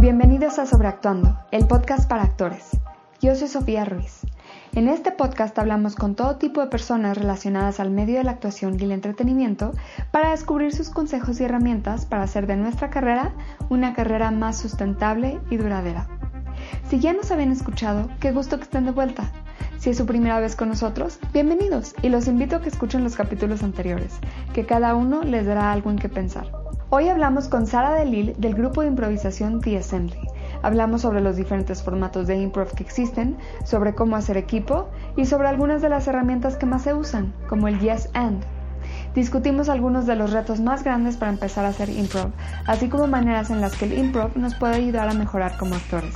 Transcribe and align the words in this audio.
Bienvenidos 0.00 0.58
a 0.58 0.64
Sobreactuando, 0.64 1.36
el 1.50 1.66
podcast 1.66 2.08
para 2.08 2.22
actores. 2.22 2.70
Yo 3.20 3.34
soy 3.34 3.48
Sofía 3.48 3.84
Ruiz. 3.84 4.20
En 4.74 4.88
este 4.88 5.12
podcast 5.12 5.58
hablamos 5.58 5.94
con 5.94 6.14
todo 6.14 6.36
tipo 6.36 6.62
de 6.62 6.68
personas 6.68 7.18
relacionadas 7.18 7.80
al 7.80 7.90
medio 7.90 8.16
de 8.16 8.24
la 8.24 8.30
actuación 8.30 8.80
y 8.80 8.84
el 8.84 8.92
entretenimiento 8.92 9.72
para 10.10 10.30
descubrir 10.30 10.74
sus 10.74 10.88
consejos 10.88 11.38
y 11.38 11.44
herramientas 11.44 12.06
para 12.06 12.22
hacer 12.22 12.46
de 12.46 12.56
nuestra 12.56 12.88
carrera 12.88 13.34
una 13.68 13.92
carrera 13.92 14.30
más 14.30 14.58
sustentable 14.58 15.38
y 15.50 15.58
duradera. 15.58 16.08
Si 16.88 16.98
ya 16.98 17.12
nos 17.12 17.30
habían 17.30 17.52
escuchado, 17.52 18.08
qué 18.20 18.32
gusto 18.32 18.56
que 18.56 18.64
estén 18.64 18.86
de 18.86 18.92
vuelta. 18.92 19.30
Si 19.76 19.90
es 19.90 19.98
su 19.98 20.06
primera 20.06 20.40
vez 20.40 20.56
con 20.56 20.70
nosotros, 20.70 21.18
bienvenidos 21.34 21.94
y 22.00 22.08
los 22.08 22.26
invito 22.26 22.56
a 22.56 22.62
que 22.62 22.70
escuchen 22.70 23.04
los 23.04 23.16
capítulos 23.16 23.62
anteriores, 23.62 24.14
que 24.54 24.64
cada 24.64 24.94
uno 24.94 25.22
les 25.24 25.44
dará 25.44 25.70
algo 25.72 25.90
en 25.90 25.98
qué 25.98 26.08
pensar. 26.08 26.59
Hoy 26.92 27.08
hablamos 27.08 27.46
con 27.46 27.68
Sara 27.68 27.94
Delil 27.94 28.34
del 28.38 28.56
grupo 28.56 28.80
de 28.80 28.88
improvisación 28.88 29.60
The 29.60 29.78
Assembly. 29.78 30.26
Hablamos 30.62 31.02
sobre 31.02 31.20
los 31.20 31.36
diferentes 31.36 31.84
formatos 31.84 32.26
de 32.26 32.34
improv 32.34 32.74
que 32.74 32.82
existen, 32.82 33.38
sobre 33.64 33.94
cómo 33.94 34.16
hacer 34.16 34.36
equipo 34.36 34.88
y 35.16 35.26
sobre 35.26 35.46
algunas 35.46 35.82
de 35.82 35.88
las 35.88 36.08
herramientas 36.08 36.56
que 36.56 36.66
más 36.66 36.82
se 36.82 36.92
usan, 36.92 37.32
como 37.48 37.68
el 37.68 37.78
Yes 37.78 38.10
and. 38.14 38.42
Discutimos 39.14 39.68
algunos 39.68 40.04
de 40.06 40.16
los 40.16 40.32
retos 40.32 40.58
más 40.58 40.82
grandes 40.82 41.16
para 41.16 41.30
empezar 41.30 41.64
a 41.64 41.68
hacer 41.68 41.90
improv, 41.90 42.32
así 42.66 42.88
como 42.88 43.06
maneras 43.06 43.50
en 43.50 43.60
las 43.60 43.76
que 43.76 43.84
el 43.84 43.96
improv 43.96 44.36
nos 44.36 44.56
puede 44.56 44.74
ayudar 44.74 45.08
a 45.08 45.14
mejorar 45.14 45.56
como 45.58 45.76
actores. 45.76 46.14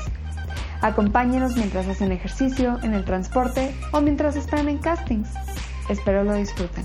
Acompáñenos 0.80 1.56
mientras 1.56 1.86
hacen 1.86 2.10
ejercicio, 2.10 2.80
en 2.82 2.94
el 2.94 3.04
transporte 3.04 3.72
o 3.92 4.00
mientras 4.00 4.34
están 4.34 4.68
en 4.68 4.78
castings. 4.78 5.30
Espero 5.88 6.24
lo 6.24 6.34
disfruten. 6.34 6.84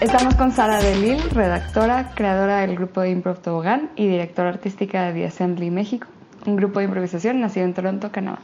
Estamos 0.00 0.34
con 0.36 0.52
Sara 0.52 0.78
Delil, 0.80 1.18
redactora, 1.30 2.12
creadora 2.14 2.60
del 2.60 2.76
grupo 2.76 3.00
de 3.00 3.10
Improv 3.10 3.38
Tobogán 3.40 3.90
y 3.96 4.06
directora 4.06 4.50
artística 4.50 5.06
de 5.06 5.12
The 5.14 5.26
Assembly 5.26 5.70
México, 5.70 6.06
un 6.46 6.54
grupo 6.56 6.78
de 6.78 6.84
improvisación 6.86 7.40
nacido 7.40 7.66
en 7.66 7.74
Toronto, 7.74 8.10
Canadá. 8.12 8.38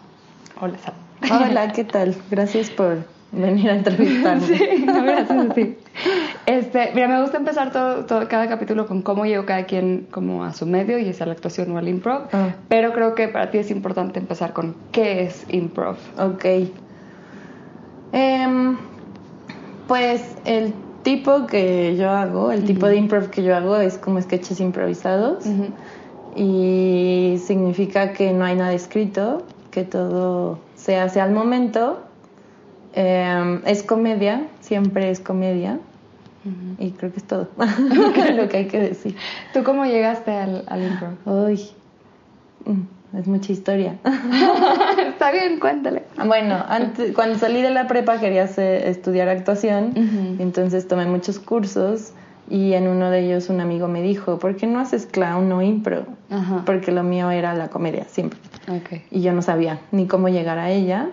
Hola, 0.61 0.79
Sara. 0.79 0.97
Hola, 1.47 1.73
¿qué 1.73 1.85
tal? 1.85 2.17
Gracias 2.31 2.71
por 2.71 2.99
venir 3.31 3.71
a 3.71 3.77
entrevistarme. 3.77 4.47
Sí, 4.47 4.85
no, 4.85 5.03
gracias 5.05 5.31
a 5.51 5.55
ti. 5.55 5.77
Este, 6.47 6.91
mira, 6.93 7.07
me 7.07 7.21
gusta 7.23 7.37
empezar 7.37 7.71
todo, 7.71 8.05
todo, 8.05 8.27
cada 8.29 8.49
capítulo 8.49 8.87
con 8.89 9.03
cómo 9.03 9.25
llegó 9.25 9.47
cada 9.47 9.65
quien 9.65 10.09
como 10.11 10.45
a 10.45 10.53
su 10.53 10.67
medio, 10.67 10.99
y 10.99 11.09
es 11.09 11.23
a 11.23 11.27
la 11.27 11.33
actuación 11.33 11.71
o 11.71 11.79
al 11.79 11.89
improv, 11.89 12.23
Ah. 12.33 12.49
pero 12.69 12.93
creo 12.93 13.15
que 13.15 13.29
para 13.29 13.51
ti 13.53 13.59
es 13.59 13.71
importante 13.71 14.19
empezar 14.19 14.53
con 14.53 14.75
qué 14.91 15.23
es 15.23 15.47
improv. 15.51 15.97
Ok. 16.19 16.45
Em, 18.13 18.77
pues 19.87 20.37
el 20.45 20.73
tipo 21.05 21.47
que 21.47 21.95
yo 21.97 22.11
hago, 22.11 22.51
el 22.51 22.65
tipo 22.65 22.87
de 22.89 22.97
improv 22.97 23.31
que 23.31 23.45
yo 23.45 23.55
hago 23.55 23.77
es 23.77 23.99
como 23.99 24.21
sketches 24.21 24.59
improvisados 24.59 25.45
y 26.35 27.37
significa 27.47 28.13
que 28.13 28.33
no 28.33 28.45
hay 28.45 28.57
nada 28.57 28.73
escrito, 28.73 29.45
que 29.71 29.85
todo 29.85 30.59
se 30.75 30.97
hace 30.97 31.21
al 31.21 31.31
momento. 31.31 32.01
Em, 32.95 33.61
es 33.67 33.83
comedia, 33.83 34.47
siempre 34.61 35.11
es 35.11 35.21
comedia 35.21 35.79
y 36.79 36.91
creo 36.91 37.13
que 37.13 37.19
es 37.19 37.25
todo 37.25 37.49
lo 38.37 38.49
que 38.49 38.57
hay 38.57 38.67
que 38.67 38.81
decir. 38.81 39.17
¿Tú 39.53 39.63
cómo 39.65 39.85
llegaste 39.85 40.33
al, 40.33 40.65
al 40.67 40.83
improv? 40.83 41.47
Uy, 41.47 41.61
mm, 42.67 43.19
es 43.19 43.27
mucha 43.27 43.53
historia. 43.53 43.97
Está 44.99 45.31
bien, 45.33 45.59
cuéntale. 45.59 46.04
Bueno, 46.27 46.65
antes, 46.69 47.13
cuando 47.15 47.39
salí 47.39 47.61
de 47.63 47.71
la 47.71 47.87
prepa 47.89 48.21
quería 48.21 48.45
hacer- 48.45 48.87
estudiar 48.87 49.29
actuación, 49.29 49.93
entonces 50.39 50.87
tomé 50.87 51.07
muchos 51.07 51.39
cursos 51.39 52.13
y 52.49 52.75
en 52.75 52.89
uno 52.89 53.11
de 53.11 53.21
ellos 53.27 53.49
un 53.49 53.61
amigo 53.61 53.89
me 53.89 54.03
dijo, 54.03 54.39
¿por 54.39 54.57
qué 54.57 54.67
no 54.67 54.79
haces 54.79 55.07
clown 55.07 55.51
o 55.53 55.63
impro? 55.63 56.05
Porque 56.65 56.93
lo 56.93 57.03
mío 57.03 57.31
era 57.31 57.55
la 57.55 57.69
comedia, 57.69 58.05
siempre. 58.09 58.39
Ok. 58.69 59.01
Y 59.11 59.23
yo 59.23 59.33
no 59.33 59.43
sabía 59.43 59.81
ni 59.93 60.07
cómo 60.07 60.29
llegar 60.29 60.59
a 60.59 60.71
ella. 60.71 61.09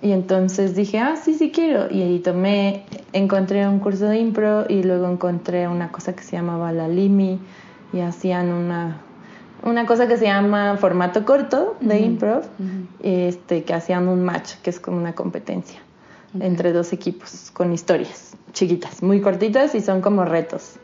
Y 0.00 0.12
entonces 0.12 0.76
dije, 0.76 1.00
ah, 1.00 1.16
sí, 1.16 1.34
sí 1.34 1.50
quiero. 1.50 1.90
Y 1.90 2.02
ahí 2.02 2.18
tomé, 2.20 2.84
encontré 3.12 3.66
un 3.66 3.80
curso 3.80 4.06
de 4.06 4.18
impro 4.20 4.64
y 4.68 4.82
luego 4.84 5.10
encontré 5.10 5.66
una 5.66 5.90
cosa 5.90 6.14
que 6.14 6.22
se 6.22 6.36
llamaba 6.36 6.70
la 6.72 6.86
Limi 6.88 7.40
y 7.92 8.00
hacían 8.00 8.52
una, 8.52 8.98
una 9.62 9.86
cosa 9.86 10.08
que 10.08 10.16
se 10.16 10.24
llama 10.24 10.76
formato 10.76 11.24
corto 11.24 11.76
de 11.80 12.00
improv, 12.00 12.44
este, 13.02 13.64
que 13.64 13.74
hacían 13.74 14.08
un 14.08 14.24
match, 14.24 14.54
que 14.62 14.70
es 14.70 14.80
como 14.80 14.96
una 14.96 15.14
competencia 15.14 15.80
entre 16.40 16.72
dos 16.72 16.92
equipos 16.92 17.50
con 17.52 17.72
historias 17.72 18.36
chiquitas, 18.52 19.02
muy 19.02 19.20
cortitas 19.20 19.74
y 19.74 19.80
son 19.80 20.00
como 20.00 20.24
retos. 20.24 20.74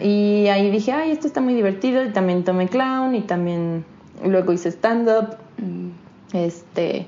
Y 0.00 0.46
ahí 0.48 0.70
dije, 0.70 0.92
ay, 0.92 1.10
esto 1.10 1.26
está 1.26 1.40
muy 1.40 1.54
divertido. 1.54 2.04
Y 2.04 2.10
también 2.10 2.44
tomé 2.44 2.68
clown 2.68 3.14
y 3.14 3.22
también 3.22 3.84
luego 4.24 4.52
hice 4.52 4.70
stand-up. 4.70 5.36
Mm. 5.58 5.90
Este, 6.32 7.06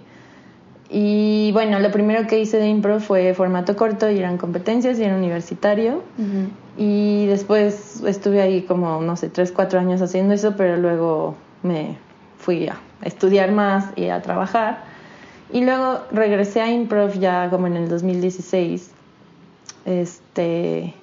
y 0.93 1.51
bueno, 1.53 1.79
lo 1.79 1.91
primero 1.91 2.27
que 2.27 2.39
hice 2.39 2.59
de 2.59 2.69
impro 2.69 3.01
fue 3.01 3.33
formato 3.33 3.75
corto 3.77 4.11
y 4.11 4.19
eran 4.19 4.37
competencias 4.37 4.99
y 4.99 5.05
era 5.05 5.17
universitario. 5.17 6.03
Ujú. 6.19 6.51
Y 6.77 7.27
después 7.27 8.03
estuve 8.07 8.43
ahí 8.43 8.63
como, 8.63 9.01
no 9.01 9.17
sé, 9.17 9.31
tres, 9.31 9.53
cuatro 9.53 9.81
años 9.81 10.03
haciendo 10.03 10.35
eso, 10.35 10.55
pero 10.55 10.77
luego 10.77 11.35
me 11.63 11.97
fui 12.39 12.69
a 12.69 12.77
estudiar 13.03 13.53
más 13.53 13.87
y 13.97 14.09
a 14.09 14.21
trabajar. 14.21 14.85
Y 15.51 15.65
luego 15.65 16.01
regresé 16.13 16.61
a 16.61 16.71
improv 16.71 17.13
ya 17.19 17.49
como 17.49 17.67
en 17.67 17.77
el 17.77 17.89
2016, 17.89 18.91
este, 19.87 20.95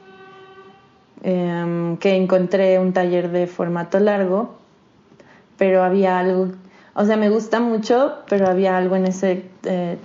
em, 1.24 1.98
que 1.98 2.16
encontré 2.16 2.78
un 2.78 2.94
taller 2.94 3.32
de 3.32 3.48
formato 3.48 4.00
largo, 4.00 4.56
pero 5.58 5.84
había 5.84 6.20
algo, 6.20 6.50
o 6.94 7.06
sea, 7.06 7.18
me 7.18 7.30
gusta 7.30 7.60
mucho, 7.60 8.16
pero 8.30 8.48
había 8.48 8.78
algo 8.78 8.96
en 8.96 9.06
ese 9.06 9.44
eh, 9.64 9.98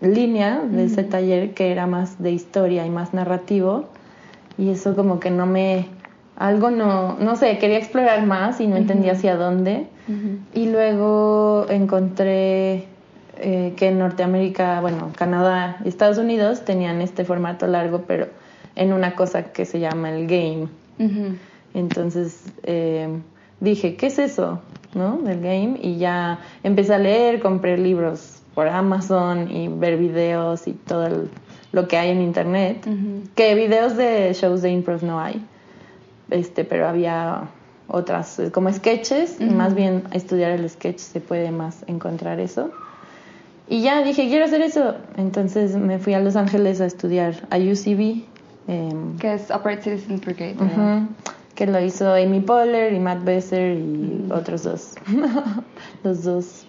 línea 0.00 0.60
de 0.60 0.84
ese 0.84 1.04
taller 1.04 1.54
que 1.54 1.72
era 1.72 1.86
más 1.86 2.22
de 2.22 2.32
historia 2.32 2.86
y 2.86 2.90
más 2.90 3.12
narrativo. 3.14 3.86
Y 4.58 4.70
eso 4.70 4.94
como 4.94 5.20
que 5.20 5.30
no 5.30 5.46
me 5.46 5.86
algo 6.36 6.70
no 6.70 7.18
no 7.18 7.36
sé 7.36 7.58
quería 7.58 7.78
explorar 7.78 8.24
más 8.26 8.60
y 8.60 8.66
no 8.66 8.76
entendía 8.76 9.12
hacia 9.12 9.36
dónde. 9.36 9.86
Y 10.54 10.66
luego 10.66 11.66
encontré 11.68 12.86
eh, 13.38 13.74
que 13.76 13.88
en 13.88 13.98
Norteamérica 13.98 14.80
bueno 14.80 15.12
Canadá 15.16 15.76
y 15.84 15.88
Estados 15.88 16.18
Unidos 16.18 16.64
tenían 16.64 17.00
este 17.00 17.24
formato 17.24 17.68
largo 17.68 18.02
pero 18.08 18.26
en 18.74 18.92
una 18.92 19.14
cosa 19.14 19.52
que 19.52 19.64
se 19.64 19.78
llama 19.78 20.10
el 20.10 20.26
game. 20.26 20.68
Entonces 21.74 22.44
eh, 22.64 23.08
dije, 23.60 23.96
¿qué 23.96 24.06
es 24.06 24.18
eso? 24.18 24.60
¿No? 24.94 25.18
Del 25.18 25.40
game. 25.40 25.78
Y 25.82 25.96
ya 25.98 26.38
empecé 26.62 26.94
a 26.94 26.98
leer, 26.98 27.40
compré 27.40 27.78
libros 27.78 28.42
por 28.54 28.66
Amazon 28.68 29.50
y 29.50 29.68
ver 29.68 29.96
videos 29.96 30.66
y 30.66 30.72
todo 30.72 31.06
el- 31.06 31.30
lo 31.72 31.86
que 31.86 31.96
hay 31.96 32.10
en 32.10 32.20
internet. 32.20 32.84
Que 33.36 33.54
videos 33.54 33.96
de 33.96 34.32
shows 34.34 34.62
de 34.62 34.70
improv 34.70 35.04
no 35.04 35.20
hay. 35.20 35.40
Este, 36.30 36.64
pero 36.64 36.88
había 36.88 37.42
otras, 37.86 38.38
eh, 38.40 38.50
como 38.50 38.72
sketches. 38.72 39.40
Más 39.40 39.74
bien 39.74 40.02
estudiar 40.12 40.50
el 40.52 40.68
sketch 40.68 40.98
se 40.98 41.20
puede 41.20 41.50
más 41.52 41.84
encontrar 41.86 42.40
eso. 42.40 42.70
Y 43.68 43.82
ya 43.82 44.02
dije, 44.02 44.26
quiero 44.28 44.44
hacer 44.46 44.62
eso. 44.62 44.96
Entonces 45.16 45.76
me 45.76 46.00
fui 46.00 46.14
a 46.14 46.20
Los 46.20 46.34
Ángeles 46.34 46.80
a 46.80 46.86
estudiar 46.86 47.34
a 47.50 47.56
UCB. 47.58 48.24
em, 48.68 49.16
Que 49.18 49.34
es 49.34 49.48
Upright 49.54 49.80
Citizens 49.82 50.20
Brigade. 50.20 50.54
Que 51.60 51.66
lo 51.66 51.78
hizo 51.78 52.14
Amy 52.14 52.40
Poehler 52.40 52.94
y 52.94 52.98
Matt 52.98 53.22
Besser 53.22 53.76
y 53.76 54.32
otros 54.32 54.62
dos. 54.62 54.94
Los 56.02 56.24
dos, 56.24 56.64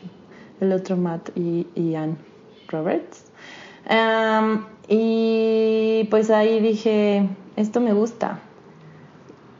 el 0.60 0.74
otro 0.74 0.98
Matt 0.98 1.30
y 1.34 1.66
Ian 1.76 2.18
Roberts. 2.68 3.24
Am, 3.88 4.66
y 4.90 6.10
pues 6.10 6.30
ahí 6.30 6.60
dije, 6.60 7.26
esto 7.56 7.80
me 7.80 7.94
gusta. 7.94 8.40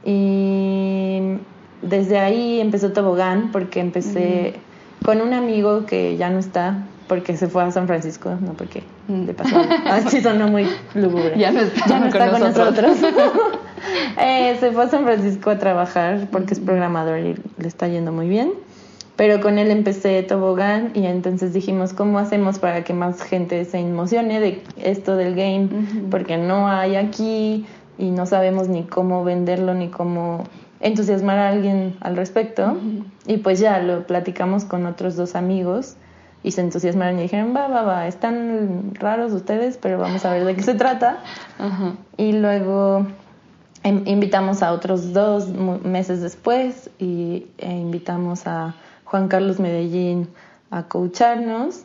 Y 0.04 1.38
desde 1.82 2.20
ahí 2.20 2.60
empezó 2.60 2.92
Tobogán 2.92 3.54
porque 3.54 3.80
empecé 3.80 4.56
con 5.06 5.22
un 5.22 5.32
amigo 5.32 5.86
que 5.86 6.18
ya 6.18 6.30
no 6.30 6.40
está 6.40 6.86
porque 7.08 7.38
se 7.38 7.48
fue 7.48 7.64
a 7.64 7.72
San 7.72 7.88
Francisco, 7.88 8.36
no 8.42 8.52
porque 8.52 8.84
Mm. 9.12 9.26
le 9.26 9.34
pasó. 9.34 9.62
Así 9.90 10.22
sonó 10.22 10.48
muy 10.48 10.68
lúgubre. 10.94 11.38
Ya 11.38 11.52
no 11.52 11.62
está 11.62 11.86
Ya 11.88 12.00
no 12.00 12.10
con 12.10 12.22
está 12.22 12.32
con 12.32 12.40
nosotros. 12.42 13.02
nosotros. 13.02 13.32
Eh, 14.22 14.58
se 14.60 14.72
fue 14.72 14.84
a 14.84 14.90
San 14.90 15.04
Francisco 15.06 15.50
a 15.50 15.58
trabajar 15.58 16.28
porque 16.32 16.54
es 16.54 16.60
programador 16.60 17.20
y 17.20 17.36
le 17.58 17.68
está 17.68 17.88
yendo 17.88 18.12
muy 18.12 18.30
bien. 18.30 18.52
Pero 19.16 19.42
con 19.42 19.58
él 19.58 19.72
empecé 19.72 20.22
tobogán 20.24 20.92
y 20.94 21.06
entonces 21.06 21.54
dijimos, 21.54 21.94
¿cómo 21.94 22.20
hacemos 22.20 22.60
para 22.60 22.84
que 22.84 22.94
más 22.94 23.22
gente 23.24 23.66
se 23.66 23.80
emocione 23.80 24.40
de 24.40 24.64
esto 24.78 25.16
del 25.16 25.36
game? 25.36 25.66
Ujú. 25.66 26.10
Porque 26.10 26.38
no 26.38 26.68
hay 26.68 26.96
aquí 26.96 27.66
y 27.98 28.12
no 28.12 28.26
sabemos 28.26 28.68
ni 28.68 28.84
cómo 28.84 29.24
venderlo 29.24 29.74
ni 29.74 29.90
cómo 29.90 30.44
entusiasmar 30.80 31.38
a 31.40 31.50
alguien 31.50 31.96
al 32.02 32.16
respecto. 32.16 32.78
Y 33.26 33.38
pues 33.38 33.60
ya 33.60 33.80
lo 33.80 34.06
platicamos 34.06 34.66
con 34.66 34.86
otros 34.86 35.16
dos 35.16 35.36
amigos 35.36 35.96
y 36.44 36.52
se 36.52 36.62
entusiasmaron 36.62 37.20
y 37.20 37.24
dijeron, 37.24 37.56
va, 37.56 37.68
va, 37.68 37.84
va, 37.84 38.08
están 38.08 38.96
raros 38.96 39.32
ustedes, 39.34 39.78
pero 39.78 39.98
vamos 40.00 40.26
a 40.26 40.34
ver 40.34 40.46
de 40.46 40.56
qué 40.56 40.64
se 40.64 40.74
trata. 40.74 41.20
Ajá. 41.60 41.94
Y 42.18 42.34
luego 42.34 43.06
Em- 43.84 44.04
invitamos 44.06 44.62
a 44.62 44.74
otros 44.74 45.12
dos 45.12 45.48
meses 45.84 46.22
después 46.22 46.92
y 47.00 47.48
e 47.58 47.72
invitamos 47.72 48.46
a 48.46 48.76
Juan 49.06 49.28
Carlos 49.28 49.60
Medellín 49.60 50.28
a 50.70 50.84
coacharnos, 50.84 51.84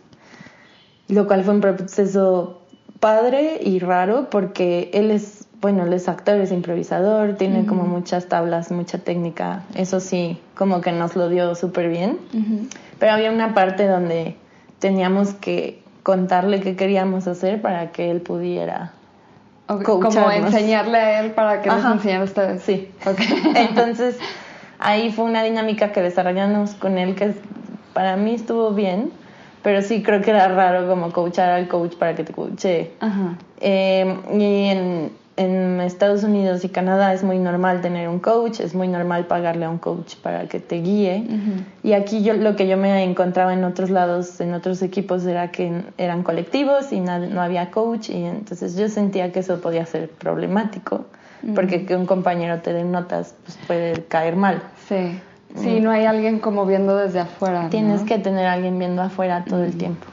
lo 1.08 1.26
cual 1.26 1.42
fue 1.42 1.54
un 1.54 1.62
proceso 1.62 2.60
padre 3.00 3.60
y 3.62 3.78
raro 3.78 4.28
porque 4.28 4.90
él 4.92 5.10
es, 5.10 5.46
bueno, 5.62 5.86
él 5.86 5.92
es 5.94 6.06
actor, 6.06 6.36
es 6.36 6.52
improvisador, 6.52 7.36
tiene 7.36 7.64
como 7.64 7.84
muchas 7.84 8.26
tablas, 8.26 8.70
mucha 8.70 8.98
técnica, 8.98 9.62
eso 9.74 9.98
sí, 9.98 10.38
como 10.54 10.82
que 10.82 10.92
nos 10.92 11.16
lo 11.16 11.30
dio 11.30 11.54
súper 11.54 11.88
bien, 11.88 12.18
pero 12.98 13.12
había 13.12 13.32
una 13.32 13.54
parte 13.54 13.86
donde 13.86 14.36
teníamos 14.78 15.34
que 15.34 15.82
contarle 16.02 16.60
qué 16.60 16.76
queríamos 16.76 17.26
hacer 17.26 17.60
para 17.60 17.90
que 17.92 18.10
él 18.10 18.20
pudiera 18.20 18.92
Ok, 19.68 19.82
Como 19.82 20.30
enseñarle 20.30 20.98
a 20.98 21.20
él 21.20 21.32
para 21.32 21.60
que 21.60 21.68
Ajá. 21.70 21.94
enseñara 21.94 22.20
a 22.20 22.24
ustedes. 22.24 22.62
Sí. 22.62 22.88
Entonces, 23.56 24.16
ahí 24.78 25.10
fue 25.10 25.24
una 25.24 25.42
dinámica 25.42 25.90
que 25.90 26.02
desarrollamos 26.02 26.74
con 26.74 26.98
él 26.98 27.16
que 27.16 27.34
para 27.92 28.16
mí 28.16 28.34
estuvo 28.34 28.70
bien, 28.70 29.10
pero 29.62 29.82
sí 29.82 30.02
creo 30.04 30.22
que 30.22 30.30
era 30.30 30.46
raro 30.48 30.88
como 30.88 31.10
coachar 31.10 31.50
al 31.50 31.66
coach 31.66 31.96
para 31.96 32.14
que 32.14 32.22
te 32.22 32.32
coache. 32.32 32.92
Ajá. 33.00 33.36
Eh, 33.60 34.16
y 34.34 34.68
en, 34.68 35.12
en 35.36 35.80
Estados 35.80 36.24
Unidos 36.24 36.64
y 36.64 36.68
Canadá 36.70 37.12
es 37.12 37.22
muy 37.22 37.38
normal 37.38 37.82
tener 37.82 38.08
un 38.08 38.18
coach, 38.18 38.60
es 38.60 38.74
muy 38.74 38.88
normal 38.88 39.26
pagarle 39.26 39.66
a 39.66 39.70
un 39.70 39.78
coach 39.78 40.16
para 40.16 40.46
que 40.46 40.60
te 40.60 40.76
guíe. 40.76 41.26
Y 41.82 41.92
aquí 41.92 42.22
yo 42.22 42.34
lo 42.34 42.56
que 42.56 42.66
yo 42.66 42.76
me 42.76 43.04
encontraba 43.04 43.52
en 43.52 43.62
otros 43.64 43.90
lados, 43.90 44.40
en 44.40 44.54
otros 44.54 44.80
equipos, 44.82 45.26
era 45.26 45.50
que 45.50 45.82
eran 45.98 46.22
colectivos 46.22 46.92
y 46.92 47.00
no 47.00 47.42
había 47.42 47.70
coach 47.70 48.10
y 48.10 48.24
entonces 48.24 48.76
yo 48.76 48.88
sentía 48.88 49.30
que 49.32 49.40
eso 49.40 49.60
podía 49.60 49.84
ser 49.84 50.08
problemático, 50.08 51.04
porque 51.54 51.84
que 51.84 51.96
un 51.96 52.06
compañero 52.06 52.60
te 52.60 52.72
dé 52.72 52.84
notas 52.84 53.34
pues 53.44 53.58
puede 53.66 54.04
caer 54.04 54.36
mal. 54.36 54.62
Sí. 54.88 55.20
Sí, 55.54 55.80
no 55.80 55.90
hay 55.90 56.04
alguien 56.04 56.38
como 56.38 56.66
viendo 56.66 56.96
desde 56.96 57.20
afuera. 57.20 57.64
¿no? 57.64 57.68
Tienes 57.70 58.02
que 58.02 58.18
tener 58.18 58.46
a 58.46 58.52
alguien 58.54 58.78
viendo 58.78 59.00
afuera 59.00 59.44
todo 59.48 59.64
el 59.64 59.76
tiempo. 59.76 60.06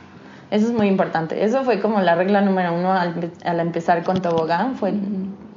Eso 0.54 0.68
es 0.68 0.72
muy 0.72 0.88
importante. 0.88 1.44
Eso 1.44 1.64
fue 1.64 1.80
como 1.82 2.00
la 2.00 2.14
regla 2.14 2.42
número 2.42 2.76
uno 2.76 2.94
al, 2.94 3.32
al 3.44 3.60
empezar 3.60 4.04
con 4.04 4.22
Tobogán. 4.22 4.76
Fue 4.76 4.94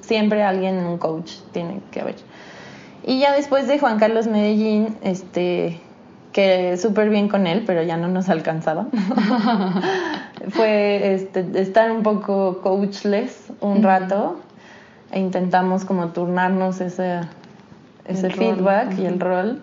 siempre 0.01 0.43
alguien, 0.43 0.79
un 0.79 0.97
coach, 0.97 1.33
tiene 1.53 1.83
que 1.91 2.01
haber. 2.01 2.15
Y 3.05 3.21
ya 3.21 3.35
después 3.35 3.69
de 3.69 3.79
Juan 3.79 3.99
Carlos 3.99 4.27
Medellín, 4.27 4.97
este, 5.03 5.83
que 6.33 6.79
súper 6.79 7.11
bien 7.11 7.29
con 7.29 7.47
él, 7.47 7.65
pero 7.67 7.83
ya 7.83 7.99
no 7.99 8.09
nos 8.09 8.31
alcanzaba. 8.31 8.87
fue 10.49 11.13
este, 11.13 11.47
estar 11.61 11.93
un 11.93 12.03
poco 12.03 12.63
coachless 12.63 13.53
un 13.61 13.83
rato 13.83 14.41
e 15.13 15.21
intentamos 15.21 15.85
como 15.85 16.09
turnarnos 16.09 16.81
ese, 16.81 17.21
ese 18.07 18.29
El 18.29 18.33
rol, 18.33 18.39
feedback 18.39 18.99
y 18.99 19.05
el 19.05 19.21
rol. 19.21 19.63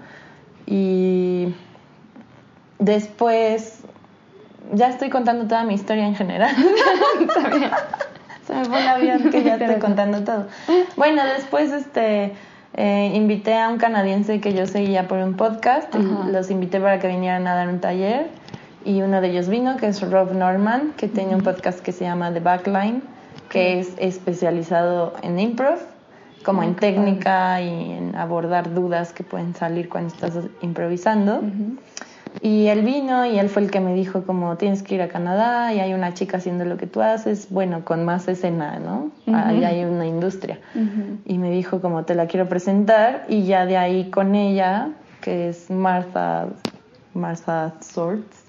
Y 0.68 1.56
después, 2.77 3.82
ya 4.74 4.90
estoy 4.90 5.10
contando 5.10 5.48
toda 5.48 5.64
mi 5.64 5.75
historia 5.75 6.06
en 6.06 6.16
general. 6.16 6.56
Se 8.46 8.54
me 8.54 8.66
fue 8.66 8.81
el 8.81 8.88
avión 8.88 9.30
que 9.31 9.44
ya 9.44 9.56
estoy 9.56 9.80
contando 9.80 10.24
todo. 10.24 10.48
Bueno, 10.98 11.24
después 11.25 11.72
este 11.72 12.34
eh, 12.75 13.12
invité 13.14 13.58
a 13.58 13.70
un 13.70 13.78
canadiense 13.78 14.42
que 14.42 14.54
yo 14.54 14.66
seguía 14.66 15.08
por 15.08 15.20
un 15.20 15.36
podcast 15.36 15.94
y 15.96 16.31
los 16.31 16.52
invité 16.52 16.80
para 16.80 17.00
que 17.00 17.08
vinieran 17.08 17.48
a 17.48 17.56
dar 17.56 17.70
un 17.70 17.80
taller 17.80 18.28
y 18.84 19.02
uno 19.02 19.22
de 19.22 19.30
ellos 19.30 19.48
vino 19.48 19.78
que 19.78 19.88
es 19.88 20.02
Rob 20.02 20.34
Norman 20.34 20.94
que 20.98 21.08
tiene 21.08 21.36
un 21.36 21.42
podcast 21.42 21.80
que 21.80 21.94
se 21.94 22.04
llama 22.04 22.34
The 22.34 22.42
Backline 22.42 23.02
que 23.48 23.80
es 23.80 23.94
especializado 23.98 25.14
en 25.22 25.40
improv 25.40 25.80
como 26.44 26.64
en 26.64 26.75
técnica 26.75 27.62
y 27.62 27.92
en 27.92 28.16
abordar 28.16 28.74
dudas 28.74 29.14
que 29.14 29.24
pueden 29.24 29.56
salir 29.56 29.88
cuando 29.88 30.14
estás 30.14 30.34
improvisando. 30.62 31.38
Ujú. 31.38 31.78
Y 32.41 32.68
él 32.68 32.81
vino 32.81 33.25
y 33.25 33.38
él 33.39 33.50
fue 33.50 33.62
el 33.62 33.71
que 33.71 33.80
me 33.80 33.94
dijo 33.94 34.24
como 34.24 34.57
tienes 34.57 34.83
que 34.83 34.95
ir 34.95 35.01
a 35.01 35.07
Canadá 35.07 35.74
y 35.74 35.80
hay 35.80 35.94
una 35.94 36.13
chica 36.13 36.38
haciendo 36.38 36.65
lo 36.65 36.77
que 36.77 36.88
tú 36.88 37.01
haces, 37.01 37.47
bueno, 37.50 37.85
con 37.85 38.03
más 38.06 38.27
escena, 38.27 38.80
¿no? 38.80 39.12
Ahí 39.33 39.63
hay 39.63 39.83
una 39.85 40.06
industria. 40.06 40.59
Y 41.25 41.38
me 41.38 41.51
dijo 41.51 41.81
como 41.81 42.03
te 42.03 42.15
la 42.15 42.27
quiero 42.27 42.47
presentar 42.50 43.25
y 43.30 43.44
ya 43.44 43.65
de 43.65 43.77
ahí 43.77 44.09
con 44.09 44.35
ella, 44.35 44.89
que 45.21 45.50
es 45.50 45.69
Martha, 45.69 46.47
Martha 47.13 47.74
Swords, 47.81 48.44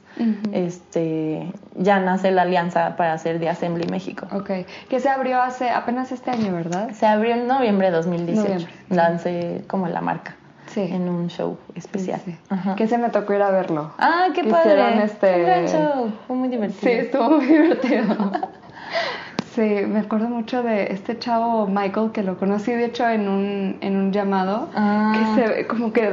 este, 0.52 1.52
ya 1.76 1.98
nace 1.98 2.30
la 2.30 2.42
alianza 2.42 2.96
para 2.96 3.12
hacer 3.12 3.40
The 3.40 3.48
Assembly 3.48 3.86
México. 3.88 4.26
Ok. 4.32 4.50
Que 4.88 5.00
se 5.00 5.08
abrió 5.08 5.42
hace 5.42 5.70
apenas 5.70 6.12
este 6.12 6.30
año, 6.30 6.52
¿verdad? 6.52 6.90
Se 6.92 7.06
abrió 7.06 7.34
en 7.34 7.46
noviembre 7.46 7.88
de 7.88 7.96
2018. 7.96 8.42
Noviembre. 8.42 8.72
Lancé 8.90 9.64
como 9.66 9.88
la 9.88 10.00
marca 10.00 10.36
Sí. 10.74 10.80
en 10.92 11.08
un 11.08 11.28
show 11.28 11.56
especial. 11.74 12.20
Sí, 12.24 12.32
sí. 12.32 12.38
Ajá. 12.50 12.74
Que 12.74 12.86
se 12.88 12.98
me 12.98 13.08
tocó 13.10 13.32
ir 13.34 13.42
a 13.42 13.50
verlo. 13.50 13.92
Ah, 13.98 14.26
qué 14.34 14.42
Que 14.42 14.50
padre. 14.50 15.04
este- 15.04 15.26
Fue 15.28 15.36
un 15.36 15.44
gran 15.46 15.66
show. 15.68 16.12
Fue 16.26 16.36
muy 16.36 16.48
divertido. 16.48 16.80
Sí, 16.82 16.90
estuvo 16.98 17.30
muy 17.30 17.46
divertido. 17.46 18.04
Sí, 19.54 19.60
me 19.86 20.00
acuerdo 20.00 20.28
mucho 20.28 20.64
de 20.64 20.92
este 20.92 21.16
chavo 21.16 21.68
Michael 21.68 22.10
que 22.12 22.24
lo 22.24 22.36
conocí 22.38 22.72
de 22.72 22.86
hecho 22.86 23.08
en 23.08 23.28
un, 23.28 23.76
en 23.82 23.96
un 23.96 24.12
llamado 24.12 24.68
Ah. 24.74 25.12
que 25.36 25.40
se 25.42 25.48
ve 25.48 25.66
como 25.68 25.92
que 25.92 26.10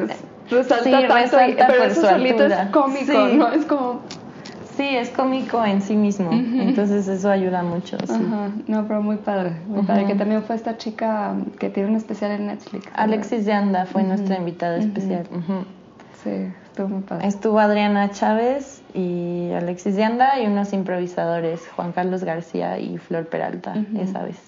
resalta 0.48 1.08
tanto, 1.08 1.38
y- 1.48 1.54
pero 1.56 1.84
eso 1.86 2.02
solito 2.08 2.46
es 2.46 2.56
cómico. 2.72 3.14
¿no? 3.14 3.52
Es 3.52 3.66
como, 3.66 4.02
Sí, 4.78 4.84
es 4.96 5.10
cómico 5.10 5.64
en 5.66 5.82
sí 5.82 5.96
mismo. 5.96 6.32
Entonces 6.32 7.08
eso 7.08 7.30
ayuda 7.30 7.64
mucho. 7.64 7.98
sí. 8.06 8.14
ajá, 8.14 8.52
no, 8.68 8.88
pero 8.88 9.02
muy 9.02 9.18
padre, 9.18 9.54
muy 9.68 9.84
padre. 9.84 10.06
Que 10.06 10.16
también 10.16 10.44
fue 10.44 10.56
esta 10.56 10.78
chica 10.78 11.36
que 11.60 11.70
tiene 11.70 11.90
un 11.90 11.96
especial 11.96 12.32
en 12.32 12.48
Netflix. 12.48 12.86
¿verdad? 12.86 13.00
Alexis 13.00 13.46
de 13.46 13.54
Anda 13.54 13.86
fue 13.86 14.04
nuestra 14.04 14.38
invitada 14.38 14.78
especial. 14.78 15.28
Sí, 16.24 16.52
estuvo 16.66 16.88
muy 16.88 17.02
padre. 17.02 17.28
Estuvo 17.28 17.60
Adriana 17.60 18.12
Chávez 18.12 18.82
y 18.94 19.52
Alexis 19.52 19.96
de 19.96 20.04
Anda 20.04 20.40
y 20.40 20.48
unos 20.48 20.72
improvisadores, 20.74 21.68
Juan 21.76 21.92
Carlos 21.92 22.24
García 22.24 22.80
y 22.80 22.98
Flor 22.98 23.28
Peralta, 23.28 23.74
esa 23.98 24.24
vez. 24.24 24.40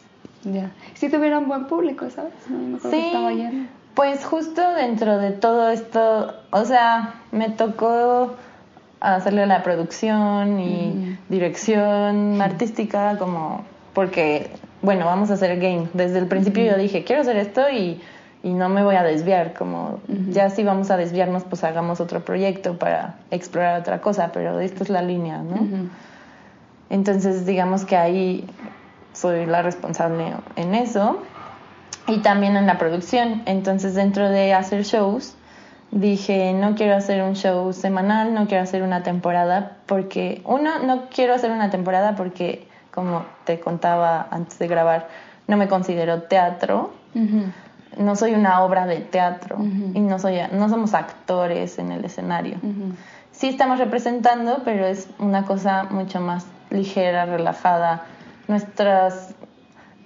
Ya. 0.43 0.71
Sí 0.93 1.09
tuvieron 1.09 1.47
buen 1.47 1.65
público, 1.65 2.09
¿sabes? 2.09 2.33
No 2.49 2.57
me 2.57 2.77
acuerdo 2.77 2.97
que 2.97 3.07
estaba. 3.07 3.31
Pues 3.95 4.25
justo 4.25 4.61
dentro 4.73 5.19
de 5.19 5.31
todo 5.31 5.69
esto, 5.69 6.33
o 6.51 6.65
sea, 6.65 7.13
me 7.31 7.49
tocó 7.49 8.33
hacerle 9.03 9.45
la 9.45 9.63
producción 9.63 10.59
y 10.59 11.17
dirección 11.29 12.41
artística 12.41 13.17
como 13.17 13.65
porque 13.93 14.49
bueno, 14.83 15.05
vamos 15.05 15.31
a 15.31 15.35
hacer 15.35 15.59
game. 15.59 15.87
Desde 15.93 16.19
el 16.19 16.27
principio 16.27 16.65
yo 16.65 16.77
dije, 16.77 17.03
quiero 17.05 17.21
hacer 17.21 17.37
esto 17.37 17.69
y, 17.69 18.01
y 18.43 18.53
no 18.53 18.67
me 18.67 18.83
voy 18.83 18.95
a 18.95 19.03
desviar, 19.03 19.53
como 19.53 20.01
ya 20.29 20.49
si 20.49 20.63
vamos 20.63 20.91
a 20.91 20.97
desviarnos, 20.97 21.43
pues 21.45 21.63
hagamos 21.63 22.01
otro 22.01 22.23
proyecto 22.23 22.77
para 22.77 23.15
explorar 23.31 23.79
otra 23.79 24.01
cosa, 24.01 24.31
pero 24.33 24.59
esta 24.59 24.83
es 24.83 24.89
la 24.89 25.01
línea, 25.01 25.37
¿no? 25.37 25.89
Entonces, 26.89 27.45
digamos 27.45 27.85
que 27.85 27.95
ahí 27.95 28.45
soy 29.13 29.45
la 29.45 29.61
responsable 29.61 30.33
en 30.57 30.75
eso 30.75 31.23
y 32.07 32.19
también 32.19 32.57
en 32.57 32.67
la 32.67 32.77
producción. 32.77 33.41
Entonces, 33.45 33.95
dentro 33.95 34.29
de 34.29 34.53
hacer 34.53 34.83
shows, 34.83 35.35
dije, 35.93 36.53
no 36.53 36.75
quiero 36.75 36.95
hacer 36.95 37.21
un 37.21 37.35
show 37.35 37.71
semanal, 37.71 38.33
no 38.33 38.47
quiero 38.47 38.63
hacer 38.63 38.81
una 38.81 39.03
temporada, 39.03 39.77
porque, 39.85 40.41
uno, 40.45 40.79
no 40.79 41.03
quiero 41.09 41.35
hacer 41.35 41.51
una 41.51 41.69
temporada 41.69 42.15
porque, 42.15 42.67
como 42.91 43.25
te 43.45 43.59
contaba 43.59 44.27
antes 44.31 44.57
de 44.59 44.67
grabar, 44.67 45.07
no 45.47 45.55
me 45.57 45.67
considero 45.67 46.23
teatro, 46.23 46.93
no 47.97 48.15
soy 48.15 48.33
una 48.33 48.63
obra 48.63 48.87
de 48.87 48.97
teatro 49.01 49.57
y 49.59 49.99
no, 49.99 50.17
soy, 50.17 50.39
no 50.51 50.67
somos 50.69 50.93
actores 50.93 51.77
en 51.77 51.91
el 51.91 52.03
escenario. 52.05 52.57
Sí 53.31 53.49
estamos 53.49 53.77
representando, 53.77 54.61
pero 54.65 54.85
es 54.85 55.07
una 55.19 55.45
cosa 55.45 55.83
mucho 55.89 56.19
más 56.21 56.45
ligera, 56.69 57.25
relajada. 57.25 58.03
Nuestras 58.47 59.35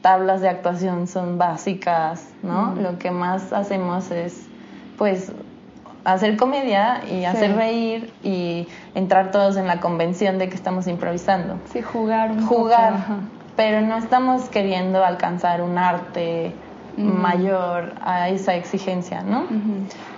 tablas 0.02 0.42
de 0.42 0.50
actuación 0.50 1.08
son 1.08 1.38
básicas, 1.38 2.28
¿no? 2.44 2.76
Lo 2.76 2.98
que 3.00 3.12
más 3.12 3.54
hacemos 3.54 4.12
es, 4.12 4.48
pues, 4.98 5.32
hacer 6.14 6.38
comedia 6.38 7.02
y 7.12 7.26
hacer 7.26 7.56
reír 7.56 8.14
y 8.24 8.68
entrar 8.96 9.32
todos 9.32 9.58
en 9.58 9.68
la 9.68 9.82
convención 9.82 10.38
de 10.38 10.48
que 10.48 10.56
estamos 10.56 10.88
improvisando. 10.88 11.60
Sí, 11.74 11.82
jugar 11.82 12.32
un 12.32 12.46
Jugar, 12.46 12.94
poco, 12.94 13.20
pero 13.58 13.82
no 13.82 13.98
estamos 13.98 14.48
queriendo 14.48 15.04
alcanzar 15.04 15.62
un 15.62 15.78
arte 15.78 16.54
mayor 16.96 17.94
a 18.02 18.30
esa 18.30 18.56
exigencia, 18.56 19.22
¿no? 19.22 19.48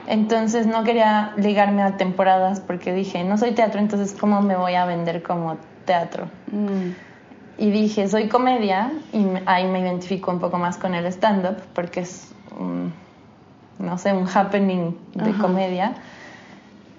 Entonces 0.08 0.68
no 0.68 0.84
quería 0.84 1.34
ligarme 1.38 1.82
a 1.82 1.98
temporadas 1.98 2.60
porque 2.60 2.94
dije, 2.94 3.24
no 3.24 3.38
soy 3.40 3.52
teatro, 3.54 3.80
entonces 3.80 4.16
¿cómo 4.18 4.42
me 4.42 4.56
voy 4.56 4.76
a 4.76 4.86
vender 4.86 5.24
como 5.24 5.58
teatro? 5.86 6.28
Mm. 6.52 6.92
Y 7.58 7.72
dije, 7.72 8.08
soy 8.08 8.30
comedia 8.30 8.92
y 9.12 9.26
ahí 9.48 9.68
me 9.68 9.80
identifico 9.80 10.32
un 10.32 10.40
poco 10.40 10.60
más 10.60 10.78
con 10.78 10.94
el 10.94 11.06
stand-up 11.08 11.58
porque 11.74 12.02
es, 12.02 12.32
no 13.80 13.98
sé, 13.98 14.14
un 14.14 14.28
happening 14.28 14.96
de 15.16 15.32
Ajá. 15.32 15.42
comedia. 15.42 15.94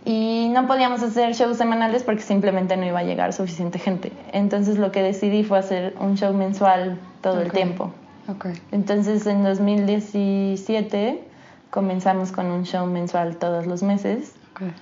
Y 0.04 0.50
no 0.54 0.66
podíamos 0.66 1.02
hacer 1.02 1.34
shows 1.34 1.58
semanales 1.58 2.02
porque 2.02 2.22
simplemente 2.22 2.76
no 2.76 2.86
iba 2.86 3.00
a 3.00 3.04
llegar 3.04 3.32
suficiente 3.32 3.78
gente. 3.78 4.12
Entonces 4.32 4.78
lo 4.78 4.90
que 4.90 5.02
decidí 5.02 5.44
fue 5.44 5.58
hacer 5.58 5.94
un 6.00 6.16
show 6.16 6.32
mensual 6.32 6.98
todo 7.20 7.40
el 7.40 7.52
tiempo. 7.52 7.92
Okay. 8.26 8.54
Entonces 8.72 9.26
en 9.26 9.44
2017 9.44 11.22
comenzamos 11.70 12.32
con 12.32 12.46
un 12.46 12.64
show 12.64 12.86
mensual 12.86 13.36
todos 13.36 13.66
los 13.66 13.82
meses. 13.82 14.34
Okay. 14.54 14.72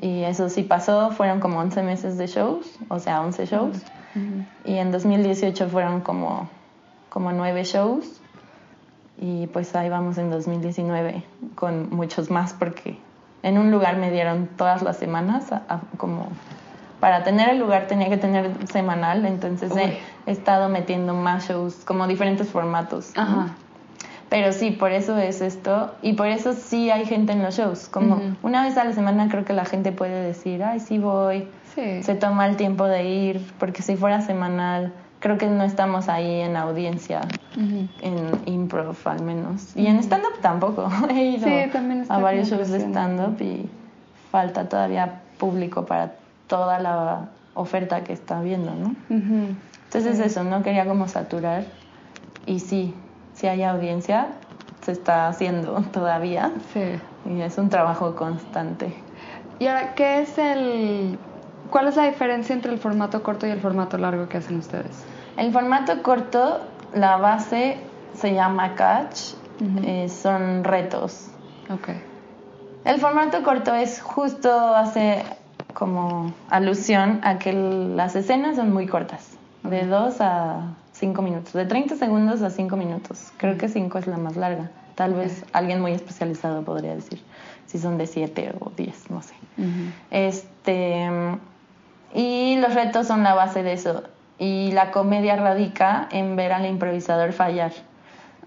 Y 0.00 0.24
eso 0.24 0.48
sí 0.48 0.62
pasó, 0.62 1.10
fueron 1.10 1.38
como 1.38 1.60
11 1.60 1.82
meses 1.82 2.18
de 2.18 2.26
shows, 2.26 2.66
o 2.88 2.98
sea, 2.98 3.20
11 3.20 3.46
shows. 3.46 3.76
Y 4.64 4.74
en 4.74 4.90
2018 4.90 5.68
fueron 5.68 6.00
como, 6.00 6.48
como 7.08 7.32
9 7.32 7.62
shows. 7.64 8.20
Y 9.24 9.46
pues 9.46 9.74
ahí 9.76 9.88
vamos 9.88 10.18
en 10.18 10.30
2019 10.30 11.22
con 11.54 11.90
muchos 11.94 12.28
más 12.28 12.52
porque 12.54 12.98
en 13.44 13.56
un 13.56 13.70
lugar 13.70 13.96
me 13.96 14.10
dieron 14.10 14.48
todas 14.56 14.82
las 14.82 14.96
semanas, 14.96 15.52
a- 15.52 15.62
a- 15.68 15.80
como 15.96 16.26
para 16.98 17.22
tener 17.22 17.48
el 17.50 17.58
lugar 17.60 17.86
tenía 17.86 18.08
que 18.08 18.16
tener 18.16 18.50
semanal, 18.68 19.24
entonces 19.26 19.70
he, 19.76 19.98
he 20.26 20.32
estado 20.32 20.68
metiendo 20.68 21.14
más 21.14 21.48
shows, 21.48 21.76
como 21.84 22.06
diferentes 22.08 22.48
formatos. 22.48 23.12
Pero 24.28 24.52
sí, 24.52 24.70
por 24.70 24.92
eso 24.92 25.18
es 25.18 25.40
esto. 25.42 25.94
Y 26.00 26.14
por 26.14 26.26
eso 26.28 26.54
sí 26.54 26.90
hay 26.90 27.04
gente 27.04 27.32
en 27.32 27.42
los 27.42 27.54
shows. 27.56 27.88
Como 27.88 28.16
una 28.42 28.62
vez 28.64 28.76
a 28.78 28.84
la 28.84 28.92
semana 28.92 29.28
creo 29.28 29.44
que 29.44 29.52
la 29.52 29.66
gente 29.66 29.92
puede 29.92 30.22
decir, 30.22 30.64
ay, 30.64 30.80
sí 30.80 30.98
voy. 30.98 31.48
Sí. 31.74 32.02
Se 32.02 32.14
toma 32.14 32.46
el 32.46 32.56
tiempo 32.56 32.86
de 32.86 33.04
ir, 33.04 33.52
porque 33.58 33.82
si 33.82 33.94
fuera 33.96 34.20
semanal, 34.22 34.92
creo 35.22 35.38
que 35.38 35.46
no 35.46 35.62
estamos 35.62 36.08
ahí 36.08 36.40
en 36.40 36.56
audiencia, 36.56 37.20
en 37.56 38.42
improv 38.44 38.96
al 39.04 39.22
menos. 39.22 39.74
Y 39.76 39.86
en 39.86 39.98
stand-up 39.98 40.40
tampoco. 40.42 40.90
He 41.10 41.36
ido 41.36 41.46
Sí, 41.46 41.70
también 41.72 42.02
está 42.02 42.16
a 42.16 42.18
varios 42.18 42.50
shows 42.50 42.68
de 42.70 42.80
stand-up 42.80 43.40
y 43.40 43.70
falta 44.32 44.68
todavía 44.68 45.22
público 45.38 45.86
para 45.86 46.16
toda 46.48 46.80
la 46.80 47.28
oferta 47.54 48.02
que 48.02 48.12
está 48.12 48.40
viendo, 48.42 48.72
¿no? 48.74 48.88
Ujú. 49.08 49.54
Entonces 49.84 50.18
eso, 50.18 50.42
no 50.42 50.62
quería 50.64 50.86
como 50.86 51.06
saturar. 51.06 51.66
Y 52.44 52.58
sí, 52.58 52.92
si 53.34 53.46
hay 53.46 53.62
audiencia, 53.62 54.26
se 54.84 54.90
está 54.90 55.28
haciendo 55.28 55.82
todavía. 55.92 56.50
Sí. 56.72 56.98
Y 57.30 57.42
es 57.42 57.58
un 57.58 57.68
trabajo 57.68 58.16
constante. 58.16 58.92
Y 59.60 59.68
ahora, 59.68 59.94
¿qué 59.94 60.20
es 60.22 60.36
el... 60.36 61.16
¿Cuál 61.70 61.86
es 61.86 61.96
la 61.96 62.06
diferencia 62.06 62.54
entre 62.54 62.72
el 62.72 62.78
formato 62.78 63.22
corto 63.22 63.46
y 63.46 63.50
el 63.50 63.60
formato 63.60 63.96
largo 63.96 64.28
que 64.28 64.38
hacen 64.38 64.58
ustedes? 64.58 65.11
El 65.36 65.52
formato 65.52 66.02
corto, 66.02 66.60
la 66.94 67.16
base 67.16 67.78
se 68.14 68.34
llama 68.34 68.74
catch, 68.74 69.34
eh, 69.84 70.08
son 70.08 70.64
retos. 70.64 71.28
Ok. 71.70 71.88
El 72.84 73.00
formato 73.00 73.42
corto 73.42 73.74
es 73.74 74.00
justo 74.00 74.50
hace 74.74 75.22
como 75.72 76.34
alusión 76.50 77.20
a 77.22 77.38
que 77.38 77.52
las 77.52 78.16
escenas 78.16 78.56
son 78.56 78.72
muy 78.72 78.86
cortas, 78.86 79.36
de 79.62 79.86
2 79.86 80.20
a 80.20 80.74
5 80.92 81.22
minutos, 81.22 81.52
de 81.52 81.64
30 81.64 81.96
segundos 81.96 82.42
a 82.42 82.50
5 82.50 82.76
minutos. 82.76 83.32
Creo 83.36 83.56
que 83.56 83.68
5 83.68 83.98
es 83.98 84.06
la 84.06 84.18
más 84.18 84.36
larga. 84.36 84.70
Tal 84.94 85.14
vez 85.14 85.44
alguien 85.52 85.80
muy 85.80 85.92
especializado 85.92 86.62
podría 86.62 86.94
decir 86.94 87.22
si 87.66 87.78
son 87.78 87.96
de 87.96 88.06
7 88.06 88.54
o 88.60 88.70
10, 88.76 89.10
no 89.10 89.22
sé. 89.22 89.34
Este, 90.10 91.08
y 92.14 92.56
los 92.56 92.74
retos 92.74 93.06
son 93.06 93.22
la 93.22 93.34
base 93.34 93.62
de 93.62 93.72
eso. 93.72 94.02
Y 94.38 94.72
la 94.72 94.90
comedia 94.90 95.36
radica 95.36 96.08
en 96.10 96.36
ver 96.36 96.52
al 96.52 96.66
improvisador 96.66 97.32
fallar. 97.32 97.72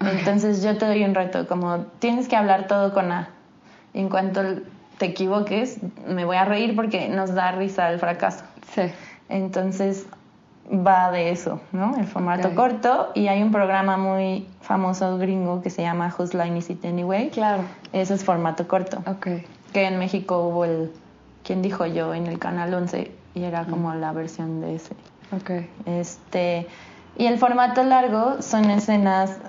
Entonces 0.01 0.61
yo 0.61 0.77
te 0.77 0.85
doy 0.85 1.03
un 1.05 1.15
reto, 1.15 1.47
como 1.47 1.79
tienes 1.99 2.27
que 2.27 2.35
hablar 2.35 2.67
todo 2.67 2.93
con 2.93 3.11
A. 3.11 3.29
En 3.93 4.09
cuanto 4.09 4.41
te 4.97 5.05
equivoques, 5.05 5.79
me 6.05 6.25
voy 6.25 6.35
a 6.35 6.45
reír 6.45 6.75
porque 6.75 7.07
nos 7.07 7.33
da 7.33 7.51
risa 7.53 7.89
el 7.91 7.99
fracaso. 7.99 8.43
Sí. 8.73 8.81
Entonces 9.29 10.05
va 10.69 11.11
de 11.11 11.29
eso, 11.31 11.61
¿no? 11.71 11.95
El 11.97 12.05
formato 12.05 12.53
corto. 12.55 13.11
Y 13.13 13.27
hay 13.27 13.41
un 13.41 13.51
programa 13.51 13.97
muy 13.97 14.47
famoso 14.61 15.17
gringo 15.17 15.61
que 15.61 15.69
se 15.69 15.81
llama 15.83 16.13
Whose 16.17 16.37
Line 16.37 16.57
Is 16.57 16.69
It 16.69 16.83
Anyway. 16.83 17.29
Claro. 17.29 17.63
Ese 17.93 18.15
es 18.15 18.23
formato 18.23 18.67
corto 18.67 18.97
Ok. 19.07 19.27
que 19.71 19.85
en 19.87 19.97
México 19.99 20.39
hubo 20.39 20.65
el 20.65 20.91
¿Quién 21.43 21.61
dijo 21.61 21.85
yo? 21.85 22.13
en 22.15 22.25
el 22.25 22.39
canal 22.39 22.73
11 22.73 23.11
y 23.35 23.43
era 23.43 23.65
como 23.65 23.93
la 23.93 24.11
versión 24.11 24.61
de 24.61 24.75
ese. 24.75 24.95
Ok. 25.31 25.51
Este, 25.85 26.67
y 27.17 27.25
el 27.25 27.37
formato 27.37 27.83
largo 27.83 28.41
son 28.41 28.69
escenas 28.69 29.39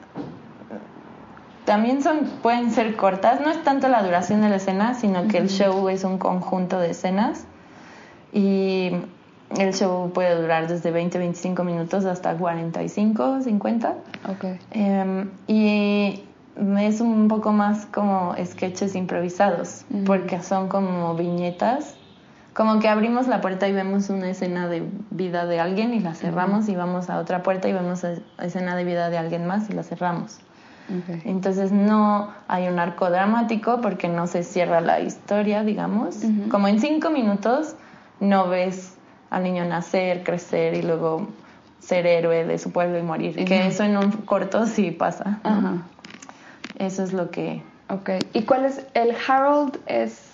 también 1.66 2.00
son 2.00 2.20
pueden 2.42 2.70
ser 2.70 2.94
cortas, 2.96 3.40
no 3.40 3.50
es 3.50 3.62
tanto 3.64 3.88
la 3.88 4.02
duración 4.02 4.40
de 4.40 4.48
la 4.48 4.56
escena, 4.56 4.94
sino 4.94 5.26
que 5.26 5.38
el 5.38 5.48
show 5.48 5.88
es 5.88 6.04
un 6.04 6.16
conjunto 6.16 6.78
de 6.78 6.90
escenas 6.90 7.44
y 8.32 8.92
el 9.58 9.74
show 9.74 10.10
puede 10.12 10.40
durar 10.40 10.68
desde 10.68 10.92
20 10.92 11.18
25 11.18 11.64
minutos 11.64 12.04
hasta 12.04 12.34
45, 12.34 13.42
50. 13.42 13.94
Ok. 14.28 14.44
Em, 14.70 15.28
y 15.48 16.22
es 16.78 17.00
un 17.00 17.26
poco 17.26 17.50
más 17.50 17.86
como 17.86 18.34
sketches 18.44 18.94
improvisados, 18.94 19.84
porque 20.06 20.40
son 20.42 20.68
como 20.68 21.14
viñetas, 21.16 21.95
como 22.56 22.78
que 22.78 22.88
abrimos 22.88 23.28
la 23.28 23.42
puerta 23.42 23.68
y 23.68 23.72
vemos 23.72 24.08
una 24.08 24.30
escena 24.30 24.66
de 24.66 24.82
vida 25.10 25.44
de 25.44 25.60
alguien 25.60 25.92
y 25.92 26.00
la 26.00 26.14
cerramos 26.14 26.70
y 26.70 26.74
vamos 26.74 27.10
a 27.10 27.18
otra 27.18 27.42
puerta 27.42 27.68
y 27.68 27.74
vemos 27.74 28.02
escena 28.38 28.74
de 28.74 28.84
vida 28.84 29.10
de 29.10 29.18
alguien 29.18 29.46
más 29.46 29.68
y 29.68 29.74
la 29.74 29.82
cerramos. 29.82 30.38
Entonces 31.24 31.70
no 31.70 32.32
hay 32.48 32.68
un 32.68 32.78
arco 32.78 33.10
dramático 33.10 33.82
porque 33.82 34.08
no 34.08 34.26
se 34.26 34.42
cierra 34.42 34.80
la 34.80 35.00
historia, 35.00 35.64
digamos. 35.64 36.22
Como 36.50 36.68
en 36.68 36.80
cinco 36.80 37.10
minutos 37.10 37.74
no 38.20 38.48
ves 38.48 38.94
al 39.28 39.42
niño 39.42 39.66
nacer, 39.66 40.22
crecer 40.22 40.74
y 40.74 40.82
luego 40.82 41.28
ser 41.80 42.06
héroe 42.06 42.46
de 42.46 42.58
su 42.58 42.72
pueblo 42.72 42.98
y 42.98 43.02
morir. 43.02 43.44
Que 43.44 43.66
eso 43.66 43.82
en 43.82 43.98
un 43.98 44.12
corto 44.12 44.64
sí 44.64 44.92
pasa. 44.92 45.40
Eso 46.78 47.02
es 47.02 47.12
lo 47.12 47.30
que... 47.30 47.62
Ok. 47.90 48.10
¿Y 48.32 48.42
cuál 48.44 48.64
es 48.64 48.86
el 48.94 49.14
Harold? 49.28 49.78
¿Es 49.86 50.25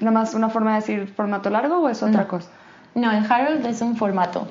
nada 0.00 0.10
más 0.12 0.34
una 0.34 0.48
forma 0.48 0.70
de 0.74 0.80
decir 0.80 1.06
formato 1.08 1.50
largo 1.50 1.78
o 1.78 1.88
es 1.88 2.02
otra 2.02 2.22
No. 2.22 2.28
cosa? 2.28 2.48
No, 2.94 3.12
el 3.12 3.30
Harold 3.30 3.64
es 3.66 3.80
un 3.82 3.96
formato. 3.96 4.48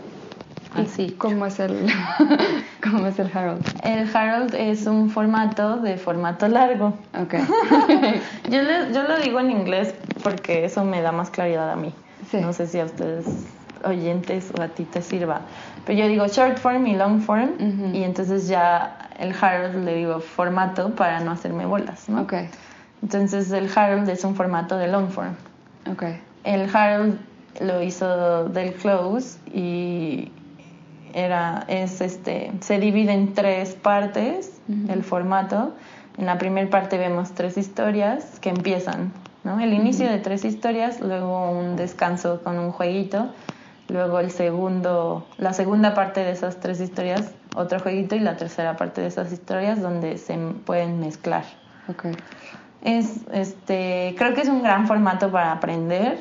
¿Y 0.78 0.82
Así. 0.82 1.16
¿Cómo 1.18 1.46
es 1.46 1.60
el 1.60 1.90
cómo 2.84 3.08
es 3.08 3.18
el 3.20 3.32
Harold? 3.36 3.66
El 3.84 4.16
Harold 4.16 4.54
es 4.56 4.86
un 4.88 5.10
formato 5.10 5.78
de 5.78 5.98
formato 5.98 6.48
largo. 6.48 6.94
Ok. 7.20 7.34
Yo, 8.50 8.62
le- 8.62 8.94
yo 8.94 9.04
lo 9.04 9.18
digo 9.20 9.40
en 9.40 9.52
inglés 9.52 9.96
porque 10.24 10.66
eso 10.66 10.84
me 10.86 11.02
da 11.02 11.12
más 11.12 11.30
claridad 11.30 11.72
a 11.72 11.76
mí. 11.76 11.94
Sí. 12.30 12.38
No 12.38 12.54
sé 12.54 12.68
si 12.68 12.80
a 12.80 12.86
ustedes 12.86 13.26
oyentes 13.84 14.52
o 14.58 14.62
a 14.62 14.68
ti 14.70 14.84
te 14.84 15.02
sirva. 15.02 15.42
Pero 15.86 16.00
yo 16.00 16.08
digo 16.08 16.26
short 16.28 16.58
form 16.58 16.86
y 16.88 16.96
long 16.96 17.22
form 17.22 17.52
y 17.94 18.04
entonces 18.04 18.48
ya 18.48 19.10
el 19.20 19.34
Harold 19.40 19.84
le 19.86 19.96
digo 19.96 20.20
formato 20.20 20.90
para 20.96 21.20
no 21.22 21.32
hacerme 21.32 21.66
bolas, 21.66 22.10
¿no? 22.10 22.22
ok. 22.22 22.34
Entonces 23.06 23.52
el 23.52 23.70
Harold 23.76 24.10
es 24.10 24.24
un 24.24 24.34
formato 24.34 24.80
de 24.80 24.88
long 24.88 25.10
form. 25.10 25.36
Ok. 25.92 26.06
El 26.44 26.76
Harold 26.76 27.20
lo 27.62 27.84
hizo 27.84 28.50
del 28.50 28.74
Close 28.74 29.38
y 29.54 30.32
era 31.14 31.66
es 31.68 32.02
este 32.02 32.52
se 32.62 32.80
divide 32.80 33.14
en 33.14 33.36
tres 33.36 33.76
partes 33.76 34.60
Ujú. 34.68 34.92
el 34.92 35.04
formato. 35.04 35.76
En 36.18 36.26
la 36.26 36.40
primera 36.40 36.68
parte 36.72 36.98
vemos 36.98 37.34
tres 37.34 37.60
historias 37.60 38.40
que 38.40 38.50
empiezan, 38.50 39.12
¿no? 39.44 39.60
El 39.60 39.74
inicio 39.74 40.10
de 40.10 40.18
tres 40.18 40.44
historias, 40.44 41.00
luego 41.00 41.52
un 41.52 41.76
descanso 41.76 42.42
con 42.42 42.58
un 42.58 42.72
jueguito, 42.72 43.28
luego 43.88 44.20
el 44.20 44.32
segundo 44.32 45.28
la 45.38 45.54
segunda 45.54 45.94
parte 45.94 46.22
de 46.22 46.32
esas 46.32 46.60
tres 46.60 46.82
historias, 46.82 47.34
otro 47.56 47.80
jueguito 47.80 48.16
y 48.16 48.20
la 48.20 48.36
tercera 48.36 48.78
parte 48.78 49.02
de 49.02 49.08
esas 49.08 49.32
historias 49.32 49.80
donde 49.80 50.18
se 50.18 50.36
pueden 50.66 51.00
mezclar. 51.00 51.44
Ok. 51.88 52.06
Es 52.86 53.20
este 53.34 54.16
creo 54.18 54.34
que 54.34 54.42
es 54.42 54.48
un 54.48 54.64
gran 54.64 54.88
formato 54.88 55.30
para 55.32 55.52
aprender. 55.52 56.18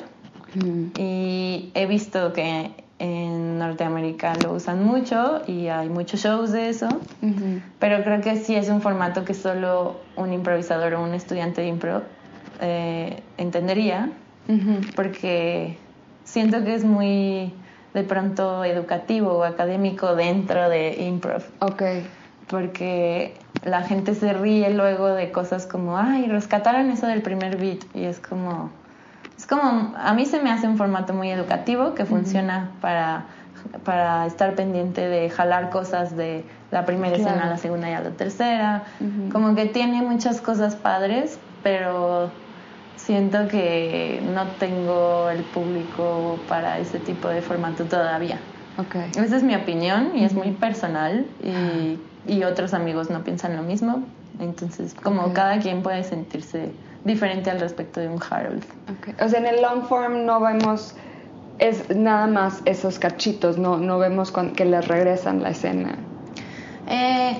Mm. 0.55 0.97
y 0.97 1.71
he 1.73 1.85
visto 1.85 2.31
que 2.31 2.71
en 2.97 3.59
Norteamérica 3.59 4.33
lo 4.41 4.53
usan 4.53 4.85
mucho 4.85 5.41
y 5.47 5.67
hay 5.67 5.89
muchos 5.89 6.21
shows 6.21 6.53
de 6.53 6.69
eso, 6.69 6.87
pero 7.77 8.03
creo 8.05 8.21
que 8.21 8.37
sí 8.37 8.55
es 8.55 8.69
un 8.69 8.81
formato 8.81 9.25
que 9.25 9.33
solo 9.33 9.97
un 10.15 10.31
improvisador 10.31 10.93
o 10.93 11.03
un 11.03 11.13
estudiante 11.13 11.59
de 11.59 11.67
impro 11.67 12.03
eh, 12.61 13.21
entendería, 13.37 14.11
porque 14.95 15.77
siento 16.23 16.63
que 16.63 16.75
es 16.75 16.85
muy 16.85 17.51
de 17.93 18.03
pronto 18.03 18.63
educativo 18.63 19.33
o 19.33 19.43
académico 19.43 20.15
dentro 20.15 20.69
de 20.69 21.03
improv, 21.03 21.43
Ok. 21.59 21.81
Porque 22.49 23.33
la 23.63 23.81
gente 23.81 24.13
se 24.15 24.33
ríe 24.33 24.69
luego 24.71 25.07
de 25.07 25.31
cosas 25.31 25.65
como, 25.65 25.97
ay, 25.97 26.27
rescataron 26.27 26.91
eso 26.91 27.07
del 27.07 27.21
primer 27.21 27.57
beat 27.57 27.79
y 27.95 28.03
es 28.05 28.19
como... 28.19 28.69
Es 29.37 29.47
como, 29.47 29.93
a 29.97 30.13
mí 30.13 30.25
se 30.25 30.41
me 30.41 30.49
hace 30.49 30.65
un 30.65 30.77
formato 30.77 31.13
muy 31.13 31.29
educativo 31.29 31.93
que 31.93 32.05
funciona 32.05 32.69
para, 32.79 33.25
para 33.83 34.25
estar 34.27 34.55
pendiente 34.55 35.01
de 35.05 35.29
jalar 35.29 35.71
cosas 35.71 36.15
de 36.15 36.45
la 36.71 36.85
primera 36.85 37.15
Claro. 37.17 37.31
escena 37.31 37.47
a 37.47 37.49
la 37.49 37.57
segunda 37.57 37.89
y 37.89 37.93
a 37.93 37.99
la 37.99 38.11
tercera. 38.11 38.83
Como 39.33 39.53
que 39.53 39.65
tiene 39.65 40.01
muchas 40.03 40.39
cosas 40.39 40.77
padres, 40.77 41.37
pero 41.63 42.31
siento 42.95 43.49
que 43.49 44.21
no 44.33 44.47
tengo 44.51 45.29
el 45.29 45.43
público 45.43 46.39
para 46.47 46.79
ese 46.79 46.99
tipo 46.99 47.27
de 47.27 47.41
formato 47.41 47.83
todavía. 47.83 48.39
Esa 49.17 49.35
es 49.35 49.43
mi 49.43 49.55
opinión 49.55 50.11
y 50.15 50.23
es 50.23 50.33
muy 50.33 50.51
personal 50.51 51.25
y 51.43 51.99
y 52.27 52.43
otros 52.43 52.73
amigos 52.73 53.09
no 53.09 53.23
piensan 53.23 53.55
lo 53.55 53.63
mismo. 53.63 54.03
Entonces, 54.39 54.93
como 54.93 55.33
cada 55.33 55.59
quien 55.59 55.81
puede 55.81 56.03
sentirse 56.03 56.71
diferente 57.05 57.49
al 57.51 57.59
respecto 57.59 57.99
de 57.99 58.07
un 58.09 58.19
Harold. 58.29 58.63
O 59.23 59.29
sea, 59.29 59.39
en 59.39 59.45
el 59.45 59.61
long 59.61 59.83
form 59.83 60.25
no 60.25 60.39
vemos 60.41 60.95
es 61.59 61.95
nada 61.95 62.27
más 62.27 62.61
esos 62.65 62.99
cachitos, 62.99 63.57
no, 63.57 63.77
no 63.77 63.97
vemos 63.97 64.33
que 64.55 64.65
les 64.65 64.87
regresan 64.87 65.41
la 65.41 65.49
escena. 65.49 65.95
Eh, 66.89 67.37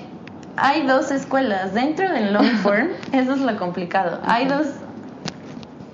hay 0.56 0.86
dos 0.86 1.10
escuelas 1.10 1.74
dentro 1.74 2.10
del 2.10 2.32
long 2.32 2.56
form, 2.62 2.88
eso 3.12 3.34
es 3.34 3.40
lo 3.40 3.58
complicado. 3.58 4.20
Hay 4.24 4.46
dos, 4.46 4.68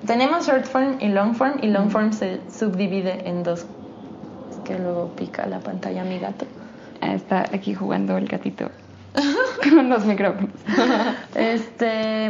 tenemos 0.07 0.47
short 0.47 0.67
form 0.67 0.99
y 1.01 1.09
long 1.09 1.35
form 1.35 1.59
y 1.63 1.69
long 1.69 1.91
form 1.91 2.13
se 2.13 2.41
subdivide 2.49 3.29
en 3.29 3.43
dos. 3.43 3.67
Es 4.51 4.57
que 4.65 4.79
luego 4.79 5.09
pica 5.17 5.47
la 5.47 5.59
pantalla 5.59 6.05
mi 6.05 6.19
gato. 6.19 6.47
Ah, 7.01 7.15
está 7.15 7.41
aquí 7.53 7.75
jugando 7.75 8.17
el 8.17 8.29
gatito 8.29 8.71
con 9.71 9.89
los 9.89 10.05
micrófonos. 10.05 10.51
este, 11.35 12.27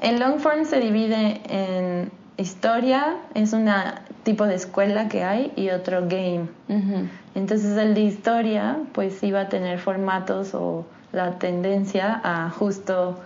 el 0.00 0.18
long 0.18 0.38
form 0.38 0.64
se 0.64 0.80
divide 0.80 1.40
en 1.48 2.10
historia, 2.36 3.16
es 3.34 3.52
un 3.52 3.68
tipo 4.22 4.46
de 4.46 4.54
escuela 4.54 5.08
que 5.08 5.24
hay, 5.24 5.52
y 5.56 5.70
otro 5.70 6.02
game. 6.02 6.48
Entonces 7.34 7.76
el 7.76 7.94
de 7.94 8.02
historia, 8.02 8.78
pues 8.92 9.22
iba 9.22 9.42
a 9.42 9.48
tener 9.48 9.78
formatos 9.78 10.54
o 10.54 10.86
la 11.12 11.38
tendencia 11.38 12.20
a 12.22 12.50
justo 12.50 13.18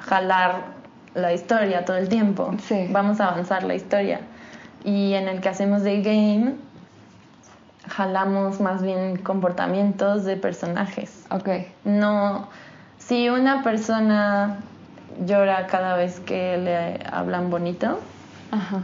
jalar 0.00 0.76
la 1.14 1.32
historia 1.32 1.84
todo 1.84 1.96
el 1.96 2.08
tiempo. 2.08 2.54
Vamos 2.90 3.20
a 3.20 3.28
avanzar 3.28 3.64
la 3.64 3.74
historia. 3.74 4.20
Y 4.84 5.14
en 5.14 5.28
el 5.28 5.40
que 5.40 5.48
hacemos 5.48 5.82
de 5.82 6.02
game, 6.02 6.54
jalamos 7.88 8.60
más 8.60 8.82
bien 8.82 9.16
comportamientos 9.16 10.24
de 10.24 10.36
personajes. 10.36 11.24
Ok. 11.30 11.48
No, 11.84 12.48
si 12.98 13.28
una 13.28 13.62
persona 13.62 14.58
llora 15.24 15.66
cada 15.66 15.96
vez 15.96 16.20
que 16.20 16.56
le 16.58 17.00
hablan 17.10 17.50
bonito, 17.50 18.00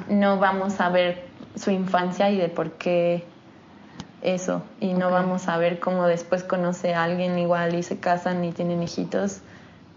no 0.08 0.38
vamos 0.38 0.80
a 0.80 0.88
ver 0.88 1.24
su 1.56 1.70
infancia 1.70 2.30
y 2.30 2.36
de 2.36 2.48
por 2.48 2.72
qué 2.72 3.24
eso. 4.22 4.62
Y 4.80 4.94
no 4.94 5.10
vamos 5.10 5.48
a 5.48 5.56
ver 5.58 5.80
cómo 5.80 6.06
después 6.06 6.44
conoce 6.44 6.94
a 6.94 7.04
alguien 7.04 7.38
igual 7.38 7.74
y 7.74 7.82
se 7.82 7.98
casan 7.98 8.44
y 8.44 8.52
tienen 8.52 8.82
hijitos 8.82 9.40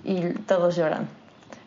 y 0.04 0.22
todos 0.48 0.76
lloran. 0.76 1.08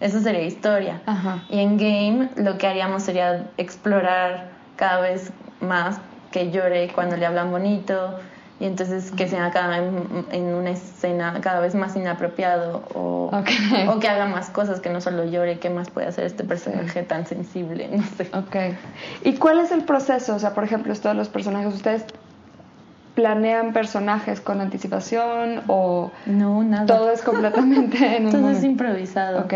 Eso 0.01 0.21
sería 0.21 0.43
historia. 0.43 1.01
Y 1.49 1.61
en 1.61 1.77
game 1.77 2.31
lo 2.37 2.57
que 2.59 2.67
haríamos 2.67 3.03
sería 3.03 3.47
explorar 3.57 4.49
cada 4.77 5.01
vez 5.01 5.33
más 5.61 5.99
que 6.31 6.51
llore 6.51 6.91
cuando 6.95 7.17
le 7.17 7.27
hablan 7.27 7.51
bonito 7.51 8.19
y 8.61 8.65
entonces 8.65 9.13
que 9.13 9.29
sea 9.29 9.51
cada 9.53 9.81
vez 9.81 9.91
en 10.33 10.45
una 10.55 10.71
escena 10.71 11.39
cada 11.41 11.61
vez 11.61 11.77
más 11.77 11.95
inapropiado 11.95 12.83
o, 12.95 13.31
o 13.33 13.99
que 14.01 14.09
haga 14.09 14.27
más 14.27 14.51
cosas 14.51 14.81
que 14.81 14.91
no 14.91 15.01
solo 15.01 15.25
llore, 15.25 15.61
qué 15.61 15.71
más 15.71 15.91
puede 15.91 16.09
hacer 16.09 16.25
este 16.25 16.43
personaje 16.43 17.05
tan 17.05 17.25
sensible, 17.27 17.89
no 17.93 18.03
sé. 18.17 18.29
Ok. 18.35 18.75
¿Y 19.25 19.35
cuál 19.35 19.61
es 19.61 19.71
el 19.71 19.85
proceso? 19.85 20.35
O 20.35 20.39
sea, 20.41 20.55
por 20.55 20.65
ejemplo, 20.65 20.93
todos 20.97 21.15
los 21.15 21.29
personajes, 21.29 21.73
¿ustedes 21.73 22.05
planean 23.15 23.73
personajes 23.73 24.41
con 24.41 24.61
anticipación 24.61 25.63
o 25.67 26.13
no 26.27 26.63
nada 26.63 26.87
todo 26.87 27.11
es 27.11 27.21
completamente 27.23 27.97
en 28.17 28.27
un 28.27 28.31
todo 28.31 28.49
es 28.51 28.63
improvisado 28.63 29.41
Ok. 29.41 29.55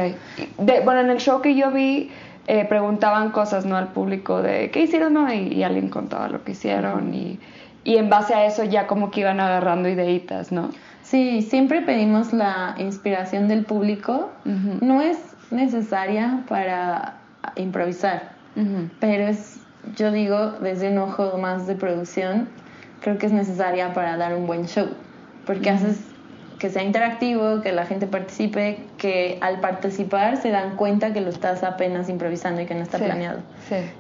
bueno 0.85 1.01
en 1.01 1.11
el 1.11 1.19
show 1.19 1.41
que 1.41 1.55
yo 1.55 1.71
vi 1.71 2.11
eh, 2.47 2.65
preguntaban 2.65 3.31
cosas 3.31 3.65
no 3.65 3.77
al 3.77 3.89
público 3.89 4.43
de 4.43 4.71
qué 4.71 4.83
hicieron 4.83 5.15
no 5.15 5.33
y, 5.33 5.63
alguien 5.63 5.89
contaba 5.89 6.29
lo 6.29 6.43
que 6.45 6.53
hicieron 6.53 7.15
y, 7.15 7.39
y, 7.85 7.97
en 7.97 8.11
base 8.11 8.35
a 8.35 8.47
eso 8.47 8.65
ya 8.65 8.87
como 8.87 9.11
que 9.11 9.21
iban 9.21 9.41
agarrando 9.41 9.89
ideitas 9.89 10.53
no 10.53 10.71
sí 11.03 11.43
siempre 11.43 11.83
pedimos 11.83 12.33
la 12.33 12.75
inspiración 12.79 13.49
del 13.49 13.65
público. 13.65 14.31
No 14.45 15.03
es 15.03 15.19
necesaria 15.51 16.45
para 16.49 17.17
improvisar 17.57 18.33
pero 19.01 19.25
es 19.29 19.61
yo 19.97 20.13
digo 20.13 20.53
desde 20.61 20.91
un 20.91 20.99
ojo 20.99 21.39
más 21.39 21.67
de 21.67 21.75
producción 21.75 22.49
creo 23.03 23.19
que 23.19 23.27
es 23.27 23.33
necesaria 23.33 23.93
para 23.93 24.17
dar 24.17 24.35
un 24.35 24.47
buen 24.47 24.67
show, 24.67 24.89
porque 25.45 25.71
haces 25.71 26.01
que 26.63 26.71
sea 26.71 26.85
interactivo, 26.85 27.61
que 27.61 27.73
la 27.73 27.87
gente 27.87 28.07
participe, 28.07 28.79
que 28.97 29.37
al 29.41 29.59
participar 29.59 30.37
se 30.37 30.51
dan 30.51 30.77
cuenta 30.77 31.13
que 31.13 31.21
lo 31.21 31.29
estás 31.29 31.65
apenas 31.65 32.09
improvisando 32.09 32.61
y 32.61 32.67
que 32.67 32.75
no 32.77 32.83
está 32.83 32.99
planeado. 32.99 33.41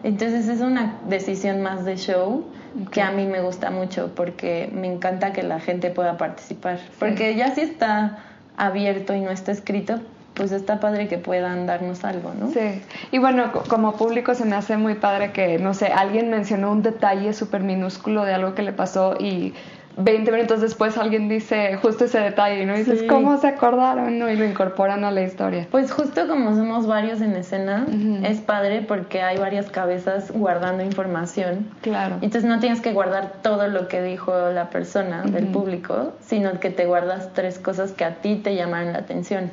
Entonces 0.05 0.46
es 0.46 0.61
una 0.61 1.01
decisión 1.09 1.61
más 1.61 1.85
de 1.85 1.96
show 1.96 2.44
que 2.92 3.03
a 3.03 3.11
mí 3.11 3.27
me 3.27 3.40
gusta 3.40 3.72
mucho 3.72 4.12
porque 4.14 4.70
me 4.72 4.87
encanta 4.87 5.33
que 5.33 5.42
la 5.42 5.59
gente 5.59 5.90
pueda 5.90 6.16
participar, 6.16 6.79
porque 7.01 7.35
ya 7.35 7.53
si 7.53 7.62
está 7.62 8.18
abierto 8.57 9.12
y 9.12 9.22
no 9.22 9.33
está 9.33 9.51
escrito, 9.51 9.98
pues 10.35 10.53
está 10.53 10.79
padre 10.79 11.09
que 11.09 11.18
puedan 11.18 11.66
darnos 11.66 12.05
algo, 12.05 12.33
¿no? 12.38 12.48
Sí. 12.53 12.81
Y 13.11 13.18
bueno, 13.18 13.51
como 13.68 13.96
público 13.96 14.37
se 14.37 14.44
me 14.44 14.55
hace 14.55 14.77
muy 14.77 14.94
padre 14.94 15.33
que, 15.33 15.59
no 15.59 15.75
sé, 15.75 15.87
alguien 15.87 16.31
mencionó 16.31 16.70
un 16.70 16.83
detalle 16.83 17.33
súper 17.33 17.64
minúsculo 17.64 18.25
de 18.25 18.35
algo 18.35 18.55
que 18.55 18.62
le 18.62 18.72
pasó 18.72 19.16
y 19.18 19.53
20 19.96 20.33
minutos 20.33 20.61
después 20.61 20.96
alguien 20.96 21.28
dice 21.28 21.76
justo 21.76 22.05
ese 22.05 22.20
detalle, 22.20 22.64
¿no? 22.66 22.74
Y 22.74 22.78
dices, 22.78 23.02
¿cómo 23.05 23.37
se 23.38 23.48
acordaron? 23.48 24.18
¿no? 24.18 24.31
Y 24.31 24.37
lo 24.37 24.44
incorporan 24.44 25.05
a 25.05 25.11
la 25.11 25.22
historia. 25.22 25.66
Pues 25.70 25.92
justo 25.92 26.26
como 26.26 26.55
somos 26.55 26.87
varios 26.87 27.20
en 27.20 27.33
escena, 27.33 27.87
es 28.24 28.40
padre 28.40 28.83
porque 28.83 29.22
hay 29.22 29.38
varias 29.38 29.70
cabezas 29.70 30.31
guardando 30.33 30.83
información. 30.83 31.68
Claro. 31.83 32.16
Entonces 32.22 32.44
no 32.44 32.59
tienes 32.61 32.81
que 32.81 32.92
guardar 32.92 33.33
todo 33.42 33.68
lo 33.68 33.88
que 33.88 34.02
dijo 34.02 34.33
la 34.50 34.70
persona 34.70 35.22
del 35.22 35.48
público, 35.48 36.12
sino 36.20 36.59
que 36.61 36.70
te 36.70 36.87
guardas 36.87 37.31
tres 37.35 37.59
cosas 37.59 37.92
que 37.92 38.05
a 38.05 38.16
ti 38.16 38.37
te 38.37 38.55
llaman 38.55 38.92
la 38.92 38.98
atención. 38.98 39.50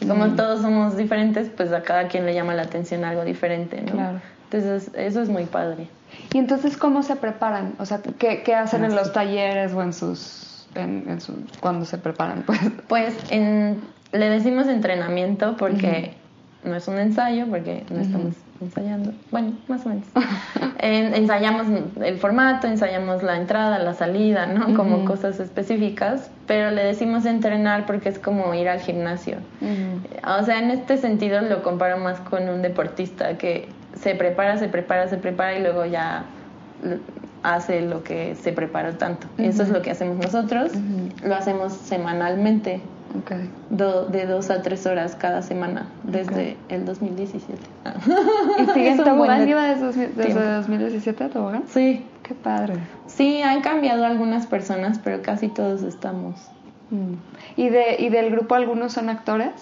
Y 0.00 0.06
como 0.06 0.28
todos 0.36 0.62
somos 0.62 0.96
diferentes, 0.96 1.48
pues 1.48 1.72
a 1.72 1.82
cada 1.82 2.08
quien 2.08 2.24
le 2.24 2.34
llama 2.34 2.54
la 2.54 2.62
atención 2.62 3.04
algo 3.04 3.24
diferente, 3.24 3.80
¿no? 3.80 3.92
Claro. 3.92 4.20
Entonces, 4.50 4.90
eso 4.94 5.20
es 5.20 5.28
muy 5.28 5.44
padre. 5.44 5.88
¿Y 6.32 6.38
entonces 6.38 6.76
cómo 6.76 7.02
se 7.02 7.16
preparan? 7.16 7.74
O 7.78 7.84
sea, 7.84 8.00
¿qué, 8.18 8.42
qué 8.42 8.54
hacen 8.54 8.84
en 8.84 8.94
los 8.94 9.12
talleres 9.12 9.74
o 9.74 9.82
en 9.82 9.92
sus, 9.92 10.66
en, 10.74 11.18
cuando 11.60 11.84
se 11.84 11.98
preparan? 11.98 12.44
Pues, 12.46 12.60
pues 12.88 13.14
en, 13.30 13.80
le 14.12 14.30
decimos 14.30 14.66
entrenamiento 14.68 15.56
porque 15.58 16.14
no 16.64 16.74
es 16.74 16.88
un 16.88 16.98
ensayo, 16.98 17.46
porque 17.48 17.84
no 17.90 18.00
estamos 18.00 18.34
ensayando, 18.60 19.12
bueno, 19.30 19.52
más 19.68 19.84
o 19.84 19.90
menos. 19.90 20.06
ensayamos 20.80 21.66
el 22.02 22.18
formato, 22.18 22.66
ensayamos 22.66 23.22
la 23.22 23.36
entrada, 23.36 23.78
la 23.78 23.94
salida, 23.94 24.46
¿no? 24.46 24.74
Como 24.74 25.04
cosas 25.04 25.38
específicas, 25.40 26.30
pero 26.46 26.70
le 26.70 26.84
decimos 26.84 27.26
entrenar 27.26 27.86
porque 27.86 28.08
es 28.08 28.18
como 28.18 28.54
ir 28.54 28.68
al 28.68 28.80
gimnasio. 28.80 29.36
O 30.26 30.44
sea, 30.44 30.58
en 30.58 30.70
este 30.70 30.96
sentido 30.96 31.40
lo 31.42 31.62
comparo 31.62 31.98
más 31.98 32.18
con 32.20 32.48
un 32.48 32.62
deportista 32.62 33.36
que 33.38 33.68
se 33.94 34.14
prepara, 34.14 34.58
se 34.58 34.68
prepara, 34.68 35.08
se 35.08 35.16
prepara 35.16 35.58
y 35.58 35.62
luego 35.62 35.84
ya 35.84 36.24
hace 37.42 37.82
lo 37.82 38.02
que 38.02 38.34
se 38.34 38.52
preparó 38.52 38.94
tanto. 38.94 39.26
Eso 39.38 39.62
es 39.62 39.70
lo 39.70 39.82
que 39.82 39.90
hacemos 39.90 40.16
nosotros. 40.18 40.72
Lo 41.24 41.34
hacemos 41.34 41.72
semanalmente. 41.72 42.80
Okay. 43.24 43.50
de 43.70 44.26
dos 44.26 44.50
a 44.50 44.60
tres 44.60 44.84
horas 44.84 45.16
cada 45.16 45.40
semana 45.40 45.86
desde 46.02 46.58
el 46.68 46.84
2017. 46.84 47.58
¿Y 48.58 48.66
siguen 48.74 48.98
tobogán? 48.98 49.46
¿Lleva 49.46 49.74
desde, 49.74 50.08
desde 50.08 50.52
2017 50.56 51.24
a 51.24 51.28
tobogán? 51.30 51.62
Sí. 51.68 52.04
Qué 52.28 52.34
padre. 52.34 52.74
Sí, 53.06 53.40
han 53.40 53.62
cambiado 53.62 54.04
algunas 54.04 54.46
personas, 54.46 55.00
pero 55.02 55.22
casi 55.22 55.48
todos 55.48 55.82
estamos. 55.82 56.50
Mm. 56.90 57.14
¿Y, 57.56 57.70
de, 57.70 57.96
¿Y 57.98 58.10
del 58.10 58.30
grupo 58.30 58.54
algunos 58.54 58.92
son 58.92 59.08
actores? 59.08 59.52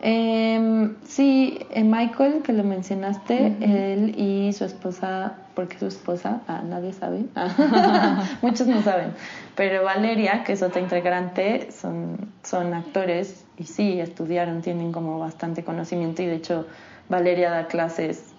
Eh, 0.00 0.90
sí, 1.06 1.58
eh, 1.70 1.82
Michael, 1.82 2.42
que 2.42 2.52
lo 2.52 2.64
mencionaste, 2.64 3.56
él 3.60 4.14
y 4.18 4.52
su 4.52 4.64
esposa, 4.64 5.34
porque 5.54 5.78
su 5.78 5.86
esposa, 5.86 6.42
ah, 6.46 6.62
nadie 6.64 6.92
sabe, 6.92 7.24
muchos 8.42 8.66
no 8.66 8.82
saben, 8.82 9.12
pero 9.54 9.84
Valeria, 9.84 10.44
que 10.44 10.52
es 10.52 10.62
otra 10.62 10.80
integrante, 10.80 11.70
son, 11.72 12.32
son 12.42 12.74
actores 12.74 13.44
y 13.56 13.64
sí, 13.64 14.00
estudiaron, 14.00 14.60
tienen 14.60 14.92
como 14.92 15.18
bastante 15.18 15.64
conocimiento 15.64 16.22
y 16.22 16.26
de 16.26 16.36
hecho 16.36 16.66
Valeria 17.08 17.50
da 17.50 17.66
clases 17.66 18.32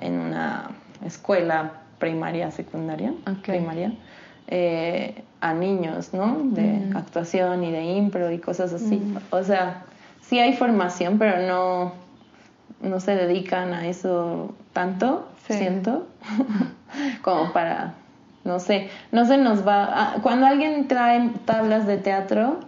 en 0.00 0.18
una 0.18 0.70
escuela 1.04 1.72
primaria, 1.98 2.50
secundaria, 2.50 3.12
primaria. 3.44 3.92
Eh, 4.48 5.24
a 5.40 5.52
niños, 5.52 6.14
¿no? 6.14 6.38
De 6.42 6.90
actuación 6.94 7.62
y 7.64 7.70
de 7.70 7.84
impro 7.84 8.30
y 8.30 8.38
cosas 8.38 8.72
así. 8.72 9.00
O 9.30 9.42
sea, 9.42 9.84
sí 10.28 10.38
hay 10.38 10.54
formación, 10.54 11.18
pero 11.18 11.46
no, 11.46 11.92
no 12.80 13.00
se 13.00 13.14
dedican 13.14 13.72
a 13.72 13.86
eso 13.86 14.54
tanto, 14.72 15.28
siento, 15.46 16.06
como 17.22 17.52
para, 17.52 17.94
no 18.44 18.58
sé, 18.58 18.88
no 19.12 19.24
se 19.24 19.38
nos 19.38 19.66
va, 19.66 19.88
ah, 19.90 20.16
cuando 20.22 20.46
alguien 20.46 20.88
trae 20.88 21.30
tablas 21.44 21.86
de 21.86 21.96
teatro, 21.96 22.60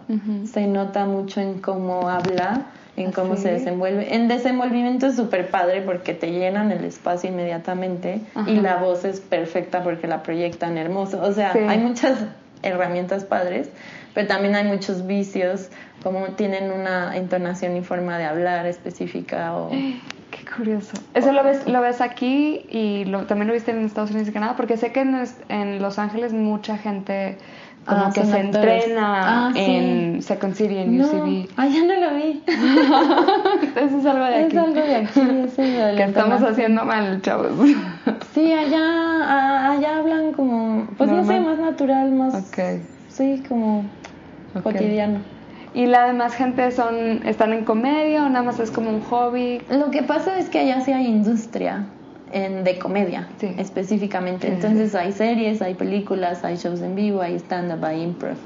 se 0.45 0.67
nota 0.67 1.05
mucho 1.05 1.41
en 1.41 1.59
cómo 1.59 2.09
habla, 2.09 2.65
en 2.97 3.11
cómo 3.11 3.37
se 3.37 3.51
desenvuelve. 3.51 4.13
En 4.13 4.27
desenvolvimiento 4.27 5.07
es 5.07 5.15
súper 5.15 5.49
padre 5.49 5.81
porque 5.81 6.13
te 6.13 6.31
llenan 6.31 6.71
el 6.71 6.83
espacio 6.83 7.29
inmediatamente 7.29 8.21
y 8.47 8.55
la 8.55 8.77
voz 8.77 9.05
es 9.05 9.21
perfecta 9.21 9.83
porque 9.83 10.07
la 10.07 10.23
proyectan 10.23 10.77
hermoso. 10.77 11.21
O 11.21 11.31
sea, 11.31 11.53
hay 11.53 11.79
muchas 11.79 12.17
herramientas 12.61 13.23
padres, 13.23 13.69
pero 14.13 14.27
también 14.27 14.55
hay 14.55 14.65
muchos 14.65 15.07
vicios, 15.07 15.69
como 16.03 16.25
tienen 16.35 16.71
una 16.71 17.15
entonación 17.17 17.75
y 17.77 17.81
forma 17.81 18.17
de 18.17 18.25
hablar 18.25 18.65
específica 18.65 19.55
o... 19.55 19.69
Qué 20.29 20.45
curioso. 20.55 20.93
¿Eso 21.15 21.31
lo 21.31 21.43
ves, 21.43 21.67
lo 21.67 21.81
ves 21.81 22.01
aquí 22.01 22.61
y 22.69 23.03
lo, 23.05 23.25
también 23.25 23.47
lo 23.47 23.53
viste 23.53 23.71
en 23.71 23.83
Estados 23.83 24.11
Unidos 24.11 24.29
y 24.29 24.31
Canadá? 24.31 24.53
Porque 24.55 24.77
sé 24.77 24.91
que 24.91 25.01
en, 25.01 25.23
en 25.49 25.81
Los 25.81 25.97
Ángeles 25.97 26.33
mucha 26.33 26.77
gente 26.77 27.37
como 27.85 28.01
Ah, 28.05 28.11
que 28.13 28.23
se 28.23 28.33
actores. 28.39 28.83
entrena 28.85 29.47
Ah, 29.47 29.51
sí. 29.55 29.59
en 29.59 30.21
Second 30.21 30.53
City, 30.53 30.77
en 30.77 30.99
No, 30.99 31.05
UCB. 31.07 31.49
ah, 31.57 31.65
ya 31.67 31.83
no 31.83 31.95
lo 31.95 32.13
vi. 32.15 32.43
Eso 33.75 33.97
es 33.99 34.05
algo 34.05 34.25
de 34.25 34.39
es 34.41 34.45
aquí. 34.45 34.57
algo 34.57 34.73
de 34.81 34.95
aquí, 34.95 35.19
eso 35.19 35.61
de 35.63 35.77
la 35.79 35.95
que 35.95 36.03
estamos 36.03 36.43
haciendo 36.43 36.85
mal, 36.85 37.21
chavos. 37.23 37.47
Sí, 38.35 38.53
allá, 38.53 39.71
allá 39.71 39.97
hablan 39.97 40.31
como, 40.33 40.85
pues 40.95 41.09
no 41.09 41.23
sé, 41.25 41.33
Normal. 41.39 41.57
más 41.57 41.71
natural, 41.71 42.11
más, 42.11 42.33
ok. 42.35 42.81
sí, 43.09 43.43
como 43.49 43.83
cotidiano. 44.61 45.19
¿Y 45.73 45.85
la 45.85 46.05
demás 46.07 46.33
gente 46.35 46.71
son 46.71 47.25
están 47.27 47.53
en 47.53 47.63
comedia 47.63 48.23
o 48.25 48.29
nada 48.29 48.43
más 48.43 48.59
es 48.59 48.71
como 48.71 48.89
un 48.89 49.01
hobby? 49.01 49.61
Lo 49.69 49.91
que 49.91 50.01
pasa 50.03 50.37
es 50.39 50.49
que 50.49 50.59
allá 50.59 50.81
sí 50.81 50.91
hay 50.91 51.05
industria 51.07 51.85
en, 52.31 52.63
de 52.63 52.79
comedia, 52.79 53.27
Sí. 53.39 53.53
específicamente. 53.57 54.47
Sí, 54.47 54.53
Entonces 54.53 54.95
hay 54.95 55.11
series, 55.11 55.61
hay 55.61 55.75
películas, 55.75 56.43
hay 56.43 56.57
shows 56.57 56.81
en 56.81 56.95
vivo, 56.95 57.21
hay 57.21 57.35
stand-up, 57.35 57.83
hay 57.85 58.01
improv, 58.01 58.37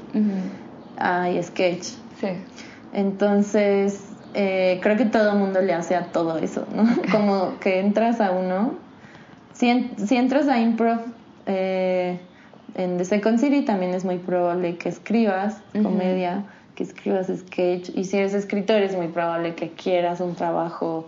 hay 0.96 1.42
sketch. 1.42 1.84
Sí. 2.20 2.28
Entonces, 2.92 4.10
eh, 4.34 4.78
creo 4.82 4.96
que 4.96 5.04
todo 5.04 5.32
el 5.32 5.38
mundo 5.38 5.60
le 5.60 5.72
hace 5.74 5.96
a 5.96 6.06
todo 6.12 6.38
eso, 6.38 6.66
¿no? 6.74 6.84
Como 7.10 7.58
que 7.60 7.80
entras 7.80 8.20
a 8.20 8.30
uno. 8.30 8.74
Si, 9.52 9.68
en- 9.68 9.90
si 9.98 10.16
entras 10.16 10.48
a 10.48 10.58
improv 10.60 11.00
eh, 11.46 12.18
en 12.76 12.96
The 12.98 13.04
Second 13.04 13.38
City, 13.38 13.62
también 13.62 13.94
es 13.94 14.04
muy 14.04 14.18
probable 14.18 14.76
que 14.76 14.88
escribas 14.88 15.58
comedia, 15.82 16.44
que 16.74 16.82
escribas 16.84 17.28
sketch. 17.28 17.90
Y 17.94 18.04
si 18.04 18.18
eres 18.18 18.34
escritor, 18.34 18.82
es 18.82 18.96
muy 18.96 19.08
probable 19.08 19.54
que 19.54 19.70
quieras 19.70 20.20
un 20.20 20.34
trabajo 20.34 21.06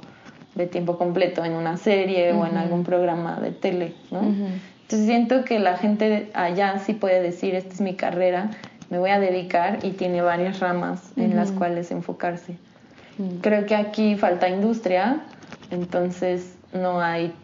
de 0.55 0.66
tiempo 0.66 0.96
completo 0.96 1.44
en 1.44 1.52
una 1.52 1.76
serie 1.76 2.33
o 2.33 2.46
en 2.46 2.57
algún 2.57 2.83
programa 2.83 3.40
de 3.40 3.50
tele. 3.50 3.94
Entonces 4.11 5.07
siento 5.07 5.44
que 5.44 5.59
la 5.59 5.76
gente 5.76 6.31
allá 6.33 6.79
sí 6.79 6.94
puede 6.94 7.20
decir, 7.20 7.55
esta 7.55 7.74
es 7.74 7.81
mi 7.81 7.94
carrera, 7.94 8.50
me 8.88 8.98
voy 8.98 9.11
a 9.11 9.18
dedicar 9.18 9.81
y 9.83 9.90
tiene 9.90 10.22
varias 10.22 10.61
ramas 10.61 11.12
en 11.16 11.37
las 11.37 11.52
cuales 11.52 11.90
enfocarse. 11.90 12.57
Mm. 13.18 13.38
Creo 13.40 13.66
que 13.66 13.74
aquí 13.74 14.16
falta 14.16 14.48
industria, 14.48 15.22
entonces 15.70 16.55
no 16.72 17.00
hay 17.00 17.35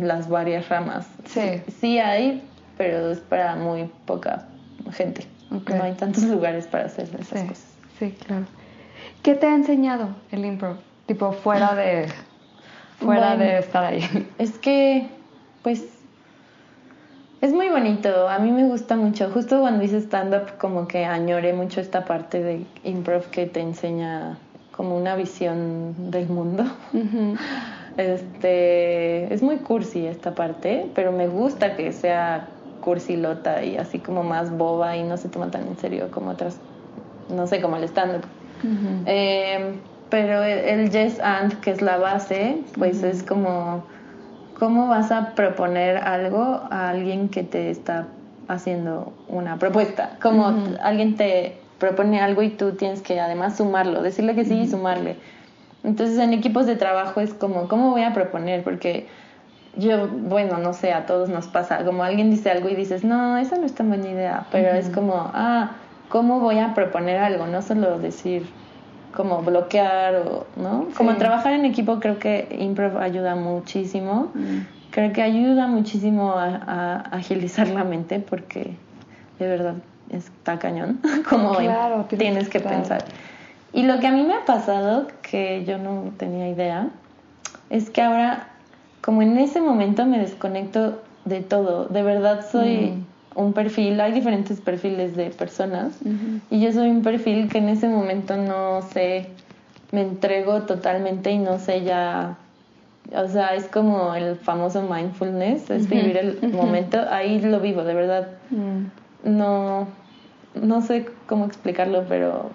las 0.00 0.28
varias 0.28 0.68
ramas. 0.68 1.06
Sí. 1.26 1.62
Sí 1.80 1.98
hay, 1.98 2.42
pero 2.76 3.10
es 3.10 3.20
para 3.20 3.56
muy 3.56 3.90
poca 4.06 4.46
gente. 4.92 5.26
No 5.50 5.82
hay 5.82 5.92
tantos 5.92 6.22
lugares 6.24 6.66
para 6.66 6.86
hacer 6.86 7.04
esas 7.04 7.26
Sí, 7.26 7.46
cosas. 7.46 7.65
Sí, 7.98 8.12
claro. 8.12 8.46
¿Qué 9.22 9.34
te 9.34 9.46
ha 9.46 9.54
enseñado 9.54 10.08
el 10.30 10.44
improv? 10.44 10.76
Tipo, 11.06 11.32
fuera 11.32 11.74
de 11.74 12.08
fuera 12.98 13.34
Bueno. 13.36 13.44
de 13.44 13.58
estar 13.58 13.84
ahí. 13.84 14.00
Es 14.38 14.58
que, 14.58 15.08
pues, 15.62 15.84
es 17.40 17.52
muy 17.52 17.68
bonito. 17.68 18.28
A 18.28 18.38
mí 18.38 18.50
me 18.50 18.64
gusta 18.64 18.96
mucho. 18.96 19.30
Justo 19.30 19.60
cuando 19.60 19.84
hice 19.84 19.98
stand-up, 20.00 20.56
como 20.58 20.88
que 20.88 21.04
añoré 21.04 21.52
mucho 21.52 21.80
esta 21.80 22.04
parte 22.04 22.42
de 22.42 22.66
improv 22.84 23.30
que 23.30 23.46
te 23.46 23.60
enseña 23.60 24.38
como 24.70 24.96
una 24.96 25.16
visión 25.16 26.10
del 26.10 26.28
mundo. 26.28 26.64
Este, 27.98 29.32
es 29.32 29.42
muy 29.42 29.60
cursi 29.60 30.06
esta 30.06 30.34
parte, 30.34 30.90
pero 30.94 31.12
me 31.12 31.28
gusta 31.28 31.76
que 31.76 31.92
sea 31.92 32.50
cursilota 32.80 33.64
y 33.64 33.78
así 33.78 34.00
como 34.00 34.22
más 34.22 34.50
boba 34.56 34.96
y 34.96 35.02
no 35.02 35.16
se 35.16 35.30
toma 35.30 35.50
tan 35.50 35.66
en 35.66 35.78
serio 35.78 36.10
como 36.10 36.30
otras, 36.30 36.60
no 37.28 37.46
sé, 37.46 37.60
como 37.60 37.76
el 37.76 37.84
stand-up. 37.84 38.26
Eh, 39.06 39.80
pero 40.08 40.42
el, 40.42 40.90
yes 40.90 41.20
and, 41.20 41.60
que 41.60 41.70
es 41.70 41.82
la 41.82 41.98
base, 41.98 42.58
pues 42.78 43.02
es 43.02 43.22
como 43.22 43.84
cómo 44.54 44.88
vas 44.88 45.12
a 45.12 45.34
proponer 45.34 45.98
algo 45.98 46.62
a 46.70 46.88
alguien 46.88 47.28
que 47.28 47.42
te 47.42 47.70
está 47.70 48.08
haciendo 48.48 49.12
una 49.28 49.58
propuesta. 49.58 50.16
Como 50.22 50.54
alguien 50.82 51.16
te 51.16 51.60
propone 51.78 52.20
algo 52.20 52.42
y 52.42 52.50
tú 52.50 52.72
tienes 52.72 53.02
que 53.02 53.20
además 53.20 53.56
sumarlo, 53.56 54.02
decirle 54.02 54.34
que 54.34 54.44
sí 54.44 54.60
y 54.60 54.68
sumarle. 54.68 55.16
Entonces 55.84 56.18
en 56.18 56.32
equipos 56.32 56.66
de 56.66 56.76
trabajo 56.76 57.20
es 57.20 57.34
como, 57.34 57.68
¿cómo 57.68 57.90
voy 57.90 58.02
a 58.02 58.14
proponer? 58.14 58.64
Porque 58.64 59.08
yo, 59.76 60.08
bueno, 60.08 60.58
no 60.58 60.72
sé, 60.72 60.92
a 60.92 61.06
todos 61.06 61.28
nos 61.28 61.48
pasa, 61.48 61.84
como 61.84 62.02
alguien 62.02 62.30
dice 62.30 62.50
algo 62.50 62.68
y 62.68 62.74
dices, 62.74 63.04
no, 63.04 63.36
esa 63.36 63.56
no 63.56 63.66
es 63.66 63.74
tan 63.74 63.88
buena 63.88 64.08
idea, 64.08 64.46
pero 64.50 64.70
es 64.70 64.88
como, 64.88 65.30
ah, 65.34 65.72
¿cómo 66.08 66.40
voy 66.40 66.58
a 66.58 66.74
proponer 66.74 67.18
algo? 67.18 67.46
No 67.46 67.62
solo 67.62 67.98
decir 67.98 68.46
como 69.14 69.42
bloquear 69.42 70.16
o, 70.16 70.46
¿no? 70.56 70.88
Como 70.96 71.16
trabajar 71.16 71.54
en 71.54 71.64
equipo 71.64 72.00
creo 72.00 72.18
que 72.18 72.56
improv 72.58 72.98
ayuda 72.98 73.34
muchísimo. 73.34 74.30
Mm. 74.34 74.58
Creo 74.90 75.12
que 75.12 75.22
ayuda 75.22 75.66
muchísimo 75.66 76.32
a, 76.32 76.56
a 76.56 76.96
agilizar 77.16 77.68
la 77.68 77.84
mente 77.84 78.20
porque 78.20 78.76
de 79.38 79.46
verdad 79.46 79.74
está 80.10 80.58
cañón 80.58 81.00
como 81.28 81.54
Claro, 81.54 82.04
tienes 82.04 82.48
que 82.48 82.60
pensar. 82.60 83.04
Y 83.72 83.82
lo 83.82 84.00
que 84.00 84.06
a 84.06 84.10
mí 84.10 84.22
me 84.22 84.34
ha 84.34 84.44
pasado, 84.44 85.08
que 85.22 85.64
yo 85.66 85.78
no 85.78 86.12
tenía 86.16 86.48
idea, 86.48 86.88
es 87.68 87.90
que 87.90 88.00
ahora, 88.00 88.48
como 89.02 89.22
en 89.22 89.36
ese 89.38 89.60
momento 89.60 90.06
me 90.06 90.18
desconecto 90.18 91.02
de 91.24 91.40
todo, 91.40 91.86
de 91.86 92.02
verdad 92.02 92.46
soy 92.50 93.04
un 93.36 93.52
perfil, 93.52 94.00
hay 94.00 94.12
diferentes 94.12 94.60
perfiles 94.60 95.14
de 95.14 95.30
personas, 95.30 95.98
y 96.50 96.60
yo 96.60 96.72
soy 96.72 96.90
un 96.90 97.02
perfil 97.02 97.48
que 97.48 97.58
en 97.58 97.68
ese 97.68 97.88
momento 97.88 98.36
no 98.36 98.82
sé, 98.92 99.28
me 99.92 100.00
entrego 100.02 100.62
totalmente 100.62 101.30
y 101.30 101.38
no 101.38 101.58
sé 101.58 101.84
ya, 101.84 102.36
o 103.14 103.28
sea, 103.28 103.54
es 103.54 103.68
como 103.68 104.14
el 104.14 104.36
famoso 104.36 104.82
mindfulness, 104.82 105.70
es 105.70 105.88
vivir 105.88 106.16
el 106.16 106.52
momento, 106.52 106.98
ahí 107.10 107.40
lo 107.40 107.60
vivo, 107.60 107.84
de 107.84 107.94
verdad 107.94 108.28
Mm. 108.50 108.86
no, 109.38 109.86
no 110.54 110.80
sé 110.82 111.06
cómo 111.26 111.44
explicarlo, 111.44 112.04
pero 112.08 112.50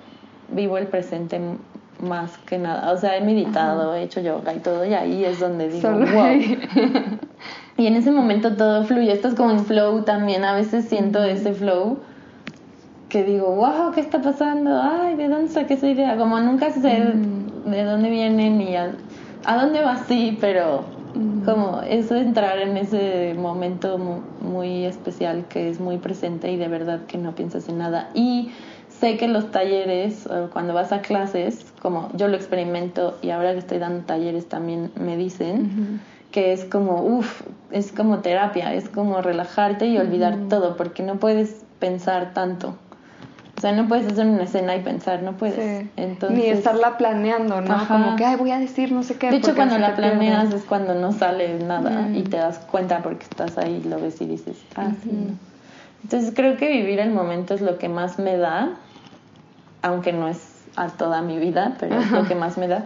vivo 0.49 0.77
el 0.77 0.87
presente 0.87 1.39
más 2.01 2.37
que 2.39 2.57
nada. 2.57 2.91
O 2.93 2.97
sea, 2.97 3.15
he 3.17 3.21
meditado, 3.21 3.93
he 3.93 4.03
hecho 4.03 4.21
yoga 4.21 4.53
y 4.53 4.59
todo, 4.59 4.85
y 4.85 4.93
ahí 4.93 5.23
es 5.23 5.39
donde 5.39 5.69
digo, 5.69 5.81
Solo 5.81 6.07
wow. 6.07 6.39
Y 7.77 7.87
en 7.87 7.95
ese 7.95 8.11
momento 8.11 8.55
todo 8.55 8.83
fluye. 8.83 9.11
Esto 9.11 9.29
es 9.29 9.35
como 9.35 9.51
en 9.51 9.65
flow 9.65 10.03
también. 10.03 10.43
A 10.43 10.53
veces 10.53 10.85
siento 10.85 11.23
ese 11.23 11.53
flow 11.53 11.99
que 13.09 13.23
digo, 13.23 13.55
wow, 13.55 13.91
¿qué 13.93 14.01
está 14.01 14.21
pasando? 14.21 14.79
Ay, 14.81 15.15
¿de 15.15 15.27
dónde 15.27 15.49
saqué 15.51 15.73
esa 15.73 15.87
idea? 15.89 16.17
Como 16.17 16.39
nunca 16.39 16.71
sé 16.71 16.99
Mm. 16.99 17.69
de 17.69 17.83
dónde 17.83 18.09
viene 18.09 18.49
ni 18.49 18.75
a, 18.75 18.95
a 19.43 19.55
dónde 19.57 19.81
va 19.81 19.93
así, 19.93 20.37
pero 20.39 20.85
Mm. 21.13 21.43
como 21.43 21.81
eso 21.81 22.15
entrar 22.15 22.57
en 22.59 22.77
ese 22.77 23.33
momento 23.37 23.97
mu- 23.97 24.21
muy 24.39 24.85
especial 24.85 25.45
que 25.49 25.69
es 25.69 25.79
muy 25.81 25.97
presente 25.97 26.49
y 26.51 26.55
de 26.57 26.69
verdad 26.69 27.05
que 27.05 27.17
no 27.17 27.33
piensas 27.35 27.67
en 27.67 27.79
nada. 27.79 28.11
Y 28.13 28.51
sé 28.87 29.17
que 29.17 29.27
los 29.27 29.51
talleres, 29.51 30.29
cuando 30.53 30.73
vas 30.73 30.93
a 30.93 31.01
clases, 31.01 31.73
como 31.81 32.09
yo 32.13 32.29
lo 32.29 32.37
experimento 32.37 33.17
y 33.21 33.31
ahora 33.31 33.51
que 33.51 33.59
estoy 33.59 33.79
dando 33.79 34.05
talleres 34.05 34.47
también 34.47 34.91
me 34.95 35.17
dicen. 35.17 35.99
Que 36.31 36.53
es 36.53 36.65
como, 36.65 37.01
uff, 37.03 37.41
es 37.71 37.91
como 37.91 38.19
terapia, 38.19 38.73
es 38.73 38.89
como 38.89 39.21
relajarte 39.21 39.87
y 39.87 39.97
olvidar 39.97 40.37
todo, 40.49 40.77
porque 40.77 41.03
no 41.03 41.15
puedes 41.15 41.63
pensar 41.79 42.33
tanto. 42.33 42.75
O 43.57 43.61
sea, 43.61 43.73
no 43.73 43.87
puedes 43.87 44.11
hacer 44.11 44.25
una 44.25 44.43
escena 44.43 44.75
y 44.75 44.79
pensar, 44.81 45.21
no 45.21 45.33
puedes. 45.33 45.55
Sí. 45.83 45.89
Entonces, 45.95 46.37
Ni 46.37 46.45
estarla 46.47 46.97
planeando, 46.97 47.61
¿no? 47.61 47.73
Ajá. 47.75 47.93
Como 47.95 48.15
que, 48.15 48.25
ay, 48.25 48.35
voy 48.37 48.49
a 48.51 48.57
decir 48.59 48.91
no 48.91 49.03
sé 49.03 49.17
qué. 49.17 49.29
de 49.29 49.37
hecho, 49.37 49.55
cuando 49.55 49.77
la 49.77 49.89
te 49.95 50.01
pierdes. 50.01 50.17
planeas 50.17 50.53
es 50.53 50.63
cuando 50.63 50.95
no 50.95 51.11
sale 51.11 51.59
nada 51.59 52.07
Mm. 52.07 52.15
y 52.15 52.23
te 52.23 52.37
das 52.37 52.57
cuenta 52.59 52.99
porque 53.03 53.23
estás 53.23 53.57
ahí, 53.59 53.83
lo 53.87 53.99
ves 54.01 54.19
y 54.21 54.25
dices, 54.25 54.57
ah, 54.75 54.89
sí. 55.03 55.11
Entonces 56.03 56.33
creo 56.35 56.57
que 56.57 56.69
vivir 56.71 56.99
el 56.99 57.11
momento 57.11 57.53
es 57.53 57.61
lo 57.61 57.77
que 57.77 57.87
más 57.87 58.17
me 58.17 58.35
da, 58.37 58.69
aunque 59.83 60.13
no 60.13 60.27
es 60.27 60.39
a 60.75 60.87
toda 60.87 61.21
mi 61.21 61.37
vida, 61.37 61.75
pero 61.79 61.99
es 61.99 62.09
lo 62.11 62.25
que 62.27 62.33
más 62.35 62.57
me 62.57 62.67
da. 62.67 62.85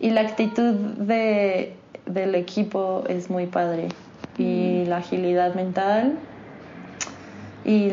Y 0.00 0.10
la 0.10 0.22
actitud 0.22 0.72
de, 0.74 1.76
del 2.06 2.34
equipo 2.34 3.04
es 3.08 3.30
muy 3.30 3.46
padre. 3.46 3.88
Y 4.38 4.82
Mm. 4.84 4.88
la 4.88 4.96
agilidad 4.98 5.54
mental. 5.54 6.18
Y 7.64 7.90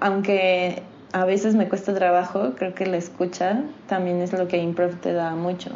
aunque 0.00 0.82
a 1.12 1.24
veces 1.24 1.54
me 1.54 1.68
cuesta 1.68 1.94
trabajo, 1.94 2.52
creo 2.56 2.74
que 2.74 2.86
la 2.86 2.96
escucha 2.96 3.62
también 3.88 4.20
es 4.22 4.32
lo 4.32 4.48
que 4.48 4.58
improv 4.58 4.94
te 4.96 5.12
da 5.12 5.34
mucho. 5.34 5.70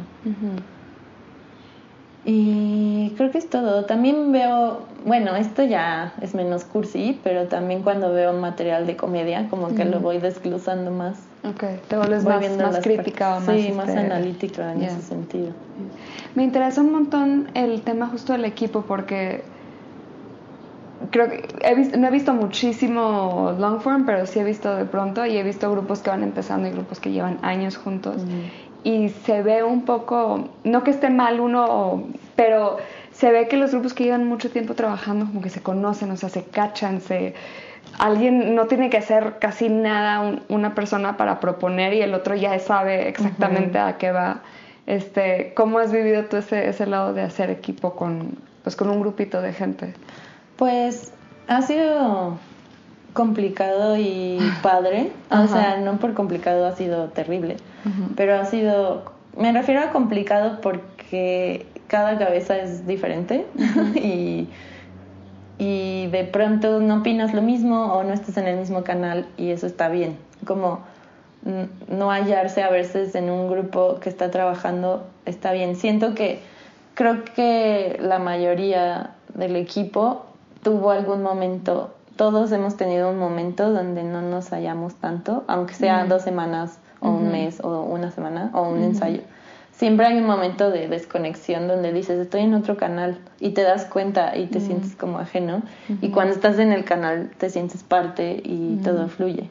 Y 2.25 3.13
creo 3.17 3.31
que 3.31 3.39
es 3.39 3.51
todo. 3.51 3.85
También 3.85 4.33
veo, 4.33 4.87
bueno, 5.05 5.37
esto 5.37 5.63
ya 5.63 6.15
es 6.23 6.35
menos 6.35 6.65
cursi, 6.65 7.21
pero 7.23 7.49
también 7.49 7.83
cuando 7.83 8.13
veo 8.13 8.33
material 8.33 8.87
de 8.87 8.97
comedia, 8.97 9.49
como 9.51 9.75
que 9.75 9.85
lo 9.85 10.01
voy 10.01 10.19
desglosando 10.19 10.91
más. 10.91 11.19
Ok, 11.45 11.65
te 11.89 11.97
vuelves 11.99 12.25
Voy 12.25 12.49
más, 12.57 12.79
crítica 12.79 13.37
o 13.37 13.41
más... 13.41 13.61
Sí, 13.61 13.73
más 13.73 13.89
este, 13.89 14.01
analítica 14.01 14.73
en 14.73 14.83
ese 14.85 15.03
sentido. 15.03 15.53
Me 16.35 16.43
interesa 16.43 16.81
un 16.81 16.93
montón 16.93 17.51
el 17.55 17.83
tema 17.83 18.09
justo 18.09 18.33
del 18.33 18.45
equipo 18.45 18.83
porque 18.83 19.45
creo 21.11 21.29
que 21.29 21.47
he 21.63 21.75
visto, 21.75 21.97
no 21.97 22.09
he 22.09 22.11
visto 22.11 22.35
muchísimo 22.35 23.55
long 23.59 23.81
form, 23.81 24.05
pero 24.05 24.27
sí 24.27 24.41
he 24.41 24.45
visto 24.45 24.75
de 24.75 24.85
pronto 24.85 25.25
y 25.27 25.37
he 25.37 25.43
visto 25.43 25.71
grupos 25.71 26.01
que 26.01 26.11
van 26.11 26.23
empezando 26.23 26.69
y 26.69 26.73
grupos 26.73 27.01
que 27.01 27.13
llevan 27.13 27.39
años 27.43 27.77
juntos. 27.77 28.23
Y 28.83 29.09
se 29.09 29.43
ve 29.43 29.63
un 29.63 29.85
poco, 29.85 30.51
no 30.65 30.83
que 30.83 30.91
esté 30.91 31.09
mal 31.09 31.41
uno, 31.41 32.05
pero 32.37 32.77
se 33.13 33.31
ve 33.31 33.49
que 33.49 33.57
los 33.57 33.71
grupos 33.71 33.95
que 33.95 34.05
llevan 34.05 34.27
mucho 34.27 34.51
tiempo 34.51 34.75
trabajando 34.75 35.27
como 35.27 35.41
que 35.41 35.51
se 35.51 35.63
conocen, 35.63 36.11
o 36.11 36.17
sea, 36.17 36.29
se 36.29 36.45
cachan, 36.45 37.01
se... 37.01 37.35
Alguien 37.99 38.57
no 38.57 38.67
tiene 38.67 38.91
que 38.91 38.97
hacer 38.97 39.39
casi 39.39 39.69
nada 39.69 40.41
una 40.49 40.75
persona 40.75 41.17
para 41.17 41.39
proponer 41.39 41.95
y 41.95 42.03
el 42.03 42.13
otro 42.13 42.35
ya 42.35 42.59
sabe 42.59 43.09
exactamente 43.09 43.79
a 43.79 43.99
qué 43.99 44.11
va. 44.11 44.41
Este, 44.87 45.53
¿Cómo 45.55 45.79
has 45.79 45.93
vivido 45.93 46.25
tú 46.27 46.37
ese, 46.37 46.69
ese 46.69 46.87
lado 46.87 47.15
de 47.15 47.23
hacer 47.23 47.51
equipo 47.51 47.95
con, 47.95 48.37
pues, 48.63 48.77
con 48.77 48.91
un 48.91 49.01
grupito 49.01 49.41
de 49.41 49.53
gente? 49.53 49.95
Pues 50.57 51.13
ha 51.49 51.63
sido 51.63 52.39
complicado 53.15 53.97
y 53.97 54.39
padre. 54.63 55.11
O 55.31 55.47
sea, 55.47 55.79
no 55.79 55.99
por 55.99 56.13
complicado 56.13 56.67
ha 56.67 56.73
sido 56.73 57.09
terrible, 57.09 57.57
pero 58.17 58.39
ha 58.39 58.45
sido, 58.45 59.13
me 59.39 59.53
refiero 59.53 59.81
a 59.81 59.91
complicado 59.91 60.61
porque 60.61 61.67
cada 61.87 62.19
cabeza 62.19 62.59
es 62.59 62.87
diferente 62.87 63.47
y, 63.95 64.49
y 65.59 66.09
de 66.09 66.25
pronto 66.25 66.81
no 66.81 66.97
opinas 66.97 67.33
lo 67.33 67.41
mismo 67.41 67.95
o 67.95 68.03
no 68.03 68.13
estás 68.13 68.37
en 68.37 68.49
el 68.49 68.59
mismo 68.59 68.85
canal 68.85 69.27
y 69.39 69.51
eso 69.51 69.67
está 69.67 69.89
bien. 69.89 70.17
Como 70.45 70.81
no 71.89 72.11
hallarse 72.11 72.63
a 72.63 72.71
veces 72.71 73.15
en 73.15 73.31
un 73.31 73.51
grupo 73.51 73.99
que 74.01 74.09
está 74.09 74.31
trabajando 74.31 75.07
está 75.27 75.53
bien. 75.53 75.77
Siento 75.77 76.15
que 76.15 76.41
creo 76.95 77.25
que 77.25 77.99
la 78.01 78.19
mayoría 78.19 79.11
del 79.35 79.57
equipo 79.57 80.25
tuvo 80.63 80.91
algún 80.91 81.23
momento, 81.23 81.95
todos 82.17 82.51
hemos 82.53 82.77
tenido 82.77 83.11
un 83.11 83.19
momento 83.19 83.71
donde 83.71 84.03
no 84.03 84.23
nos 84.23 84.51
hallamos 84.51 84.95
tanto, 84.95 85.45
aunque 85.47 85.75
sea 85.75 86.05
dos 86.07 86.23
semanas 86.23 86.79
o 87.01 87.11
un 87.11 87.31
mes 87.31 87.61
o 87.63 87.83
una 87.83 88.11
semana 88.11 88.51
o 88.55 88.63
un 88.63 88.83
ensayo. 88.83 89.21
Siempre 89.73 90.07
hay 90.07 90.19
un 90.19 90.27
momento 90.27 90.71
de 90.71 90.87
desconexión 90.87 91.67
donde 91.67 91.93
dices, 91.93 92.19
estoy 92.21 92.43
en 92.43 92.55
otro 92.55 92.77
canal 92.77 93.19
y 93.41 93.51
te 93.51 93.63
das 93.63 93.85
cuenta 93.87 94.37
y 94.37 94.47
te 94.47 94.61
sientes 94.61 94.95
como 94.95 95.19
ajeno. 95.19 95.63
Y 96.01 96.11
cuando 96.11 96.33
estás 96.33 96.61
en 96.61 96.71
el 96.71 96.85
canal 96.85 97.31
te 97.37 97.51
sientes 97.51 97.83
parte 97.83 98.41
y 98.45 98.77
todo 98.85 99.09
fluye. 99.09 99.51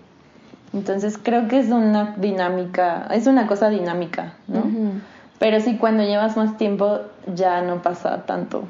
Entonces 0.74 1.20
creo 1.22 1.48
que 1.48 1.60
es 1.60 1.70
una 1.70 2.16
dinámica, 2.18 3.08
es 3.12 3.28
una 3.28 3.46
cosa 3.48 3.70
dinámica, 3.70 4.34
¿no? 4.48 4.64
Pero 5.40 5.60
sí, 5.60 5.78
cuando 5.78 6.04
llevas 6.04 6.36
más 6.36 6.58
tiempo 6.58 7.00
ya 7.34 7.62
no 7.62 7.82
pasa 7.82 8.26
tanto. 8.26 8.64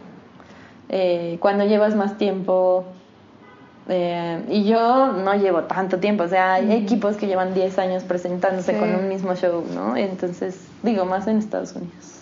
Eh, 0.89 1.37
cuando 1.39 1.65
llevas 1.65 1.95
más 1.95 2.17
tiempo, 2.17 2.85
eh, 3.89 4.43
y 4.49 4.63
yo 4.65 5.11
no 5.11 5.33
llevo 5.35 5.63
tanto 5.63 5.99
tiempo, 5.99 6.23
o 6.23 6.27
sea, 6.27 6.55
hay 6.55 6.71
equipos 6.73 7.15
que 7.15 7.27
llevan 7.27 7.53
10 7.53 7.79
años 7.79 8.03
presentándose 8.03 8.77
con 8.77 8.93
un 8.95 9.09
mismo 9.09 9.35
show, 9.35 9.63
¿no? 9.73 9.95
Entonces, 9.97 10.59
digo, 10.83 11.05
más 11.05 11.27
en 11.27 11.37
Estados 11.37 11.73
Unidos 11.73 12.21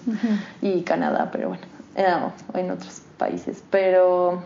y 0.62 0.82
Canadá, 0.82 1.30
pero 1.32 1.50
bueno, 1.50 1.64
eh, 1.96 2.06
en 2.56 2.72
otros 2.72 3.02
países. 3.18 3.64
Pero 3.70 4.42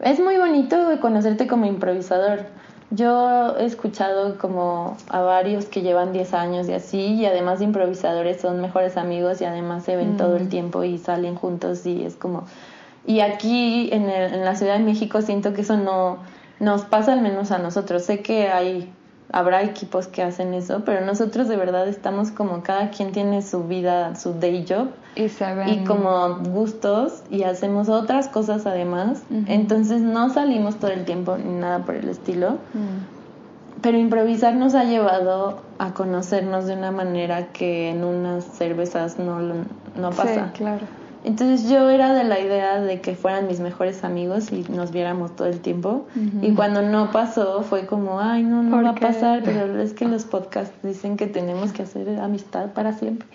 es 0.00 0.20
muy 0.20 0.36
bonito 0.36 0.76
conocerte 1.00 1.46
como 1.46 1.66
improvisador. 1.66 2.59
Yo 2.90 3.56
he 3.56 3.66
escuchado 3.66 4.36
como 4.38 4.96
a 5.08 5.20
varios 5.20 5.66
que 5.66 5.82
llevan 5.82 6.12
10 6.12 6.34
años 6.34 6.68
y 6.68 6.72
así, 6.72 7.14
y 7.14 7.26
además 7.26 7.60
de 7.60 7.66
improvisadores 7.66 8.40
son 8.40 8.60
mejores 8.60 8.96
amigos 8.96 9.40
y 9.40 9.44
además 9.44 9.84
se 9.84 9.94
ven 9.94 10.16
todo 10.16 10.36
el 10.36 10.48
tiempo 10.48 10.82
y 10.82 10.98
salen 10.98 11.36
juntos 11.36 11.86
y 11.86 12.04
es 12.04 12.16
como 12.16 12.46
y 13.06 13.20
aquí 13.20 13.88
en, 13.92 14.10
en, 14.10 14.44
la 14.44 14.54
Ciudad 14.54 14.76
de 14.76 14.84
México 14.84 15.22
siento 15.22 15.54
que 15.54 15.62
eso 15.62 15.76
no 15.76 16.18
nos 16.58 16.82
pasa 16.82 17.12
al 17.12 17.22
menos 17.22 17.50
a 17.50 17.58
nosotros. 17.58 18.04
Sé 18.04 18.20
que 18.20 18.48
hay 18.48 18.92
habrá 19.32 19.62
equipos 19.62 20.06
que 20.06 20.22
hacen 20.22 20.54
eso, 20.54 20.82
pero 20.84 21.04
nosotros 21.04 21.48
de 21.48 21.56
verdad 21.56 21.88
estamos 21.88 22.30
como 22.30 22.62
cada 22.62 22.90
quien 22.90 23.12
tiene 23.12 23.42
su 23.42 23.64
vida, 23.64 24.14
su 24.16 24.34
day 24.34 24.64
job 24.68 24.88
y, 25.66 25.72
y 25.72 25.84
como 25.84 26.36
gustos 26.38 27.22
y 27.30 27.42
hacemos 27.44 27.88
otras 27.88 28.28
cosas 28.28 28.66
además. 28.66 29.22
Entonces 29.46 30.00
no 30.02 30.30
salimos 30.30 30.78
todo 30.78 30.90
el 30.90 31.04
tiempo 31.04 31.36
ni 31.36 31.52
nada 31.52 31.84
por 31.84 31.96
el 31.96 32.08
estilo. 32.08 32.58
Pero 33.80 33.98
improvisar 33.98 34.56
nos 34.56 34.74
ha 34.74 34.84
llevado 34.84 35.62
a 35.78 35.94
conocernos 35.94 36.66
de 36.66 36.74
una 36.74 36.90
manera 36.90 37.52
que 37.52 37.90
en 37.90 38.04
unas 38.04 38.44
cervezas 38.44 39.18
no, 39.18 39.40
no 39.40 40.10
pasa. 40.10 40.46
Sí, 40.48 40.58
claro. 40.58 40.86
Entonces 41.22 41.68
yo 41.68 41.90
era 41.90 42.14
de 42.14 42.24
la 42.24 42.40
idea 42.40 42.80
de 42.80 43.00
que 43.00 43.14
fueran 43.14 43.46
mis 43.46 43.60
mejores 43.60 44.04
amigos 44.04 44.50
y 44.52 44.64
nos 44.70 44.90
viéramos 44.90 45.36
todo 45.36 45.48
el 45.48 45.60
tiempo. 45.60 46.06
Y 46.40 46.52
cuando 46.54 46.82
no 46.82 47.10
pasó 47.10 47.62
fue 47.62 47.86
como, 47.86 48.20
ay, 48.20 48.42
no, 48.42 48.62
no 48.62 48.82
va 48.82 48.90
a 48.90 48.94
pasar, 48.94 49.42
pero 49.44 49.78
es 49.82 49.92
que 49.92 50.06
los 50.06 50.24
podcasts 50.24 50.74
dicen 50.82 51.16
que 51.16 51.26
tenemos 51.26 51.72
que 51.72 51.82
hacer 51.82 52.18
amistad 52.20 52.72
para 52.72 52.92
siempre. 52.94 53.28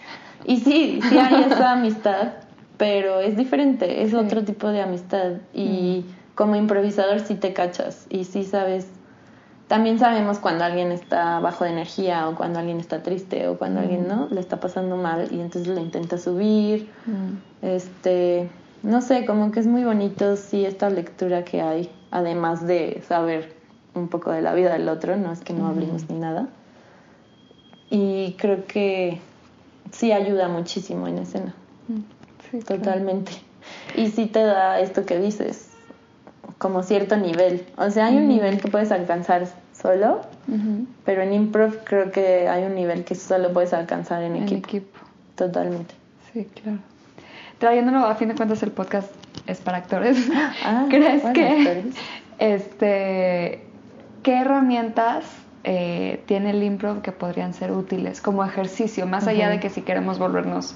Y 0.46 0.58
sí, 0.58 1.00
sí 1.10 1.18
hay 1.18 1.44
esa 1.52 1.74
amistad, 1.74 2.34
pero 2.78 3.20
es 3.20 3.38
diferente, 3.38 4.04
es 4.04 4.14
otro 4.14 4.44
tipo 4.44 4.70
de 4.70 4.82
amistad. 4.82 5.34
Y 5.54 6.06
como 6.34 6.56
improvisador 6.56 7.20
sí 7.20 7.36
te 7.36 7.54
cachas 7.54 8.08
y 8.10 8.26
sí 8.26 8.44
sabes 8.44 8.88
también 9.68 9.98
sabemos 9.98 10.38
cuando 10.38 10.64
alguien 10.64 10.92
está 10.92 11.40
bajo 11.40 11.64
de 11.64 11.72
energía 11.72 12.30
o 12.30 12.36
cuando 12.36 12.60
alguien 12.60 12.80
está 12.80 13.02
triste 13.02 13.48
o 13.48 13.58
cuando 13.58 13.80
alguien 13.80 14.08
no 14.08 14.28
le 14.30 14.40
está 14.40 14.60
pasando 14.60 14.96
mal 14.96 15.28
y 15.32 15.42
entonces 15.42 15.68
lo 15.68 15.82
intenta 15.82 16.18
subir. 16.20 16.88
Este, 17.64 18.50
no 18.84 19.02
sé, 19.02 19.26
como 19.26 19.52
que 19.52 19.60
es 19.60 19.68
muy 19.68 19.84
bonito 19.84 20.36
sí 20.36 20.66
esta 20.66 20.90
lectura 20.92 21.44
que 21.44 21.62
hay, 21.62 21.90
además 22.12 22.68
de 22.68 23.02
saber 23.08 23.56
un 23.96 24.08
poco 24.08 24.32
de 24.32 24.42
la 24.42 24.54
vida 24.54 24.74
del 24.74 24.88
otro, 24.88 25.16
no 25.18 25.32
es 25.32 25.40
que 25.40 25.54
no 25.54 25.68
hablemos 25.68 26.10
ni 26.10 26.20
nada. 26.20 26.48
Y 27.90 28.36
creo 28.38 28.66
que 28.68 29.20
sí 29.92 30.12
ayuda 30.12 30.48
muchísimo 30.48 31.08
en 31.08 31.20
escena. 31.20 31.56
Sí, 32.52 32.60
Totalmente. 32.60 33.32
Y 33.96 34.10
sí 34.12 34.28
te 34.28 34.44
da 34.44 34.80
esto 34.80 35.06
que 35.06 35.18
dices, 35.18 35.72
como 36.58 36.84
cierto 36.84 37.18
nivel. 37.18 37.66
O 37.78 37.90
sea, 37.90 38.08
hay 38.08 38.18
un 38.18 38.28
nivel 38.28 38.60
que 38.60 38.70
puedes 38.70 38.92
alcanzar 38.92 39.48
solo, 39.74 40.22
pero 41.04 41.22
en 41.22 41.34
improv 41.34 41.84
creo 41.84 42.12
que 42.12 42.48
hay 42.48 42.64
un 42.64 42.76
nivel 42.76 43.04
que 43.04 43.16
solo 43.16 43.52
puedes 43.54 43.74
alcanzar 43.74 44.24
en, 44.24 44.36
equipo. 44.36 45.00
Totalmente. 45.36 45.94
Sí, 46.32 46.48
claro. 46.62 46.80
Trayéndolo, 47.60 48.00
a 48.06 48.16
fin 48.16 48.30
de 48.30 48.36
cuentas, 48.36 48.62
el 48.64 48.72
podcast 48.72 49.12
es 49.48 49.60
para 49.60 49.78
actores. 49.78 50.30
Ah, 50.64 50.86
¿Crees 50.90 51.24
que 51.34 51.84
este 52.40 53.64
qué 54.24 54.42
herramientas 54.42 55.24
eh, 55.64 56.22
tiene 56.26 56.52
el 56.52 56.64
improv 56.64 57.02
que 57.02 57.12
podrían 57.12 57.54
ser 57.54 57.72
útiles 57.72 58.22
como 58.22 58.44
ejercicio, 58.44 59.06
más 59.06 59.28
allá 59.28 59.50
de 59.50 59.60
que 59.60 59.70
si 59.70 59.82
queremos 59.82 60.20
volvernos 60.20 60.76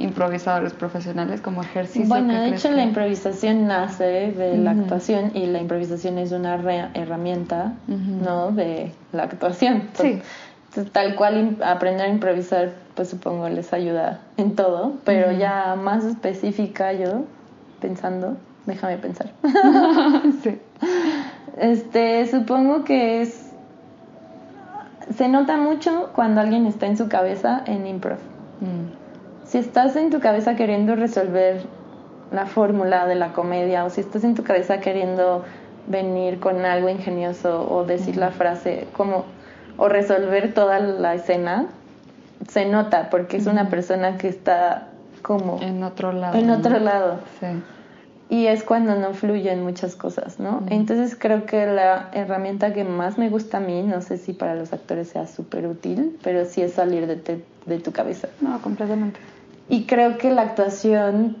improvisadores 0.00 0.72
profesionales 0.72 1.40
como 1.40 1.62
ejercicio? 1.62 2.08
Bueno, 2.08 2.34
de 2.34 2.48
hecho 2.48 2.70
la 2.70 2.82
improvisación 2.82 3.66
nace 3.66 4.32
de 4.32 4.56
la 4.58 4.72
actuación 4.72 5.32
y 5.34 5.46
la 5.46 5.60
improvisación 5.60 6.18
es 6.18 6.32
una 6.32 6.54
herramienta, 6.94 7.74
¿no? 7.86 8.50
De 8.50 8.92
la 9.12 9.24
actuación. 9.24 9.88
Sí. 9.94 10.20
tal 10.92 11.16
cual 11.16 11.58
aprender 11.64 12.06
a 12.06 12.08
improvisar, 12.08 12.72
pues 12.94 13.08
supongo 13.08 13.48
les 13.48 13.72
ayuda 13.72 14.20
en 14.36 14.54
todo, 14.56 14.94
pero 15.04 15.32
ya 15.32 15.76
más 15.76 16.04
específica 16.04 16.92
yo, 16.92 17.24
pensando, 17.80 18.36
déjame 18.66 18.96
pensar. 18.96 19.30
sí. 20.42 20.58
Este, 21.58 22.26
supongo 22.26 22.84
que 22.84 23.22
es 23.22 23.46
se 25.16 25.28
nota 25.28 25.56
mucho 25.56 26.10
cuando 26.14 26.40
alguien 26.40 26.66
está 26.66 26.86
en 26.86 26.96
su 26.96 27.08
cabeza 27.08 27.62
en 27.66 27.86
improv. 27.86 28.18
Mm 28.60 28.99
si 29.50 29.58
estás 29.58 29.96
en 29.96 30.10
tu 30.10 30.20
cabeza 30.20 30.54
queriendo 30.54 30.94
resolver 30.94 31.62
la 32.30 32.46
fórmula 32.46 33.06
de 33.06 33.16
la 33.16 33.32
comedia 33.32 33.84
o 33.84 33.90
si 33.90 34.00
estás 34.00 34.22
en 34.22 34.36
tu 34.36 34.44
cabeza 34.44 34.78
queriendo 34.78 35.44
venir 35.88 36.38
con 36.38 36.64
algo 36.64 36.88
ingenioso 36.88 37.68
o 37.68 37.84
decir 37.84 38.16
la 38.16 38.30
frase 38.30 38.86
como 38.96 39.24
o 39.76 39.88
resolver 39.88 40.54
toda 40.54 40.78
la 40.78 41.14
escena 41.14 41.66
se 42.48 42.64
nota 42.64 43.10
porque 43.10 43.38
es 43.38 43.46
una 43.46 43.68
persona 43.68 44.18
que 44.18 44.28
está 44.28 44.86
como 45.22 45.60
en 45.60 45.82
otro 45.82 46.12
lado 46.12 46.38
en 46.38 46.48
otro 46.50 46.78
lado. 46.78 47.18
Sí. 47.40 47.46
y 48.28 48.46
es 48.46 48.62
cuando 48.62 48.94
no 48.94 49.14
fluyen 49.14 49.64
muchas 49.64 49.96
cosas 49.96 50.38
no 50.38 50.62
entonces 50.68 51.16
creo 51.18 51.44
que 51.44 51.66
la 51.66 52.08
herramienta 52.12 52.72
que 52.72 52.84
más 52.84 53.18
me 53.18 53.28
gusta 53.28 53.56
a 53.56 53.60
mí 53.60 53.82
no 53.82 54.00
sé 54.00 54.16
si 54.16 54.32
para 54.32 54.54
los 54.54 54.72
actores 54.72 55.08
sea 55.08 55.26
súper 55.26 55.66
útil 55.66 56.16
pero 56.22 56.44
sí 56.44 56.62
es 56.62 56.74
salir 56.74 57.08
de, 57.08 57.42
de 57.66 57.78
tu 57.78 57.90
cabeza. 57.90 58.28
No 58.40 58.60
completamente 58.62 59.18
y 59.70 59.84
creo 59.84 60.18
que 60.18 60.30
la 60.30 60.42
actuación 60.42 61.38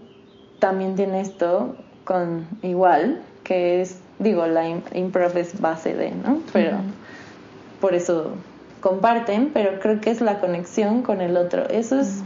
también 0.58 0.94
tiene 0.94 1.20
esto 1.20 1.76
con 2.04 2.46
igual, 2.62 3.20
que 3.44 3.82
es, 3.82 3.98
digo, 4.18 4.46
la 4.46 4.66
improv 4.68 5.36
es 5.36 5.60
base 5.60 5.94
de, 5.94 6.12
¿no? 6.12 6.40
Pero 6.52 6.78
por 7.80 7.94
eso 7.94 8.32
comparten, 8.80 9.50
pero 9.52 9.78
creo 9.80 10.00
que 10.00 10.10
es 10.10 10.20
la 10.20 10.40
conexión 10.40 11.02
con 11.02 11.20
el 11.20 11.36
otro. 11.36 11.68
Eso 11.68 12.00
es, 12.00 12.22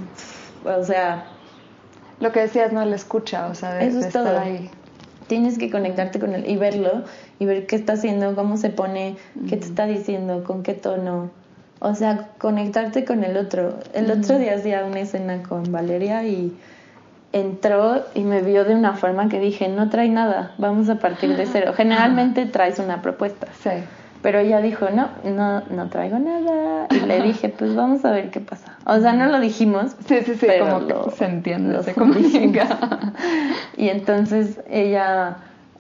o 0.65 0.85
sea... 0.85 1.27
Lo 2.21 2.31
que 2.31 2.41
decías, 2.41 2.73
no 2.73 2.85
la 2.85 2.95
escucha, 2.95 3.49
o 3.49 3.57
sea, 3.57 3.75
de, 3.75 3.89
eso 3.89 3.99
es 3.99 4.07
estar 4.07 4.37
ahí. 4.37 4.71
Tienes 5.27 5.59
que 5.59 5.69
conectarte 5.69 6.21
con 6.21 6.33
él 6.33 6.49
y 6.49 6.57
verlo 6.57 7.03
y 7.41 7.45
ver 7.45 7.67
qué 7.67 7.75
está 7.75 7.95
haciendo, 7.95 8.37
cómo 8.37 8.57
se 8.57 8.71
pone, 8.71 9.17
qué 9.49 9.57
te 9.57 9.67
está 9.67 9.85
diciendo, 9.87 10.45
con 10.45 10.63
qué 10.63 10.75
tono. 10.75 11.31
O 11.87 11.95
sea, 11.95 12.29
conectarte 12.39 13.05
con 13.05 13.25
el 13.25 13.37
otro. 13.37 13.79
El 13.93 14.11
otro 14.11 14.39
día 14.39 14.55
hacía 14.55 14.85
una 14.85 15.01
escena 15.01 15.43
con 15.43 15.71
Valeria 15.71 16.25
y 16.25 16.57
entró 17.33 18.03
y 18.15 18.21
me 18.21 18.41
vio 18.41 18.65
de 18.65 18.75
una 18.75 18.95
forma 18.95 19.29
que 19.29 19.39
dije, 19.39 19.69
no 19.69 19.91
trae 19.91 20.09
nada, 20.09 20.53
vamos 20.57 20.89
a 20.89 20.95
partir 20.97 21.37
de 21.37 21.45
cero. 21.53 21.73
Generalmente 21.77 22.47
traes 22.47 22.79
una 22.79 23.03
propuesta. 23.03 23.49
Sí. 23.63 23.71
Pero 24.23 24.39
ella 24.39 24.63
dijo, 24.63 24.89
no, 24.89 25.09
no, 25.25 25.61
no 25.69 25.89
traigo 25.91 26.19
nada. 26.19 26.87
Y 26.91 27.01
le 27.01 27.21
dije, 27.21 27.51
pues 27.51 27.75
vamos 27.75 28.03
a 28.07 28.13
ver 28.13 28.31
qué 28.31 28.41
pasa. 28.41 28.79
O 28.87 28.99
sea, 28.99 29.13
no 29.13 29.27
lo 29.27 29.39
dijimos. 29.39 29.95
Sí, 30.09 30.21
sí, 30.25 30.37
sí, 30.37 30.47
pero 30.47 30.65
como 30.65 30.81
lo- 30.89 31.05
que 31.05 31.11
se 31.11 31.27
entiende, 31.27 31.83
se 31.83 31.93
comunica. 31.93 32.67
y 33.77 33.91
entonces 33.91 34.61
ella 34.71 35.37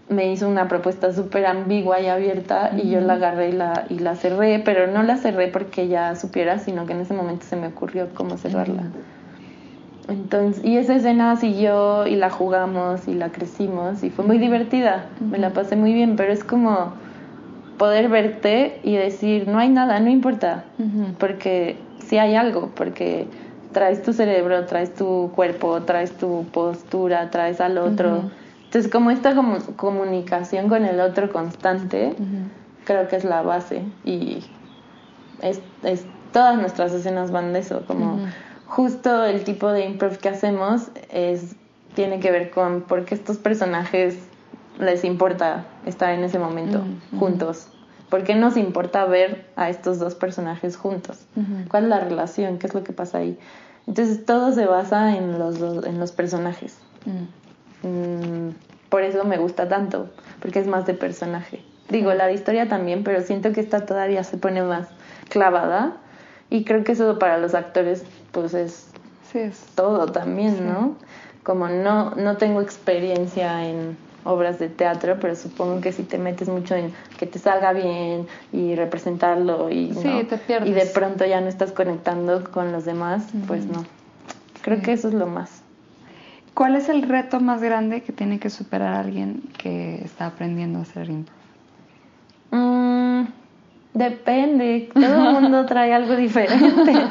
me 0.09 0.31
hizo 0.31 0.49
una 0.49 0.69
propuesta 0.69 1.13
súper 1.13 1.47
ambigua 1.47 2.01
y 2.01 2.09
abierta 2.09 2.73
y 2.77 2.91
yo 2.91 3.01
la 3.01 3.15
agarré 3.15 3.49
y 3.49 3.53
la, 3.53 3.87
y 3.89 3.99
la 3.99 4.17
cerré, 4.17 4.61
pero 4.65 4.87
no 4.87 5.03
la 5.03 5.17
cerré 5.17 5.49
porque 5.49 5.83
ella 5.83 6.15
supiera, 6.15 6.59
sino 6.59 6.87
que 6.87 6.93
en 6.93 7.01
ese 7.01 7.15
momento 7.15 7.47
se 7.47 7.57
me 7.57 7.69
ocurrió 7.69 8.09
cómo 8.15 8.37
cerrarla. 8.37 8.83
Entonces, 10.09 10.63
y 10.63 10.77
esa 10.77 10.95
escena 10.95 11.37
siguió 11.37 12.07
y 12.07 12.17
la 12.17 12.29
jugamos 12.29 13.09
y 13.09 13.15
la 13.15 13.31
crecimos 13.31 14.05
y 14.05 14.11
fue 14.11 14.27
muy 14.27 14.37
divertida, 14.37 15.07
me 15.31 15.39
la 15.39 15.51
pasé 15.51 15.77
muy 15.77 15.95
bien, 15.95 16.17
pero 16.17 16.33
es 16.33 16.45
como 16.45 16.93
poder 17.79 18.11
verte 18.11 18.81
y 18.83 18.97
decir, 18.97 19.49
no 19.49 19.59
hay 19.59 19.71
nada, 19.71 19.99
no 20.01 20.11
importa, 20.11 20.65
porque 21.19 21.77
sí 22.07 22.19
hay 22.19 22.35
algo, 22.35 22.71
porque 22.75 23.27
traes 23.73 24.03
tu 24.03 24.13
cerebro, 24.13 24.67
traes 24.67 24.95
tu 24.95 25.33
cuerpo, 25.35 25.81
traes 25.83 26.13
tu 26.13 26.45
postura, 26.53 27.31
traes 27.31 27.63
al 27.63 27.79
otro. 27.79 28.25
Entonces, 28.75 28.91
como 28.91 29.13
esta 29.13 29.37
como 29.37 29.57
comunicación 29.77 30.69
con 30.69 30.85
el 30.85 30.99
otro 30.99 31.31
constante, 31.33 32.17
creo 32.85 33.07
que 33.07 33.15
es 33.15 33.23
la 33.23 33.41
base 33.43 33.85
y 34.05 34.45
es, 35.41 35.61
es- 35.85 36.05
todas 36.33 36.57
nuestras 36.57 36.93
escenas 36.93 37.31
van 37.31 37.53
de 37.53 37.61
eso, 37.61 37.85
como 37.87 38.17
justo 38.67 39.25
el 39.27 39.45
tipo 39.45 39.71
de 39.71 39.85
improv 39.85 40.19
que 40.19 40.29
hacemos 40.29 40.89
es 41.13 41.55
tiene 41.95 42.19
que 42.19 42.33
ver 42.33 42.51
con 42.51 42.81
por 42.83 43.05
qué 43.05 43.15
estos 43.15 43.37
personajes 43.37 44.19
les 44.81 45.05
importa 45.05 45.65
estar 45.87 46.11
en 46.11 46.25
ese 46.25 46.41
momento 46.41 46.81
juntos. 47.21 47.69
¿Por 48.11 48.25
qué 48.25 48.35
nos 48.35 48.57
importa 48.57 49.05
ver 49.05 49.47
a 49.55 49.71
estos 49.71 50.01
dos 50.01 50.17
personajes 50.17 50.77
juntos? 50.77 51.27
¿Cuál 51.69 51.85
es 51.85 51.89
la 51.91 52.01
relación? 52.01 52.59
¿Qué 52.59 52.67
es 52.67 52.75
lo 52.75 52.83
que 52.83 52.93
pasa 52.93 53.19
ahí? 53.19 53.39
Entonces 53.87 54.27
todo 54.27 54.51
se 54.51 54.67
basa 54.67 55.17
en 55.17 55.39
los, 55.39 55.61
dos- 55.61 55.87
en 55.87 56.01
los 56.01 56.11
personajes. 56.11 56.79
Mm. 57.85 58.51
Por 58.89 59.03
eso 59.03 59.25
me 59.25 59.39
gusta 59.39 59.69
tanto, 59.69 60.09
porque 60.41 60.61
es 60.61 60.67
más 60.67 60.87
de 60.87 60.95
personaje. 60.95 61.61
Digo, 61.89 62.15
la 62.15 62.27
de 62.27 62.35
historia 62.35 62.69
también, 62.69 63.03
pero 63.05 63.21
siento 63.23 63.53
que 63.53 63.61
esta 63.61 63.85
todavía 63.87 64.25
se 64.25 64.37
pone 64.39 64.63
más 64.63 64.89
clavada 65.29 65.97
y 66.49 66.65
creo 66.65 66.85
que 66.85 66.93
eso 66.93 67.19
para 67.19 67.39
los 67.39 67.55
actores 67.55 68.05
pues 68.33 68.55
es 68.55 68.89
Sí, 69.33 69.39
es. 69.41 69.59
todo 69.75 70.07
también, 70.13 70.67
¿no? 70.67 70.97
Como 71.43 71.69
no, 71.69 72.13
no 72.15 72.37
tengo 72.37 72.61
experiencia 72.61 73.69
en 73.69 73.97
obras 74.25 74.59
de 74.59 74.69
teatro, 74.69 75.19
pero 75.21 75.35
supongo 75.35 75.81
que 75.81 75.93
si 75.93 76.05
te 76.05 76.17
metes 76.17 76.49
mucho 76.49 76.75
en 76.77 76.95
que 77.19 77.27
te 77.27 77.39
salga 77.39 77.73
bien 77.73 78.27
y 78.53 78.75
representarlo 78.77 79.69
y, 79.71 79.93
Sí, 79.93 80.09
¿no? 80.09 80.27
te 80.27 80.39
pierdes. 80.39 80.71
y 80.71 80.73
de 80.73 80.87
pronto 80.87 81.27
ya 81.27 81.41
no 81.41 81.49
estás 81.49 81.73
conectando 81.73 82.45
con 82.51 82.71
los 82.73 82.85
demás, 82.85 83.25
pues 83.49 83.67
no. 83.67 83.85
Creo 84.63 84.81
que 84.81 84.93
eso 84.93 85.09
es 85.09 85.15
lo 85.15 85.27
más. 85.27 85.64
¿Cuál 86.55 86.77
es 86.77 86.89
el 86.89 87.03
reto 87.03 87.41
más 87.41 87.61
grande 87.61 88.03
que 88.03 88.13
tiene 88.13 88.39
que 88.39 88.49
superar 88.49 88.95
alguien 88.95 89.43
que 89.59 89.97
está 90.05 90.27
aprendiendo 90.27 90.79
a 90.79 90.83
hacer 90.83 91.11
improv? 91.11 91.37
Mm, 92.53 93.25
depende, 93.93 94.89
todo 94.95 95.29
el 95.29 95.33
mundo 95.33 95.67
trae 95.67 95.93
algo 95.93 96.15
diferente. 96.17 96.93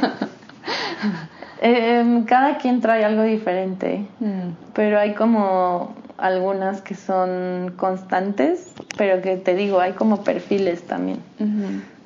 Em, 1.65 2.25
cada 2.25 2.57
quien 2.57 2.81
trae 2.81 3.05
algo 3.05 3.23
diferente, 3.23 4.05
pero 4.73 4.99
hay 4.99 5.13
como 5.13 5.95
algunas 6.17 6.81
que 6.81 6.93
son 6.93 7.73
constantes, 7.77 8.73
pero 8.97 9.21
que 9.21 9.37
te 9.37 9.55
digo, 9.55 9.79
hay 9.79 9.93
como 9.93 10.25
perfiles 10.25 10.85
también. 10.85 11.19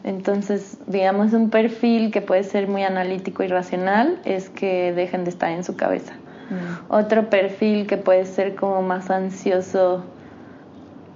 Entonces, 0.03 0.77
digamos, 0.85 1.33
un 1.33 1.49
perfil 1.49 2.11
que 2.11 2.21
puede 2.21 2.43
ser 2.43 2.67
muy 2.67 2.83
analítico 2.83 3.41
y 3.41 3.47
racional 3.47 4.19
es 4.25 4.49
que 4.49 4.93
dejen 4.93 5.23
de 5.23 5.31
estar 5.31 5.49
en 5.49 5.63
su 5.63 5.75
cabeza. 5.75 6.13
Mm. 6.49 6.93
Otro 6.93 7.29
perfil 7.29 7.87
que 7.87 7.97
puede 7.97 8.25
ser 8.25 8.55
como 8.55 8.81
más 8.81 9.09
ansioso 9.09 10.03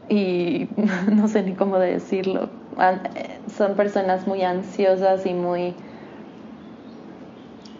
y 0.09 0.67
no 1.11 1.27
sé 1.27 1.43
ni 1.43 1.55
cómo 1.55 1.79
decirlo. 1.79 2.49
Eh, 2.79 3.39
Son 3.57 3.75
personas 3.75 4.27
muy 4.27 4.43
ansiosas 4.43 5.25
y 5.25 5.33
muy 5.33 5.75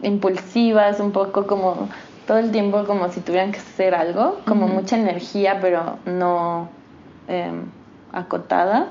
impulsivas, 0.01 0.99
un 0.99 1.11
poco 1.11 1.45
como 1.45 1.89
todo 2.25 2.37
el 2.39 2.51
tiempo 2.51 2.85
como 2.85 3.09
si 3.09 3.21
tuvieran 3.21 3.51
que 3.51 3.59
hacer 3.59 3.93
algo, 3.93 4.39
como 4.47 4.67
mucha 4.67 4.97
energía 4.97 5.59
pero 5.61 5.97
no 6.05 6.69
em, 7.27 7.65
acotada. 8.11 8.87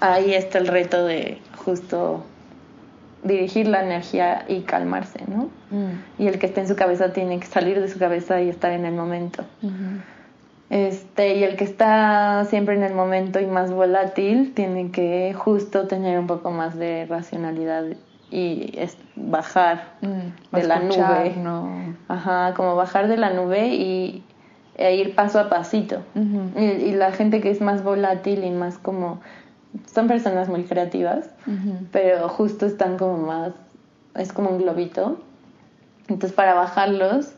Ahí 0.00 0.32
está 0.34 0.58
el 0.58 0.68
reto 0.68 1.04
de 1.04 1.42
justo 1.64 2.22
dirigir 3.22 3.66
la 3.68 3.82
energía 3.82 4.44
y 4.48 4.60
calmarse, 4.60 5.20
¿no? 5.26 5.50
Mm. 5.70 6.22
Y 6.22 6.26
el 6.28 6.38
que 6.38 6.46
esté 6.46 6.60
en 6.60 6.68
su 6.68 6.76
cabeza 6.76 7.12
tiene 7.12 7.38
que 7.40 7.46
salir 7.46 7.80
de 7.80 7.88
su 7.88 7.98
cabeza 7.98 8.40
y 8.40 8.48
estar 8.48 8.72
en 8.72 8.84
el 8.84 8.94
momento. 8.94 9.44
Ujú. 9.62 9.72
Este, 10.70 11.36
y 11.36 11.44
el 11.44 11.56
que 11.56 11.64
está 11.64 12.44
siempre 12.44 12.74
en 12.74 12.82
el 12.82 12.94
momento 12.94 13.40
y 13.40 13.46
más 13.46 13.72
volátil 13.72 14.52
tiene 14.54 14.90
que 14.90 15.32
justo 15.34 15.86
tener 15.86 16.18
un 16.18 16.26
poco 16.26 16.50
más 16.50 16.76
de 16.76 17.06
racionalidad 17.08 17.84
y 18.30 18.74
es 18.76 18.98
bajar 19.16 19.94
Mm. 20.02 20.54
de 20.56 20.62
la 20.64 20.80
nube. 20.80 21.34
No. 21.42 21.70
Ajá, 22.08 22.52
como 22.54 22.76
bajar 22.76 23.08
de 23.08 23.16
la 23.16 23.30
nube 23.30 23.68
y 23.68 24.22
e 24.76 24.94
ir 24.94 25.14
paso 25.16 25.40
a 25.40 25.48
pasito. 25.48 26.02
Y, 26.56 26.62
y 26.64 26.92
la 26.92 27.10
gente 27.12 27.40
que 27.40 27.50
es 27.50 27.60
más 27.60 27.82
volátil 27.82 28.44
y 28.44 28.50
más 28.50 28.78
como 28.78 29.20
son 29.86 30.08
personas 30.08 30.48
muy 30.48 30.64
creativas, 30.64 31.30
pero 31.92 32.28
justo 32.28 32.66
están 32.66 32.98
como 32.98 33.18
más, 33.18 33.52
es 34.14 34.32
como 34.32 34.50
un 34.50 34.58
globito. 34.58 35.18
Entonces 36.08 36.32
para 36.32 36.54
bajarlos, 36.54 37.32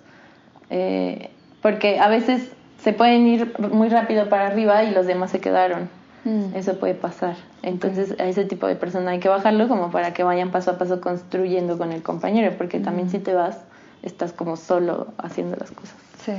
eh, 0.71 1.31
porque 1.63 1.99
a 1.99 2.09
veces 2.09 2.51
se 2.83 2.93
pueden 2.93 3.27
ir 3.27 3.59
muy 3.59 3.89
rápido 3.89 4.29
para 4.29 4.47
arriba 4.47 4.85
y 4.85 4.93
los 4.93 5.07
demás 5.07 5.31
se 5.31 5.41
quedaron. 5.41 5.89
Mm. 6.25 6.55
Eso 6.55 6.79
puede 6.79 6.95
pasar. 6.95 7.37
Entonces 7.63 8.19
a 8.19 8.25
ese 8.25 8.45
tipo 8.45 8.67
de 8.67 8.77
persona 8.77 9.13
hay 9.13 9.21
que 9.21 9.29
bajarlo 9.29 9.69
como 9.69 9.91
para 9.91 10.13
que 10.13 10.23
vayan 10.23 10.51
paso 10.51 10.73
a 10.73 10.79
paso 10.79 11.01
construyendo 11.01 11.79
con 11.79 11.93
el 11.93 12.03
compañero, 12.03 12.55
porque 12.57 12.81
también 12.81 13.11
si 13.11 13.19
te 13.19 13.35
vas, 13.35 13.59
estás 14.03 14.33
como 14.33 14.57
solo 14.57 15.09
haciendo 15.19 15.57
las 15.57 15.71
cosas. 15.71 15.97
Sí. 16.25 16.33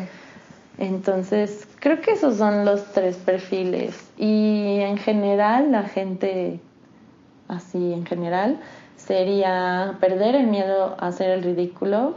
Entonces, 0.81 1.67
creo 1.79 2.01
que 2.01 2.13
esos 2.13 2.37
son 2.37 2.65
los 2.65 2.83
tres 2.85 3.15
perfiles. 3.17 4.11
Y 4.17 4.79
en 4.79 4.97
general, 4.97 5.71
la 5.71 5.83
gente, 5.83 6.59
así 7.47 7.93
en 7.93 8.03
general, 8.03 8.57
sería 8.95 9.97
perder 10.01 10.33
el 10.33 10.47
miedo 10.47 10.95
a 10.97 11.09
hacer 11.09 11.29
el 11.29 11.43
ridículo, 11.43 12.15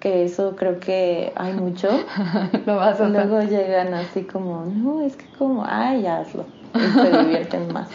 que 0.00 0.22
eso 0.22 0.54
creo 0.54 0.80
que 0.80 1.32
hay 1.34 1.54
mucho. 1.54 1.88
Lo 2.66 2.76
vas 2.76 3.00
a 3.00 3.06
hacer. 3.06 3.26
Luego 3.26 3.40
llegan 3.40 3.94
así 3.94 4.24
como, 4.24 4.66
no, 4.66 5.00
es 5.00 5.16
que 5.16 5.24
como, 5.38 5.64
ay, 5.66 6.06
hazlo. 6.06 6.44
Y 6.74 6.80
se 6.80 7.10
divierten 7.22 7.72
más. 7.72 7.88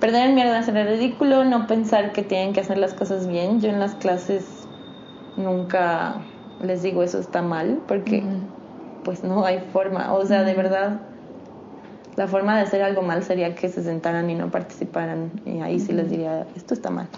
Perder 0.00 0.30
el 0.30 0.34
miedo 0.34 0.52
a 0.54 0.58
hacer 0.58 0.76
el 0.76 0.88
ridículo, 0.88 1.44
no 1.44 1.68
pensar 1.68 2.10
que 2.10 2.24
tienen 2.24 2.52
que 2.52 2.62
hacer 2.62 2.78
las 2.78 2.94
cosas 2.94 3.28
bien. 3.28 3.60
Yo 3.60 3.68
en 3.68 3.78
las 3.78 3.94
clases 3.94 4.66
nunca 5.36 6.16
les 6.58 6.82
digo 6.82 7.04
eso 7.04 7.20
está 7.20 7.42
mal, 7.42 7.80
porque. 7.86 8.24
Pues 9.10 9.24
no 9.24 9.44
hay 9.44 9.58
forma. 9.72 10.14
O 10.14 10.24
sea, 10.24 10.44
de 10.44 10.54
verdad, 10.54 11.00
la 12.14 12.28
forma 12.28 12.54
de 12.54 12.62
hacer 12.62 12.80
algo 12.80 13.02
mal 13.02 13.24
sería 13.24 13.56
que 13.56 13.68
se 13.68 13.82
sentaran 13.82 14.30
y 14.30 14.36
no 14.36 14.52
participaran. 14.52 15.32
Y 15.44 15.62
ahí 15.62 15.80
sí 15.80 15.92
les 15.92 16.08
diría, 16.08 16.46
esto 16.54 16.74
está 16.74 16.90
mal. 16.90 17.08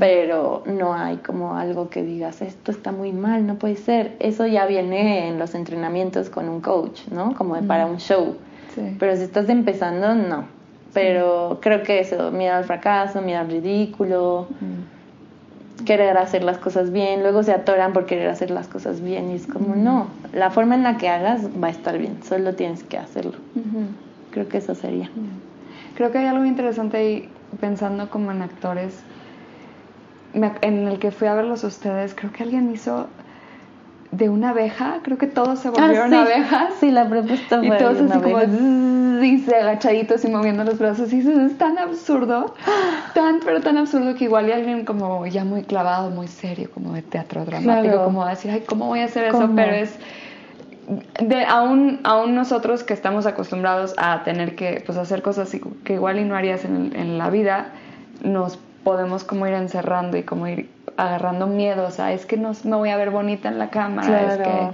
Pero 0.00 0.64
no 0.66 0.94
hay 0.94 1.18
como 1.18 1.56
algo 1.56 1.90
que 1.90 2.02
digas, 2.02 2.42
esto 2.42 2.72
está 2.72 2.90
muy 2.90 3.12
mal, 3.12 3.46
no 3.46 3.54
puede 3.54 3.76
ser. 3.76 4.16
Eso 4.18 4.48
ya 4.48 4.66
viene 4.66 5.28
en 5.28 5.38
los 5.38 5.54
entrenamientos 5.54 6.28
con 6.28 6.48
un 6.48 6.60
coach, 6.60 7.06
¿no? 7.12 7.36
Como 7.36 7.54
de 7.54 7.62
para 7.62 7.86
un 7.86 7.98
show. 7.98 8.34
Sí. 8.74 8.96
Pero 8.98 9.14
si 9.14 9.22
estás 9.22 9.48
empezando, 9.48 10.16
no. 10.16 10.46
Pero 10.92 11.60
creo 11.62 11.84
que 11.84 12.00
eso, 12.00 12.32
miedo 12.32 12.56
al 12.56 12.64
fracaso, 12.64 13.22
miedo 13.22 13.38
al 13.38 13.48
ridículo. 13.48 14.48
Querer 15.84 16.16
hacer 16.16 16.44
las 16.44 16.58
cosas 16.58 16.90
bien, 16.92 17.22
luego 17.22 17.42
se 17.42 17.52
atoran 17.52 17.92
por 17.92 18.06
querer 18.06 18.28
hacer 18.28 18.50
las 18.50 18.68
cosas 18.68 19.00
bien 19.00 19.30
y 19.30 19.34
es 19.34 19.46
como, 19.46 19.76
no, 19.76 20.08
la 20.32 20.50
forma 20.50 20.74
en 20.74 20.82
la 20.82 20.96
que 20.96 21.08
hagas 21.08 21.48
va 21.62 21.68
a 21.68 21.70
estar 21.70 21.98
bien, 21.98 22.22
solo 22.22 22.54
tienes 22.54 22.82
que 22.82 22.98
hacerlo. 22.98 23.34
Creo 24.30 24.48
que 24.48 24.58
eso 24.58 24.74
sería. 24.74 25.10
Creo 25.96 26.12
que 26.12 26.18
hay 26.18 26.26
algo 26.26 26.44
interesante 26.44 26.96
ahí 26.96 27.28
pensando 27.60 28.10
como 28.10 28.30
en 28.30 28.42
actores 28.42 29.02
me 30.34 30.52
en 30.60 30.86
el 30.86 30.98
que 30.98 31.10
fui 31.10 31.28
a 31.28 31.34
verlos 31.34 31.64
a 31.64 31.68
ustedes. 31.68 32.14
Creo 32.14 32.32
que 32.32 32.42
alguien 32.42 32.70
hizo 32.72 33.08
de 34.10 34.28
una 34.28 34.50
abeja, 34.50 35.00
creo 35.02 35.18
que 35.18 35.26
todos 35.26 35.58
se 35.58 35.68
volvieron 35.70 36.12
Ah, 36.14 36.24
sí. 36.26 36.32
abejas. 36.32 36.74
Sí, 36.80 36.90
la 36.90 37.08
propuesta 37.08 37.60
Y 37.62 37.66
fue 37.68 37.76
todos 37.76 37.96
de 37.98 38.02
una 38.04 38.14
así 38.16 38.22
como 38.24 38.38
y 39.22 39.38
se 39.40 39.54
agachaditos 39.56 40.24
y 40.24 40.28
moviendo 40.28 40.64
los 40.64 40.78
brazos. 40.78 41.12
Y 41.12 41.18
eso 41.20 41.32
es 41.40 41.58
tan 41.58 41.76
absurdo, 41.78 42.54
tan, 43.14 43.40
pero 43.44 43.60
tan 43.60 43.76
absurdo 43.76 44.14
que 44.14 44.24
igual 44.24 44.48
y 44.48 44.52
alguien 44.52 44.84
como 44.84 45.26
ya 45.26 45.44
muy 45.44 45.62
clavado, 45.62 46.10
muy 46.10 46.28
serio, 46.28 46.70
como 46.72 46.92
de 46.92 47.02
teatro 47.02 47.44
dramático, 47.44 47.82
Claro. 47.94 48.04
como 48.04 48.20
va 48.20 48.28
a 48.28 48.30
decir, 48.30 48.50
ay, 48.50 48.62
¿cómo 48.66 48.86
voy 48.86 49.00
a 49.00 49.04
hacer 49.06 49.24
eso? 49.24 49.50
Pero 49.54 49.72
es 49.72 49.98
de 51.20 51.44
aún, 51.44 52.00
aún 52.04 52.34
nosotros 52.34 52.82
que 52.84 52.94
estamos 52.94 53.26
acostumbrados 53.26 53.94
a 53.98 54.22
tener 54.24 54.54
que 54.54 54.82
pues, 54.86 54.96
hacer 54.96 55.20
cosas 55.20 55.54
que 55.84 55.92
igual 55.94 56.18
y 56.18 56.24
no 56.24 56.34
harías 56.34 56.64
en, 56.64 56.94
en 56.96 57.18
la 57.18 57.28
vida, 57.28 57.72
nos 58.22 58.58
podemos 58.84 59.22
como 59.24 59.46
ir 59.46 59.52
encerrando 59.52 60.16
y 60.16 60.22
como 60.22 60.46
ir 60.48 60.70
agarrando 60.98 61.46
miedo, 61.46 61.86
o 61.86 61.90
sea, 61.90 62.12
es 62.12 62.26
que 62.26 62.36
no 62.36 62.52
me 62.64 62.76
voy 62.76 62.90
a 62.90 62.96
ver 62.96 63.10
bonita 63.10 63.48
en 63.48 63.58
la 63.58 63.70
cámara, 63.70 64.34
es 64.34 64.38
que 64.38 64.70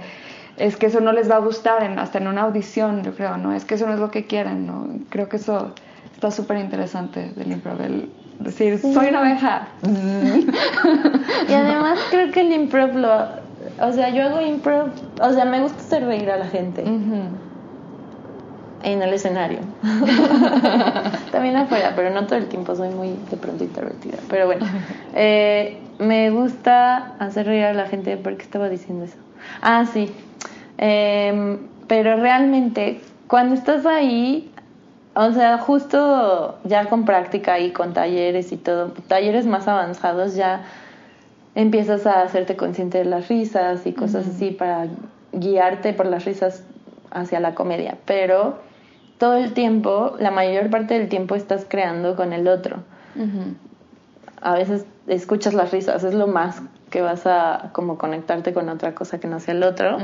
es 0.57 0.77
que 0.77 0.85
eso 0.85 1.01
no 1.01 1.11
les 1.11 1.29
va 1.29 1.35
a 1.35 1.39
gustar 1.39 1.83
en, 1.83 1.99
hasta 1.99 2.17
en 2.17 2.27
una 2.27 2.43
audición, 2.43 3.03
yo 3.03 3.13
creo, 3.13 3.37
¿no? 3.37 3.53
Es 3.53 3.65
que 3.65 3.75
eso 3.75 3.85
no 3.87 3.93
es 3.93 3.99
lo 3.99 4.09
que 4.09 4.25
quieren, 4.25 4.65
¿no? 4.65 4.87
Creo 5.09 5.27
que 5.27 5.35
eso 5.35 5.73
está 6.13 6.31
súper 6.31 6.57
interesante 6.57 7.33
del 7.35 7.51
improv, 7.51 7.81
el 7.81 8.09
decir, 8.39 8.79
soy 8.79 9.07
una 9.07 9.19
abeja. 9.19 9.67
Y 11.49 11.53
además 11.53 11.99
creo 12.09 12.31
que 12.31 12.41
el 12.41 12.53
improv 12.53 12.95
lo... 12.95 13.11
O 13.81 13.91
sea, 13.91 14.09
yo 14.09 14.23
hago 14.23 14.41
improv... 14.41 14.89
O 15.21 15.33
sea, 15.33 15.45
me 15.45 15.59
gusta 15.59 15.77
hacer 15.79 16.05
reír 16.05 16.31
a 16.31 16.37
la 16.37 16.47
gente. 16.47 16.83
En 18.85 19.01
el 19.01 19.13
escenario. 19.13 19.59
También 21.31 21.57
afuera, 21.57 21.93
pero 21.95 22.11
no 22.11 22.25
todo 22.27 22.37
el 22.37 22.47
tiempo. 22.47 22.75
Soy 22.75 22.89
muy 22.89 23.15
de 23.29 23.37
pronto 23.37 23.63
introvertida. 23.63 24.17
Pero 24.29 24.45
bueno, 24.45 24.65
eh, 25.15 25.77
me 25.99 26.29
gusta 26.29 27.15
hacer 27.19 27.47
reír 27.47 27.65
a 27.65 27.73
la 27.73 27.87
gente. 27.87 28.15
¿Por 28.15 28.37
qué 28.37 28.43
estaba 28.43 28.69
diciendo 28.69 29.05
eso? 29.05 29.17
Ah, 29.61 29.85
sí. 29.91 30.13
Em, 30.77 31.57
pero 31.87 32.15
realmente, 32.17 33.01
cuando 33.27 33.55
estás 33.55 33.85
ahí... 33.85 34.51
O 35.17 35.31
sea, 35.31 35.59
justo 35.59 36.59
ya 36.65 36.89
con 36.89 37.05
práctica 37.05 37.57
y 37.57 37.71
con 37.71 37.93
talleres 37.93 38.51
y 38.51 38.57
todo, 38.57 38.91
talleres 39.07 39.45
más 39.45 39.65
avanzados 39.65 40.35
ya 40.35 40.63
empiezas 41.55 42.05
a 42.05 42.21
hacerte 42.23 42.57
consciente 42.57 42.97
de 42.97 43.05
las 43.05 43.29
risas 43.29 43.87
y 43.87 43.93
cosas 43.93 44.27
así 44.27 44.51
para 44.51 44.87
guiarte 45.31 45.93
por 45.93 46.07
las 46.07 46.25
risas 46.25 46.63
hacia 47.11 47.39
la 47.39 47.55
comedia. 47.55 47.97
Pero 48.03 48.57
todo 49.17 49.35
el 49.35 49.53
tiempo, 49.53 50.15
la 50.19 50.31
mayor 50.31 50.69
parte 50.69 50.97
del 50.97 51.09
tiempo 51.09 51.35
estás 51.35 51.65
creando 51.67 52.15
con 52.15 52.33
el 52.33 52.47
otro. 52.47 52.77
A 54.41 54.53
veces 54.53 54.85
escuchas 55.07 55.53
las 55.53 55.71
risas, 55.71 56.03
es 56.03 56.13
lo 56.13 56.27
más 56.27 56.61
que 56.89 57.01
vas 57.01 57.25
a 57.25 57.69
como 57.73 57.97
conectarte 57.97 58.53
con 58.53 58.69
otra 58.69 58.93
cosa 58.93 59.19
que 59.19 59.27
no 59.27 59.39
sea 59.39 59.53
el 59.53 59.63
otro. 59.63 59.97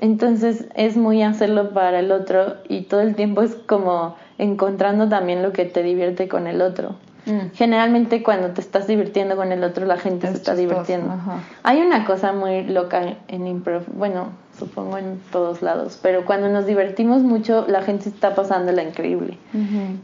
Entonces 0.00 0.66
es 0.74 0.96
muy 0.96 1.22
hacerlo 1.22 1.70
para 1.70 1.98
el 1.98 2.12
otro 2.12 2.56
y 2.68 2.82
todo 2.82 3.00
el 3.00 3.16
tiempo 3.16 3.42
es 3.42 3.54
como 3.54 4.16
encontrando 4.38 5.08
también 5.08 5.42
lo 5.42 5.52
que 5.52 5.64
te 5.64 5.82
divierte 5.82 6.28
con 6.28 6.46
el 6.46 6.62
otro. 6.62 6.94
Mm. 7.26 7.50
Generalmente 7.54 8.22
cuando 8.22 8.50
te 8.50 8.60
estás 8.60 8.86
divirtiendo 8.86 9.36
con 9.36 9.50
el 9.52 9.64
otro, 9.64 9.86
la 9.86 9.98
gente 9.98 10.26
Es 10.26 10.32
se 10.32 10.38
está 10.38 10.54
divirtiendo. 10.54 11.12
ajá. 11.12 11.40
Hay 11.64 11.80
una 11.80 12.04
cosa 12.04 12.32
muy 12.32 12.64
loca 12.64 13.16
en 13.26 13.46
improv, 13.46 13.84
bueno, 13.92 14.28
supongo 14.58 14.98
en 14.98 15.20
todos 15.32 15.62
lados, 15.62 15.98
pero 16.02 16.24
cuando 16.24 16.48
nos 16.48 16.66
divertimos 16.66 17.22
mucho, 17.22 17.64
la 17.68 17.82
gente 17.82 18.08
está 18.08 18.34
pasándola 18.34 18.82
increíble. 18.82 19.38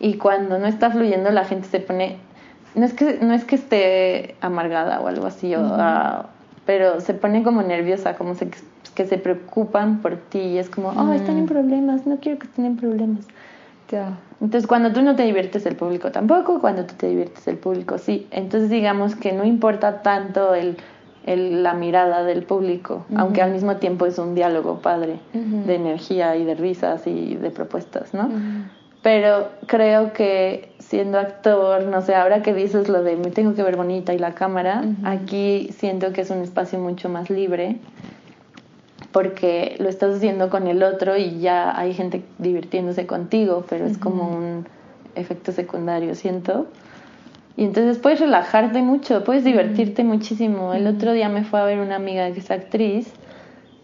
Y 0.01 0.15
cuando 0.15 0.59
no 0.59 0.67
está 0.67 0.91
fluyendo, 0.91 1.31
la 1.31 1.45
gente 1.45 1.69
se 1.69 1.81
pone. 1.81 2.19
No 2.75 2.85
es 2.85 2.93
que, 2.93 3.19
no 3.21 3.35
es 3.35 3.45
que 3.45 3.57
esté 3.57 4.35
amargada 4.41 5.01
o 5.01 5.07
algo 5.07 5.27
así, 5.27 5.55
o, 5.55 5.61
ah, 5.63 6.27
pero 6.67 7.01
se 7.01 7.15
pone 7.15 7.43
como 7.43 7.63
nerviosa, 7.63 8.17
como 8.17 8.35
se, 8.35 8.51
que 8.95 9.07
se 9.07 9.19
preocupan 9.19 10.01
por 10.01 10.17
ti. 10.17 10.41
Y 10.41 10.59
es 10.59 10.71
como, 10.71 10.89
oh, 10.89 11.13
están 11.13 11.39
en 11.39 11.47
problemas, 11.47 12.07
no 12.07 12.19
quiero 12.19 12.39
que 12.39 12.47
estén 12.47 12.65
en 12.65 12.77
problemas. 12.77 13.27
Entonces, 14.41 14.67
cuando 14.67 14.93
tú 14.93 15.03
no 15.03 15.17
te 15.17 15.23
diviertes, 15.23 15.65
el 15.67 15.77
público 15.77 16.11
tampoco. 16.11 16.61
Cuando 16.61 16.85
tú 16.85 16.95
te 16.95 17.09
diviertes, 17.09 17.47
el 17.49 17.57
público 17.57 17.99
sí. 17.99 18.27
Entonces, 18.31 18.71
digamos 18.71 19.15
que 19.15 19.33
no 19.33 19.45
importa 19.45 20.03
tanto 20.03 20.55
el, 20.55 20.77
el- 21.27 21.63
la 21.63 21.75
mirada 21.75 22.23
del 22.25 22.43
público, 22.43 23.07
aunque 23.17 23.41
al 23.43 23.51
mismo 23.53 23.77
tiempo 23.77 24.07
es 24.07 24.19
un 24.19 24.35
diálogo 24.35 24.81
padre 24.81 25.19
de 25.33 25.75
energía 25.75 26.37
y 26.37 26.45
de 26.45 26.55
risas 26.55 27.07
y 27.07 27.37
de 27.37 27.51
propuestas, 27.51 28.13
¿no? 28.15 28.29
Pero 29.03 29.49
creo 29.67 30.13
que 30.15 30.73
siendo 30.79 31.19
actor, 31.19 31.85
no 31.85 32.01
sé, 32.01 32.15
ahora 32.15 32.41
que 32.43 32.55
dices 32.55 32.89
lo 32.89 33.03
de 33.03 33.17
me 33.17 33.31
tengo 33.31 33.55
que 33.55 33.63
ver 33.63 33.77
bonita 33.77 34.15
y 34.15 34.19
la 34.19 34.35
cámara, 34.35 34.83
aquí 35.05 35.69
siento 35.77 36.13
que 36.13 36.23
es 36.23 36.31
un 36.31 36.39
espacio 36.43 36.79
mucho 36.79 37.09
más 37.11 37.29
libre 37.31 37.77
porque 39.13 39.77
lo 39.79 39.89
estás 39.89 40.17
haciendo 40.17 40.51
con 40.51 40.67
el 40.67 40.83
otro 40.83 41.17
y 41.17 41.39
ya 41.39 41.79
hay 41.79 41.95
gente 41.95 42.25
divirtiéndose 42.39 43.07
contigo, 43.07 43.65
pero 43.69 43.87
es 43.87 43.99
como 43.99 44.29
un 44.29 44.67
efecto 45.15 45.53
secundario, 45.53 46.15
siento. 46.15 46.67
Y 47.57 47.65
entonces 47.65 47.99
puedes 47.99 48.21
relajarte 48.21 48.83
mucho, 48.83 49.23
puedes 49.23 49.45
divertirte 49.45 50.03
muchísimo. 50.03 50.75
El 50.75 50.87
otro 50.89 51.13
día 51.13 51.29
me 51.29 51.45
fue 51.45 51.61
a 51.61 51.65
ver 51.65 51.79
una 51.79 51.97
amiga 51.97 52.31
que 52.33 52.41
es 52.41 52.51
actriz 52.51 53.13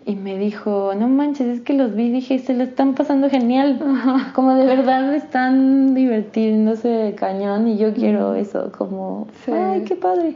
y 0.05 0.17
me 0.17 0.39
dijo, 0.39 0.93
no 0.97 1.09
manches, 1.09 1.47
es 1.47 1.61
que 1.61 1.75
los 1.75 1.95
vi 1.95 2.07
y 2.07 2.11
dije, 2.11 2.39
se 2.41 2.55
lo 2.55 2.65
están 2.65 2.95
pasando 2.95 3.31
genial. 3.31 3.79
Como 4.35 4.55
de 4.55 4.67
verdad 4.67 5.15
están 5.15 5.95
divirtiéndose 5.95 7.15
cañón 7.17 7.69
y 7.69 7.77
yo 7.79 7.93
quiero 7.95 8.35
eso, 8.35 8.73
como, 8.77 9.29
Sí. 9.45 9.53
ay, 9.53 9.83
qué 9.85 9.95
padre. 9.95 10.35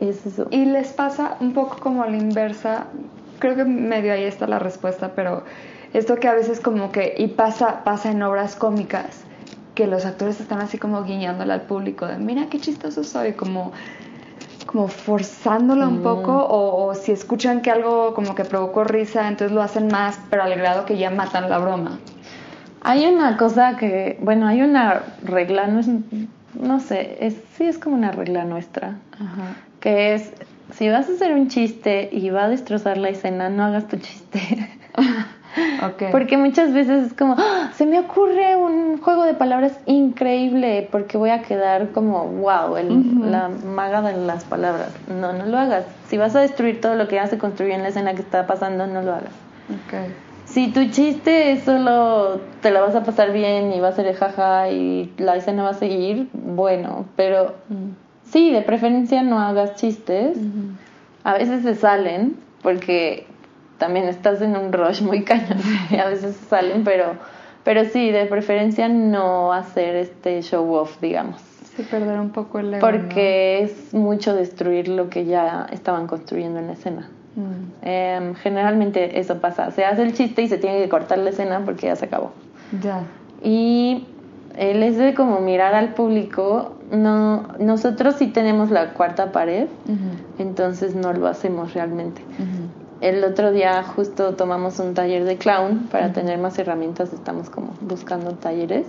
Es 0.00 0.24
eso. 0.24 0.48
Y 0.50 0.64
les 0.64 0.92
pasa 0.92 1.36
un 1.40 1.52
poco 1.52 1.76
como 1.80 2.02
a 2.02 2.08
la 2.08 2.16
inversa. 2.16 2.86
Creo 3.40 3.56
que 3.56 3.64
medio 3.64 4.12
ahí 4.12 4.24
está 4.24 4.46
la 4.46 4.58
respuesta, 4.58 5.12
pero 5.14 5.42
esto 5.92 6.16
que 6.16 6.28
a 6.28 6.34
veces 6.34 6.60
como 6.60 6.92
que, 6.92 7.14
y 7.18 7.28
pasa, 7.28 7.84
pasa 7.84 8.10
en 8.10 8.22
obras 8.22 8.56
cómicas, 8.56 9.21
que 9.74 9.86
los 9.86 10.04
actores 10.04 10.40
están 10.40 10.60
así 10.60 10.78
como 10.78 11.02
guiñándole 11.02 11.52
al 11.52 11.62
público 11.62 12.06
de, 12.06 12.18
mira 12.18 12.46
qué 12.50 12.58
chistoso 12.58 13.04
soy, 13.04 13.32
como, 13.32 13.72
como 14.66 14.88
forzándolo 14.88 15.88
un 15.88 16.02
poco, 16.02 16.32
o, 16.32 16.86
o 16.86 16.94
si 16.94 17.12
escuchan 17.12 17.62
que 17.62 17.70
algo 17.70 18.14
como 18.14 18.34
que 18.34 18.44
provocó 18.44 18.84
risa, 18.84 19.28
entonces 19.28 19.54
lo 19.54 19.62
hacen 19.62 19.88
más, 19.88 20.18
pero 20.30 20.42
al 20.42 20.54
grado 20.54 20.84
que 20.84 20.98
ya 20.98 21.10
matan 21.10 21.48
la 21.48 21.58
broma. 21.58 21.98
Hay 22.82 23.06
una 23.06 23.36
cosa 23.36 23.76
que, 23.76 24.18
bueno, 24.20 24.46
hay 24.46 24.60
una 24.60 25.02
regla, 25.22 25.68
no 25.68 25.80
es, 25.80 25.88
no 26.54 26.80
sé, 26.80 27.18
es, 27.20 27.36
sí 27.56 27.64
es 27.64 27.78
como 27.78 27.94
una 27.94 28.10
regla 28.10 28.44
nuestra, 28.44 28.96
Ajá. 29.14 29.54
que 29.80 30.14
es, 30.14 30.32
si 30.74 30.88
vas 30.88 31.08
a 31.08 31.12
hacer 31.12 31.32
un 31.32 31.48
chiste 31.48 32.08
y 32.12 32.30
va 32.30 32.44
a 32.44 32.48
destrozar 32.48 32.98
la 32.98 33.08
escena, 33.08 33.48
no 33.48 33.64
hagas 33.64 33.88
tu 33.88 33.96
chiste. 33.98 34.68
Porque 36.10 36.36
muchas 36.36 36.72
veces 36.72 37.06
es 37.08 37.12
como, 37.14 37.34
"Ah, 37.38 37.70
se 37.74 37.84
me 37.86 37.98
ocurre 38.00 38.56
un 38.56 38.98
juego 39.00 39.24
de 39.24 39.34
palabras 39.34 39.78
increíble 39.86 40.88
porque 40.90 41.18
voy 41.18 41.30
a 41.30 41.42
quedar 41.42 41.90
como, 41.90 42.24
wow, 42.26 42.76
el- 42.76 43.30
la 43.30 43.48
maga 43.48 44.02
de 44.02 44.16
las 44.16 44.44
palabras. 44.44 44.88
No, 45.08 45.32
no 45.32 45.46
lo 45.46 45.58
hagas. 45.58 45.84
Si 46.08 46.16
vas 46.16 46.34
a 46.36 46.40
destruir 46.40 46.80
todo 46.80 46.94
lo 46.94 47.08
que 47.08 47.16
ya 47.16 47.26
se 47.26 47.38
construyó 47.38 47.74
en 47.74 47.82
la 47.82 47.88
escena 47.88 48.14
que 48.14 48.22
está 48.22 48.46
pasando, 48.46 48.86
no 48.86 49.02
lo 49.02 49.12
hagas. 49.12 49.32
Si 50.44 50.68
tu 50.68 50.84
chiste 50.90 51.52
es 51.52 51.62
solo 51.64 52.40
te 52.60 52.70
la 52.70 52.80
vas 52.80 52.94
a 52.94 53.02
pasar 53.04 53.32
bien 53.32 53.72
y 53.72 53.80
va 53.80 53.88
a 53.88 53.92
ser 53.92 54.12
jaja 54.14 54.68
y 54.70 55.12
la 55.16 55.36
escena 55.36 55.62
va 55.62 55.70
a 55.70 55.74
seguir, 55.74 56.28
bueno, 56.32 57.06
pero 57.16 57.54
Mm. 57.68 58.30
sí, 58.30 58.50
de 58.52 58.60
preferencia 58.62 59.22
no 59.22 59.40
hagas 59.40 59.76
chistes. 59.76 60.36
A 61.24 61.34
veces 61.34 61.62
se 61.62 61.74
salen 61.74 62.36
porque 62.62 63.26
también 63.82 64.06
estás 64.06 64.40
en 64.40 64.56
un 64.56 64.72
rush 64.72 65.02
muy 65.02 65.24
cañón 65.30 65.58
y 65.90 65.96
a 65.96 66.08
veces 66.08 66.36
salen, 66.48 66.84
pero 66.84 67.16
pero 67.64 67.84
sí, 67.84 68.12
de 68.12 68.26
preferencia 68.26 68.88
no 68.88 69.52
hacer 69.52 69.96
este 69.96 70.40
show 70.42 70.72
off, 70.74 71.00
digamos, 71.00 71.40
Sí, 71.76 71.82
perder 71.82 72.20
un 72.20 72.30
poco 72.30 72.60
el 72.60 72.74
ego. 72.74 72.80
porque 72.80 73.62
es 73.62 73.92
mucho 73.92 74.36
destruir 74.36 74.86
lo 74.86 75.08
que 75.10 75.24
ya 75.24 75.66
estaban 75.72 76.06
construyendo 76.06 76.60
en 76.60 76.68
la 76.68 76.74
escena. 76.74 77.08
Mm. 77.34 77.86
Em, 77.86 78.34
generalmente 78.36 79.18
eso 79.18 79.38
pasa, 79.40 79.72
se 79.72 79.84
hace 79.84 80.02
el 80.02 80.12
chiste 80.12 80.42
y 80.42 80.48
se 80.48 80.58
tiene 80.58 80.78
que 80.80 80.88
cortar 80.88 81.18
la 81.18 81.30
escena 81.30 81.62
porque 81.64 81.86
ya 81.86 81.96
se 81.96 82.04
acabó. 82.04 82.30
Ya. 82.82 83.02
Y 83.42 84.06
el 84.56 84.82
es 84.84 84.96
de 84.96 85.14
como 85.14 85.40
mirar 85.40 85.74
al 85.74 85.94
público, 85.94 86.74
no, 86.92 87.48
nosotros 87.58 88.16
sí 88.16 88.26
tenemos 88.28 88.70
la 88.70 88.92
cuarta 88.92 89.32
pared, 89.32 89.66
entonces 90.38 90.94
no 90.94 91.12
lo 91.12 91.26
hacemos 91.26 91.74
realmente. 91.74 92.22
El 93.02 93.24
otro 93.24 93.50
día 93.50 93.82
justo 93.82 94.36
tomamos 94.36 94.78
un 94.78 94.94
taller 94.94 95.24
de 95.24 95.36
clown 95.36 95.88
para 95.90 96.12
tener 96.12 96.38
más 96.38 96.56
herramientas, 96.60 97.12
estamos 97.12 97.50
como 97.50 97.74
buscando 97.80 98.34
talleres. 98.34 98.86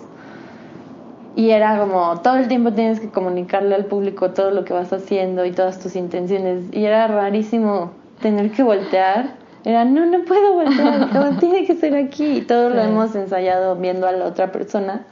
Y 1.36 1.50
era 1.50 1.80
como 1.80 2.22
todo 2.22 2.36
el 2.36 2.48
tiempo 2.48 2.72
tienes 2.74 3.00
que 3.00 3.10
comunicarle 3.10 3.74
al 3.74 3.86
público 3.86 4.30
todo 4.30 4.52
lo 4.52 4.66
que 4.66 4.74
vas 4.74 4.94
haciendo 4.94 5.46
y 5.46 5.52
todas 5.52 5.80
tus 5.80 5.96
intenciones. 5.96 6.66
Y 6.72 6.86
era 6.86 7.08
rarísimo 7.08 7.94
tener 8.22 8.52
que 8.52 8.62
voltear. 8.62 9.32
Era, 9.66 9.84
no, 9.84 10.06
no 10.06 10.24
puedo 10.26 10.54
voltear, 10.54 11.38
tiene 11.40 11.66
que 11.66 11.74
ser 11.74 11.96
aquí. 11.96 12.38
Y 12.38 12.42
todo 12.42 12.70
lo 12.70 12.82
hemos 12.84 13.16
ensayado 13.16 13.76
viendo 13.78 14.06
a 14.06 14.12
la 14.12 14.26
otra 14.26 14.52
persona. 14.52 15.08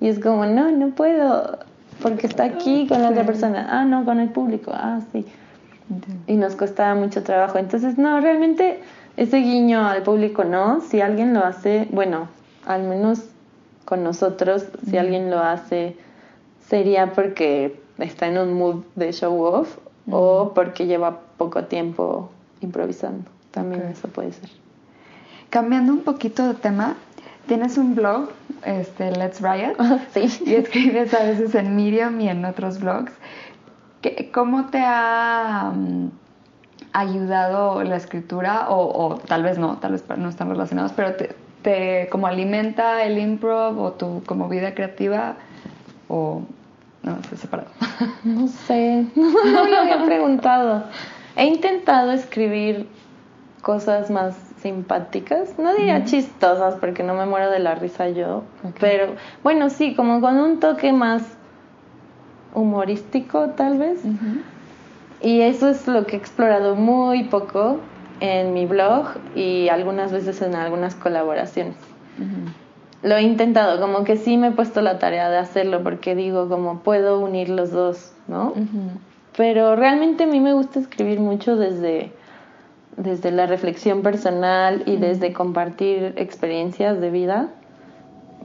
Y 0.00 0.06
es 0.06 0.20
como, 0.20 0.46
no, 0.46 0.70
no 0.70 0.90
puedo, 0.90 1.58
porque 2.00 2.28
está 2.28 2.44
aquí 2.44 2.86
con 2.86 3.02
la 3.02 3.10
otra 3.10 3.26
persona. 3.26 3.66
Ah, 3.68 3.84
no, 3.84 4.04
con 4.04 4.20
el 4.20 4.28
público. 4.28 4.70
Ah, 4.72 5.00
sí. 5.10 5.26
Y 6.26 6.34
nos 6.34 6.56
costaba 6.56 6.94
mucho 6.94 7.22
trabajo. 7.22 7.58
Entonces, 7.58 7.98
no, 7.98 8.20
realmente 8.20 8.80
ese 9.16 9.38
guiño 9.38 9.86
al 9.86 10.02
público 10.02 10.44
no. 10.44 10.80
Si 10.80 11.00
alguien 11.00 11.34
lo 11.34 11.44
hace, 11.44 11.88
bueno, 11.90 12.28
al 12.66 12.82
menos 12.84 13.20
con 13.84 14.02
nosotros, 14.02 14.66
si 14.88 14.96
alguien 14.96 15.30
lo 15.30 15.40
hace, 15.40 15.96
sería 16.68 17.12
porque 17.12 17.80
está 17.98 18.26
en 18.26 18.38
un 18.38 18.54
mood 18.54 18.82
de 18.94 19.12
show 19.12 19.40
off 19.42 19.78
o 20.10 20.52
porque 20.54 20.86
lleva 20.86 21.20
poco 21.36 21.64
tiempo 21.64 22.30
improvisando. 22.60 23.30
También 23.50 23.82
eso 23.82 24.08
puede 24.08 24.32
ser. 24.32 24.50
Cambiando 25.50 25.92
un 25.92 26.00
poquito 26.00 26.48
de 26.48 26.54
tema, 26.54 26.96
tienes 27.46 27.78
un 27.78 27.94
blog, 27.94 28.30
este, 28.64 29.12
Let's 29.12 29.40
Riot, 29.40 29.76
sí. 30.14 30.42
y 30.44 30.54
escribes 30.54 31.14
a 31.14 31.22
veces 31.24 31.54
en 31.54 31.76
Medium 31.76 32.20
y 32.20 32.28
en 32.28 32.44
otros 32.44 32.80
blogs. 32.80 33.12
¿Cómo 34.32 34.66
te 34.66 34.80
ha 34.80 35.72
mm, 35.74 36.08
ayudado 36.92 37.82
la 37.82 37.96
escritura? 37.96 38.66
O, 38.70 39.20
tal 39.26 39.42
vez 39.42 39.58
no, 39.58 39.78
tal 39.78 39.92
vez 39.92 40.04
no 40.16 40.28
están 40.28 40.48
relacionados, 40.48 40.92
pero 40.92 41.14
te, 41.14 41.34
te 41.62 42.08
como 42.10 42.26
alimenta 42.26 43.02
el 43.04 43.18
improv 43.18 43.80
o 43.80 43.92
tu 43.92 44.22
como 44.24 44.48
vida 44.48 44.74
creativa 44.74 45.36
o 46.08 46.42
no, 47.02 47.22
se 47.28 47.36
separado. 47.36 47.70
No 48.24 48.48
sé, 48.48 49.06
no 49.14 49.64
lo 49.66 49.78
había 49.78 50.04
preguntado. 50.04 50.84
He 51.36 51.46
intentado 51.46 52.12
escribir 52.12 52.88
cosas 53.62 54.10
más 54.10 54.36
simpáticas, 54.60 55.58
no 55.58 55.74
diría 55.74 56.04
chistosas 56.04 56.76
porque 56.76 57.02
no 57.02 57.14
me 57.14 57.26
muero 57.26 57.50
de 57.50 57.58
la 57.58 57.74
risa 57.74 58.08
yo, 58.08 58.44
pero 58.80 59.14
bueno, 59.42 59.68
sí, 59.68 59.94
como 59.94 60.20
con 60.20 60.38
un 60.38 60.60
toque 60.60 60.92
más 60.92 61.22
humorístico 62.54 63.50
tal 63.50 63.78
vez. 63.78 64.00
Y 65.20 65.40
eso 65.40 65.68
es 65.68 65.86
lo 65.86 66.06
que 66.06 66.16
he 66.16 66.18
explorado 66.18 66.76
muy 66.76 67.24
poco 67.24 67.80
en 68.20 68.54
mi 68.54 68.66
blog 68.66 69.06
y 69.34 69.68
algunas 69.68 70.12
veces 70.12 70.40
en 70.42 70.54
algunas 70.54 70.94
colaboraciones. 70.94 71.76
Lo 73.02 73.16
he 73.16 73.22
intentado, 73.22 73.80
como 73.80 74.04
que 74.04 74.16
sí 74.16 74.36
me 74.36 74.48
he 74.48 74.52
puesto 74.52 74.80
la 74.80 74.98
tarea 74.98 75.28
de 75.28 75.36
hacerlo 75.36 75.82
porque 75.82 76.14
digo 76.14 76.48
como 76.48 76.80
puedo 76.80 77.20
unir 77.20 77.50
los 77.50 77.70
dos, 77.70 78.12
¿no? 78.28 78.54
Pero 79.36 79.76
realmente 79.76 80.24
a 80.24 80.26
mí 80.26 80.40
me 80.40 80.52
gusta 80.52 80.78
escribir 80.78 81.20
mucho 81.20 81.56
desde, 81.56 82.12
desde 82.96 83.30
la 83.30 83.46
reflexión 83.46 84.02
personal 84.02 84.84
y 84.86 84.96
desde 84.96 85.32
compartir 85.32 86.14
experiencias 86.16 87.00
de 87.00 87.10
vida 87.10 87.48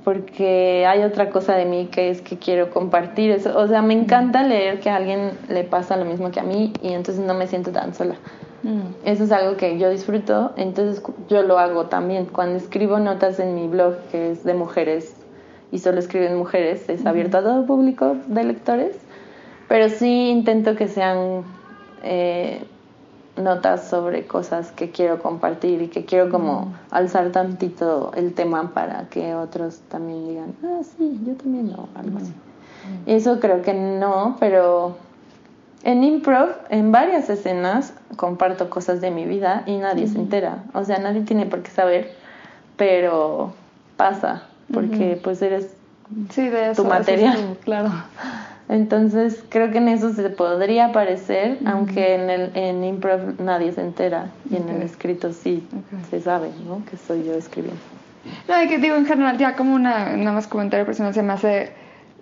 porque 0.04 0.86
hay 0.88 1.04
otra 1.04 1.30
cosa 1.30 1.56
de 1.56 1.66
mí 1.66 1.88
que 1.92 2.10
es 2.10 2.22
que 2.22 2.38
quiero 2.38 2.70
compartir 2.70 3.32
eso. 3.32 3.58
O 3.58 3.68
sea, 3.68 3.82
me 3.82 3.94
encanta 3.94 4.44
leer 4.44 4.80
que 4.80 4.90
a 4.90 4.96
alguien 4.96 5.32
le 5.50 5.64
pasa 5.64 5.98
lo 5.98 6.06
mismo 6.06 6.32
que 6.32 6.40
a 6.40 6.44
mí 6.44 6.74
y 6.82 6.94
entonces 6.94 7.24
no 7.24 7.34
me 7.34 7.48
siento 7.48 7.72
tan 7.72 7.94
sola. 7.94 8.16
Mm. 8.64 9.06
Eso 9.06 9.24
es 9.24 9.32
algo 9.32 9.58
que 9.58 9.78
yo 9.78 9.90
disfruto, 9.90 10.54
entonces 10.58 11.02
yo 11.30 11.44
lo 11.44 11.60
hago 11.60 11.86
también. 11.86 12.26
Cuando 12.26 12.58
escribo 12.58 13.00
notas 13.00 13.40
en 13.40 13.56
mi 13.56 13.68
blog, 13.68 13.96
que 14.12 14.32
es 14.32 14.44
de 14.44 14.54
mujeres 14.54 15.16
y 15.72 15.80
solo 15.80 16.00
escriben 16.00 16.36
mujeres, 16.38 16.90
es 16.90 17.06
abierto 17.06 17.38
a 17.38 17.44
todo 17.44 17.66
público 17.66 18.18
de 18.28 18.44
lectores, 18.44 18.98
pero 19.68 19.90
sí 19.90 20.30
intento 20.30 20.76
que 20.76 20.88
sean 20.88 21.44
eh, 22.04 22.64
notas 23.40 23.88
sobre 23.88 24.26
cosas 24.26 24.72
que 24.72 24.92
quiero 24.92 25.22
compartir 25.22 25.82
y 25.82 25.88
que 25.88 26.06
quiero 26.06 26.30
como 26.30 26.62
mm. 26.62 26.74
alzar 26.92 27.32
tantito 27.32 28.12
el 28.16 28.34
tema 28.34 28.74
para 28.74 29.10
que 29.10 29.36
otros 29.36 29.80
también 29.90 30.28
digan, 30.28 30.54
ah, 30.64 30.82
sí, 30.98 31.20
yo 31.26 31.34
también 31.34 31.72
no, 31.72 31.90
algo 31.96 32.18
así. 32.18 32.32
Mm. 32.32 33.10
Eso 33.10 33.40
creo 33.40 33.62
que 33.62 33.74
no, 33.74 34.38
pero 34.40 34.96
en 35.84 36.04
improv, 36.04 36.50
en 36.70 36.92
varias 36.92 37.30
escenas, 37.30 37.94
comparto 38.16 38.70
cosas 38.70 39.02
de 39.02 39.12
mi 39.12 39.26
vida 39.26 39.64
y 39.66 39.78
nadie 39.78 40.08
se 40.08 40.18
entera. 40.18 40.64
O 40.74 40.84
sea, 40.84 41.00
nadie 41.00 41.22
tiene 41.22 41.46
por 41.46 41.62
qué 41.62 41.72
saber, 41.72 42.12
pero 42.76 43.54
pasa, 43.96 44.44
porque 44.74 45.20
pues 45.24 45.42
eres 45.42 45.70
sí, 46.30 46.50
de 46.50 46.74
tu 46.76 46.86
materia. 46.86 47.36
claro. 47.64 47.92
Entonces 48.70 49.44
creo 49.50 49.72
que 49.72 49.80
en 49.80 49.88
eso 49.88 50.14
se 50.14 50.30
podría 50.30 50.86
aparecer, 50.86 51.58
aunque 51.66 52.14
en 52.14 52.30
el 52.30 52.52
en 52.56 52.84
improv 52.84 53.42
nadie 53.42 53.72
se 53.72 53.82
entera 53.82 54.30
y 54.50 54.58
en 54.58 54.70
el 54.70 54.84
escrito 54.84 55.34
sí 55.34 55.68
se 56.12 56.22
sabe, 56.22 56.52
¿no? 56.68 56.86
Que 56.86 56.96
soy 56.96 57.24
yo 57.26 57.34
escribiendo. 57.34 57.82
No, 58.48 58.70
que 58.70 58.78
digo 58.78 58.96
en 58.96 59.08
general 59.08 59.40
ya 59.40 59.56
como 59.56 59.74
una 59.74 60.16
nada 60.16 60.34
más 60.34 60.48
comentario 60.48 60.86
personal 60.86 61.16
se 61.16 61.24
me 61.24 61.34
hace 61.34 61.72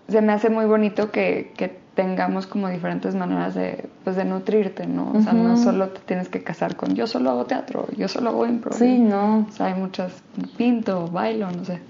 se 0.08 0.22
me 0.22 0.32
hace 0.32 0.50
muy 0.50 0.66
bonito 0.66 1.12
que, 1.12 1.52
que 1.58 1.80
tengamos 1.96 2.48
como 2.48 2.70
diferentes 2.70 3.14
maneras 3.14 3.54
de 3.54 3.90
pues 4.06 4.16
de 4.16 4.24
nutrirte, 4.24 4.88
¿no? 4.88 5.12
O 5.14 5.22
sea, 5.22 5.34
no 5.34 5.58
solo 5.58 5.90
te 5.90 6.00
tienes 6.00 6.30
que 6.30 6.44
casar 6.44 6.78
con 6.78 6.96
yo 6.96 7.08
solo 7.08 7.30
hago 7.32 7.46
teatro, 7.46 7.88
yo 7.98 8.08
solo 8.08 8.30
hago 8.30 8.46
improv. 8.46 8.74
Sí, 8.76 9.00
no. 9.00 9.48
O 9.50 9.52
sea, 9.52 9.66
hay 9.66 9.74
muchas 9.74 10.14
pinto, 10.58 11.08
bailo, 11.08 11.52
no 11.52 11.66
sé. 11.66 11.82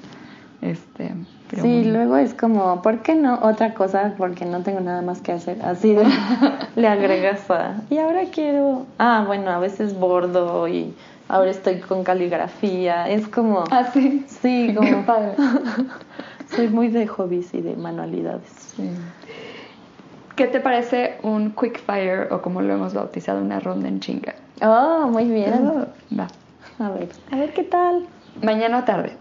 Este, 0.63 1.11
sí, 1.49 1.83
luego 1.85 2.17
es 2.17 2.33
como, 2.33 2.81
¿por 2.81 2.99
qué 2.99 3.15
no 3.15 3.39
otra 3.41 3.73
cosa? 3.73 4.13
Porque 4.17 4.45
no 4.45 4.61
tengo 4.63 4.79
nada 4.79 5.01
más 5.01 5.21
que 5.21 5.31
hacer. 5.31 5.57
Así 5.63 5.93
de, 5.93 6.05
le 6.75 6.87
agregas 6.87 7.49
a, 7.49 7.75
y 7.89 7.97
ahora 7.97 8.23
quiero, 8.31 8.85
ah, 8.99 9.23
bueno, 9.25 9.51
a 9.51 9.59
veces 9.59 9.97
bordo 9.97 10.67
y 10.67 10.93
ahora 11.29 11.51
estoy 11.51 11.79
con 11.79 12.03
caligrafía. 12.03 13.09
Es 13.09 13.27
como, 13.27 13.63
ah, 13.71 13.85
sí, 13.93 14.25
sí, 14.27 14.73
como 14.75 15.05
padre. 15.05 15.35
Soy 16.55 16.69
muy 16.69 16.87
de 16.87 17.07
hobbies 17.07 17.53
y 17.53 17.61
de 17.61 17.75
manualidades. 17.75 18.75
¿Qué 20.35 20.47
te 20.47 20.59
parece 20.59 21.17
un 21.23 21.51
quick 21.51 21.79
fire 21.79 22.31
o 22.31 22.41
como 22.41 22.61
lo 22.61 22.73
hemos 22.73 22.93
bautizado, 22.93 23.41
una 23.41 23.59
ronda 23.59 23.87
en 23.87 23.99
chinga? 23.99 24.35
Oh, 24.61 25.07
muy 25.11 25.25
bien. 25.25 25.67
Oh, 25.67 25.87
va. 26.17 26.27
A 26.79 26.89
ver, 26.91 27.09
a 27.31 27.37
ver 27.37 27.53
qué 27.53 27.63
tal. 27.63 28.07
Mañana 28.41 28.79
o 28.79 28.83
tarde. 28.83 29.13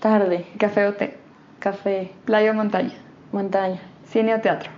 Tarde. 0.00 0.46
Café 0.58 0.86
o 0.86 0.94
té. 0.94 1.23
Café. 1.64 2.12
Playa 2.26 2.50
o 2.50 2.54
montaña. 2.54 2.92
Montaña. 3.32 3.80
Cine 4.04 4.34
o 4.34 4.38
teatro. 4.38 4.70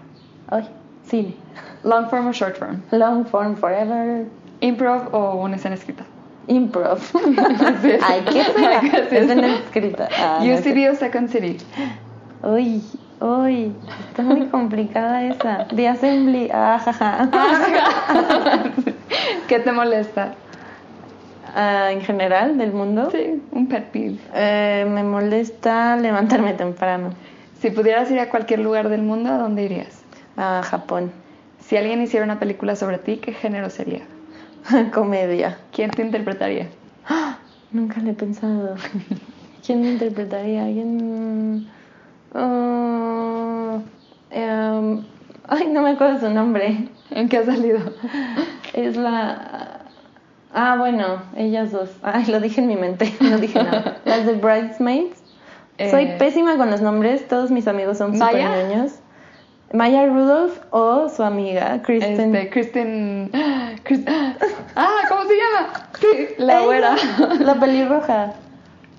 Ay, 0.46 0.70
cine. 1.02 1.34
Long 1.82 2.08
form 2.08 2.28
o 2.28 2.32
short 2.32 2.56
form. 2.56 2.80
Long 2.92 3.24
form 3.24 3.56
forever. 3.56 4.24
Improv 4.60 5.12
o 5.12 5.34
una 5.34 5.56
escena 5.56 5.74
escrita. 5.74 6.04
Improv. 6.46 7.00
Ay, 8.06 8.22
¿qué 8.30 8.44
será? 8.44 8.78
Escena 9.10 9.54
escrita. 9.56 10.08
Ah, 10.16 10.38
UCB 10.40 10.92
o 10.92 10.94
Second 10.94 11.28
City. 11.28 11.56
Uy, 12.44 12.80
uy, 13.20 13.72
está 14.08 14.22
muy 14.22 14.46
complicada 14.46 15.24
esa. 15.24 15.66
The 15.74 15.88
Assembly. 15.88 16.48
Ah, 16.54 16.78
jaja. 16.84 17.28
¿Qué 19.48 19.58
te 19.58 19.72
molesta? 19.72 20.36
Ah, 21.58 21.90
en 21.90 22.02
general 22.02 22.58
del 22.58 22.72
mundo. 22.72 23.08
Sí, 23.10 23.42
un 23.50 23.66
peeve. 23.66 24.18
Eh, 24.34 24.86
me 24.86 25.02
molesta 25.02 25.96
levantarme 25.96 26.52
temprano. 26.52 27.14
Si 27.58 27.70
pudieras 27.70 28.10
ir 28.10 28.20
a 28.20 28.28
cualquier 28.28 28.60
lugar 28.60 28.90
del 28.90 29.00
mundo, 29.00 29.30
¿a 29.30 29.38
dónde 29.38 29.62
irías? 29.62 30.02
A 30.36 30.62
Japón. 30.62 31.10
Si 31.60 31.78
alguien 31.78 32.02
hiciera 32.02 32.26
una 32.26 32.38
película 32.38 32.76
sobre 32.76 32.98
ti, 32.98 33.16
¿qué 33.16 33.32
género 33.32 33.70
sería? 33.70 34.02
Comedia. 34.92 35.56
¿Quién 35.72 35.90
te 35.92 36.02
interpretaría? 36.02 36.68
nunca 37.72 38.02
le 38.02 38.10
he 38.10 38.14
pensado. 38.14 38.74
¿Quién 39.66 39.80
me 39.80 39.92
interpretaría? 39.92 40.64
¿Quién...? 40.64 41.66
Uh, 42.34 43.80
em, 44.30 45.02
ay, 45.48 45.68
no 45.68 45.80
me 45.80 45.90
acuerdo 45.92 46.20
su 46.20 46.28
nombre. 46.28 46.88
¿En 47.10 47.30
qué 47.30 47.38
ha 47.38 47.46
salido? 47.46 47.78
Es 48.74 48.94
la 48.94 49.75
Ah, 50.58 50.76
bueno, 50.78 51.22
ellas 51.36 51.70
dos. 51.70 51.90
Ay, 52.02 52.24
lo 52.26 52.40
dije 52.40 52.62
en 52.62 52.66
mi 52.66 52.76
mente, 52.76 53.14
no 53.20 53.36
dije 53.36 53.62
nada. 53.62 53.98
Las 54.06 54.24
de 54.24 54.32
Bridesmaids. 54.32 55.22
Soy 55.90 56.04
eh, 56.04 56.16
pésima 56.18 56.56
con 56.56 56.70
los 56.70 56.80
nombres, 56.80 57.28
todos 57.28 57.50
mis 57.50 57.68
amigos 57.68 57.98
son 57.98 58.14
super 58.18 58.66
niños. 58.66 58.92
Maya 59.74 60.06
Rudolph 60.06 60.58
o 60.70 61.10
su 61.10 61.22
amiga 61.22 61.82
Kristen. 61.82 62.34
Este, 62.34 62.48
Kristen. 62.48 63.30
Ah, 64.78 65.02
¿cómo 65.08 65.24
se 65.24 65.34
llama? 65.36 65.88
La 66.38 66.62
güera. 66.62 66.96
La 67.40 67.54
pelirroja. 67.60 68.32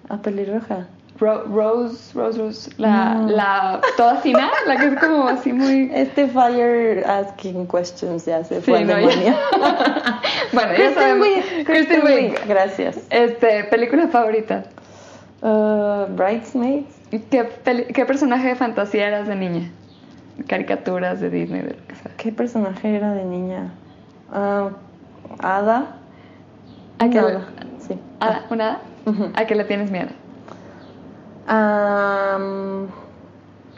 La 0.10 0.18
pelirroja. 0.18 0.88
Rose, 1.20 2.14
Rose, 2.14 2.38
Rose, 2.38 2.72
la, 2.78 3.26
la 3.28 3.82
toda 3.96 4.18
fina, 4.18 4.52
la 4.68 4.78
que 4.78 4.88
es 4.88 5.00
como 5.00 5.28
así 5.28 5.52
muy... 5.54 5.90
Este 5.94 6.28
fire 6.28 7.04
asking 7.06 7.68
questions 7.68 8.26
ya 8.26 8.44
se 8.44 8.62
fue 8.62 8.86
bueno, 8.86 9.12
ya 10.78 10.94
sabemos. 10.94 11.28
Kristen 11.66 12.06
Wiig. 12.06 12.48
Gracias. 12.48 13.00
Este, 13.10 13.64
película 13.66 14.08
favorita. 14.08 14.64
Uh, 15.42 16.06
Bridesmaids. 16.16 16.94
¿Qué, 17.10 17.50
¿Qué 17.94 18.06
personaje 18.06 18.50
de 18.50 18.56
fantasía 18.56 19.08
eras 19.08 19.28
de 19.28 19.36
niña? 19.36 19.72
Caricaturas 20.48 21.20
de 21.20 21.30
Disney, 21.30 21.62
de 21.62 21.76
lo 21.76 21.88
que 21.88 21.96
sea. 21.96 22.12
¿Qué 22.18 22.32
personaje 22.32 22.96
era 22.96 23.14
de 23.14 23.26
niña? 23.26 23.74
Uh, 24.32 24.72
Ada. 25.40 25.98
¿A 27.00 27.10
qué 27.10 27.22
Sí. 27.80 27.98
¿Ada? 28.20 28.46
¿Una? 28.50 28.80
¿A 29.36 29.46
qué 29.46 29.56
le 29.56 29.64
tienes 29.64 29.90
miedo? 29.90 30.10
Um, 31.48 32.88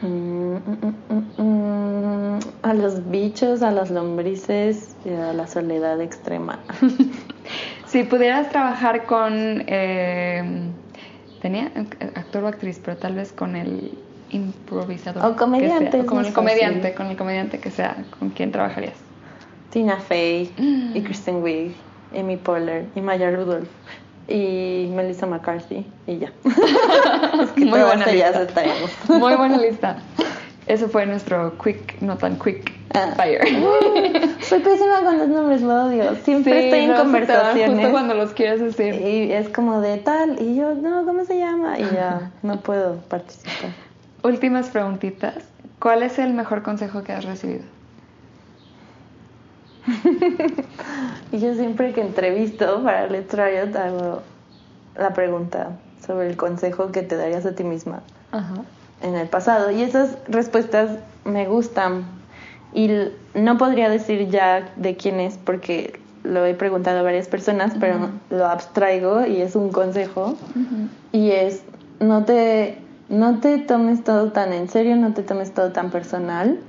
Mm, 0.02 0.56
mm, 0.56 1.42
mm, 1.42 2.38
a 2.62 2.72
los 2.72 3.10
bichos, 3.10 3.60
a 3.62 3.70
las 3.70 3.90
lombrices 3.90 4.96
y 5.04 5.10
a 5.10 5.32
la 5.34 5.46
soledad 5.46 6.00
extrema. 6.00 6.58
Si 7.86 8.04
pudieras 8.04 8.48
trabajar 8.50 9.04
con, 9.04 9.64
eh, 9.66 10.70
tenía 11.42 11.72
actor 12.14 12.44
o 12.44 12.46
actriz, 12.46 12.80
pero 12.84 12.96
tal 12.96 13.16
vez 13.16 13.32
con 13.32 13.56
el 13.56 13.90
improvisador. 14.30 15.24
O 15.26 15.34
comediante, 15.36 15.90
sea, 15.90 16.02
o 16.02 16.06
con 16.06 16.24
el 16.24 16.32
comediante, 16.32 16.80
fácil. 16.82 16.96
con 16.96 17.06
el 17.08 17.16
comediante 17.16 17.58
que 17.58 17.72
sea, 17.72 17.96
¿con 18.20 18.30
quién 18.30 18.52
trabajarías? 18.52 18.94
Tina 19.70 19.96
Fey 19.96 20.52
Mm. 20.56 20.96
y 20.96 21.02
Kristen 21.04 21.42
Wiig, 21.42 21.74
Amy 22.16 22.36
Poehler 22.36 22.86
y 22.94 23.00
Maya 23.00 23.32
Rudolph 23.32 23.68
y 24.30 24.88
Melissa 24.94 25.26
McCarthy 25.26 25.84
y 26.06 26.18
ya. 26.18 26.32
es 27.42 27.50
que 27.50 27.64
Muy 27.64 27.80
buena 27.80 28.06
lista. 28.06 28.46
Muy 29.08 29.34
buena 29.34 29.58
lista. 29.62 29.96
Eso 30.66 30.88
fue 30.88 31.04
nuestro 31.06 31.58
quick, 31.62 32.00
no 32.00 32.16
tan 32.16 32.38
quick 32.38 32.72
Ah. 32.92 33.12
fire. 33.16 33.40
Soy 34.42 34.58
pésima 34.60 35.02
con 35.04 35.16
los 35.18 35.28
nombres, 35.28 35.62
lo 35.62 35.84
odio. 35.86 36.16
Siempre 36.24 36.52
Sí, 36.52 36.64
estoy 36.66 36.80
en 36.80 36.92
conversaciones. 36.94 37.76
Justo 37.76 37.90
cuando 37.92 38.14
los 38.14 38.32
quieres 38.32 38.60
decir. 38.60 38.94
Y 39.00 39.30
es 39.32 39.48
como 39.48 39.80
de 39.80 39.98
tal, 39.98 40.42
y 40.42 40.56
yo, 40.56 40.74
no, 40.74 41.04
¿cómo 41.04 41.24
se 41.24 41.38
llama? 41.38 41.78
Y 41.78 41.84
ya, 41.84 42.32
no 42.42 42.56
puedo 42.60 42.96
participar. 43.08 43.70
Últimas 44.24 44.70
preguntitas. 44.70 45.34
¿Cuál 45.78 46.02
es 46.02 46.18
el 46.18 46.32
mejor 46.34 46.62
consejo 46.62 47.04
que 47.04 47.12
has 47.12 47.24
recibido? 47.24 47.62
Y 51.32 51.38
yo 51.38 51.54
siempre 51.54 51.92
que 51.92 52.00
entrevisto 52.00 52.82
para 52.82 53.06
Let's 53.06 53.32
Riot 53.32 53.76
hago 53.76 54.22
la 54.96 55.14
pregunta 55.14 55.76
sobre 56.04 56.28
el 56.28 56.36
consejo 56.36 56.90
que 56.90 57.02
te 57.02 57.16
darías 57.16 57.46
a 57.46 57.54
ti 57.54 57.62
misma 57.62 58.00
Ajá. 58.32 58.62
en 59.02 59.14
el 59.14 59.28
pasado. 59.28 59.70
Y 59.70 59.82
esas 59.82 60.18
respuestas 60.28 60.98
me 61.24 61.46
gustan. 61.46 62.04
Y 62.72 62.90
no 63.34 63.58
podría 63.58 63.88
decir 63.88 64.28
ya 64.28 64.72
de 64.76 64.96
quién 64.96 65.20
es 65.20 65.38
porque 65.38 66.00
lo 66.22 66.44
he 66.44 66.54
preguntado 66.54 67.00
a 67.00 67.02
varias 67.02 67.28
personas, 67.28 67.72
pero 67.80 68.10
lo 68.30 68.46
abstraigo 68.46 69.26
y 69.26 69.40
es 69.40 69.56
un 69.56 69.70
consejo. 69.70 70.36
Y 71.12 71.30
es, 71.30 71.62
no 71.98 72.24
te, 72.24 72.78
no 73.10 73.40
te 73.40 73.58
tomes 73.58 74.04
todo 74.04 74.30
tan 74.30 74.52
en 74.52 74.68
serio, 74.68 74.96
no 74.96 75.12
te 75.12 75.22
tomes 75.22 75.52
todo 75.52 75.72
tan 75.72 75.90
personal. 75.90 76.60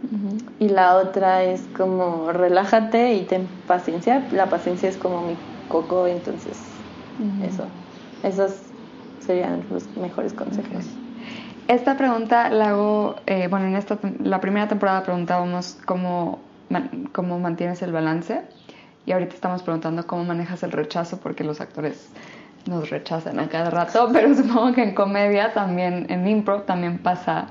Y 0.59 0.69
la 0.69 0.95
otra 0.95 1.43
es 1.43 1.61
como 1.75 2.31
relájate 2.31 3.13
y 3.13 3.25
ten 3.25 3.47
paciencia. 3.67 4.27
La 4.31 4.49
paciencia 4.49 4.89
es 4.89 4.97
como 4.97 5.21
mi 5.21 5.37
coco, 5.67 6.07
entonces 6.07 6.59
eso. 7.43 7.67
Esos 8.23 8.55
serían 9.19 9.65
los 9.69 9.95
mejores 9.95 10.33
consejos. 10.33 10.85
Esta 11.67 11.95
pregunta 11.95 12.49
la 12.49 12.69
hago, 12.69 13.15
eh, 13.27 13.47
bueno, 13.47 13.67
en 13.67 13.75
esta, 13.75 13.99
la 14.23 14.41
primera 14.41 14.67
temporada 14.67 15.03
preguntábamos 15.03 15.77
cómo, 15.85 16.39
cómo 17.13 17.39
mantienes 17.39 17.83
el 17.83 17.91
balance 17.91 18.41
y 19.05 19.11
ahorita 19.11 19.35
estamos 19.35 19.61
preguntando 19.61 20.05
cómo 20.07 20.25
manejas 20.25 20.63
el 20.63 20.71
rechazo 20.71 21.19
porque 21.19 21.43
los 21.43 21.61
actores 21.61 22.11
nos 22.65 22.89
rechazan 22.89 23.39
a 23.39 23.47
cada 23.49 23.69
rato, 23.69 24.09
pero 24.13 24.33
supongo 24.35 24.73
que 24.73 24.83
en 24.83 24.93
comedia 24.95 25.53
también, 25.53 26.05
en 26.09 26.27
impro 26.27 26.61
también 26.61 26.99
pasa, 26.99 27.47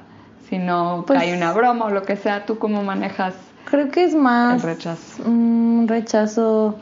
si 0.49 0.59
no 0.59 1.05
Pues- 1.07 1.19
hay 1.21 1.33
una 1.33 1.53
broma 1.53 1.87
o 1.87 1.91
lo 1.91 2.03
que 2.03 2.17
sea, 2.17 2.47
¿tú 2.47 2.59
cómo 2.59 2.83
manejas 2.83 3.35
Creo 3.67 3.91
que 3.91 4.05
es 4.05 4.15
más 4.15 4.63
el 4.65 4.71
rechazo? 4.71 5.23
un 5.25 5.87
rechazo 5.89 6.77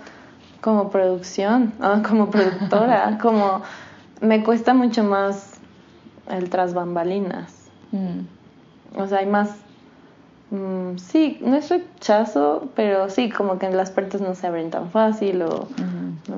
como 0.61 0.91
producción, 0.91 1.73
ah, 1.81 2.03
como 2.07 2.31
productora, 2.31 3.19
como 3.23 3.63
me 4.21 4.43
cuesta 4.43 4.75
mucho 4.75 5.05
más 5.05 5.55
el 6.31 6.51
tras 6.51 6.75
bambalinas. 6.75 7.53
Mm, 7.93 9.01
O 9.01 9.07
sea, 9.07 9.19
hay 9.19 9.27
más. 9.27 9.51
mm, 10.51 10.97
sí, 10.99 11.39
no 11.43 11.57
es 11.57 11.69
rechazo, 11.71 12.69
pero 12.75 13.09
sí, 13.11 13.31
como 13.31 13.59
que 13.59 13.69
las 13.71 13.91
puertas 13.91 14.21
no 14.21 14.35
se 14.35 14.47
abren 14.47 14.71
tan 14.71 14.91
fácil 14.91 15.43
o. 15.43 15.69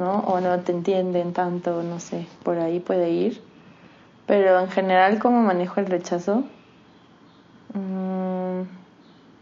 ¿no? 0.01 0.20
o 0.20 0.40
no 0.40 0.59
te 0.61 0.72
entienden 0.72 1.32
tanto, 1.34 1.82
no 1.84 2.01
sé, 2.01 2.26
por 2.42 2.59
ahí 2.59 2.80
puede 2.80 3.11
ir. 3.11 3.40
Pero 4.26 4.59
en 4.61 4.68
general, 4.70 5.18
¿cómo 5.18 5.42
manejo 5.42 5.78
el 5.80 5.86
rechazo? 5.86 6.44
Mm, 7.74 8.62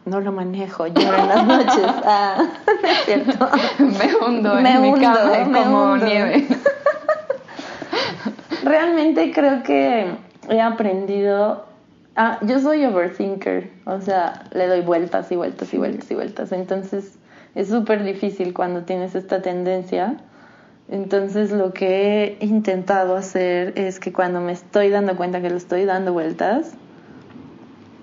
no 0.07 0.21
lo 0.21 0.33
manejo, 0.33 0.87
lloro 0.89 1.17
en 1.17 1.29
las 1.29 1.47
noches. 1.47 1.87
Ah, 2.05 2.43
es 2.83 3.05
cierto. 3.05 3.49
Me 3.79 4.17
hundo 4.17 4.57
en 4.59 4.63
Me 4.65 4.79
mi 4.81 4.89
hundo, 4.91 5.13
cama 5.13 5.45
me 5.47 5.63
como 5.63 5.93
hundo. 5.93 6.07
nieve. 6.07 6.47
Realmente 8.65 9.33
creo 9.33 9.63
que 9.63 10.13
he 10.49 10.61
aprendido. 10.61 11.65
Ah, 12.17 12.39
yo 12.43 12.59
soy 12.59 12.85
overthinker, 12.85 13.71
o 13.87 14.01
sea, 14.01 14.45
le 14.53 14.67
doy 14.67 14.81
vueltas 14.81 15.31
y 15.31 15.37
vueltas 15.37 15.73
y 15.73 15.79
vueltas 15.79 16.11
y 16.11 16.15
vueltas. 16.15 16.53
Entonces 16.53 17.17
es 17.55 17.69
súper 17.69 18.03
difícil 18.03 18.53
cuando 18.55 18.83
tienes 18.83 19.15
esta 19.15 19.41
tendencia. 19.41 20.17
Entonces 20.91 21.53
lo 21.53 21.73
que 21.73 22.39
he 22.41 22.47
intentado 22.47 23.17
hacer 23.17 23.79
es 23.79 24.01
que 24.01 24.13
cuando 24.13 24.41
me 24.41 24.53
estoy 24.53 24.89
dando 24.89 25.17
cuenta 25.17 25.43
que 25.43 25.51
lo 25.51 25.57
estoy 25.57 25.85
dando 25.85 26.13
vueltas, 26.15 26.73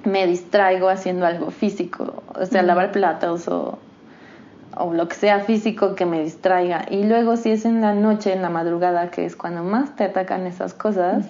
me 0.03 0.27
distraigo 0.27 0.89
haciendo 0.89 1.25
algo 1.25 1.49
físico, 1.49 2.23
o 2.35 2.45
sea, 2.45 2.61
lavar 2.61 2.91
platos 2.91 3.47
o, 3.47 3.79
o 4.77 4.93
lo 4.93 5.07
que 5.07 5.15
sea 5.15 5.39
físico 5.39 5.95
que 5.95 6.05
me 6.05 6.21
distraiga. 6.21 6.85
Y 6.89 7.03
luego 7.05 7.37
si 7.37 7.51
es 7.51 7.65
en 7.65 7.81
la 7.81 7.95
noche, 7.95 8.33
en 8.33 8.43
la 8.43 8.49
madrugada, 8.49 9.09
que 9.09 9.25
es 9.25 9.35
cuando 9.35 9.63
más 9.63 9.95
te 9.95 10.03
atacan 10.03 10.45
esas 10.45 10.75
cosas, 10.75 11.25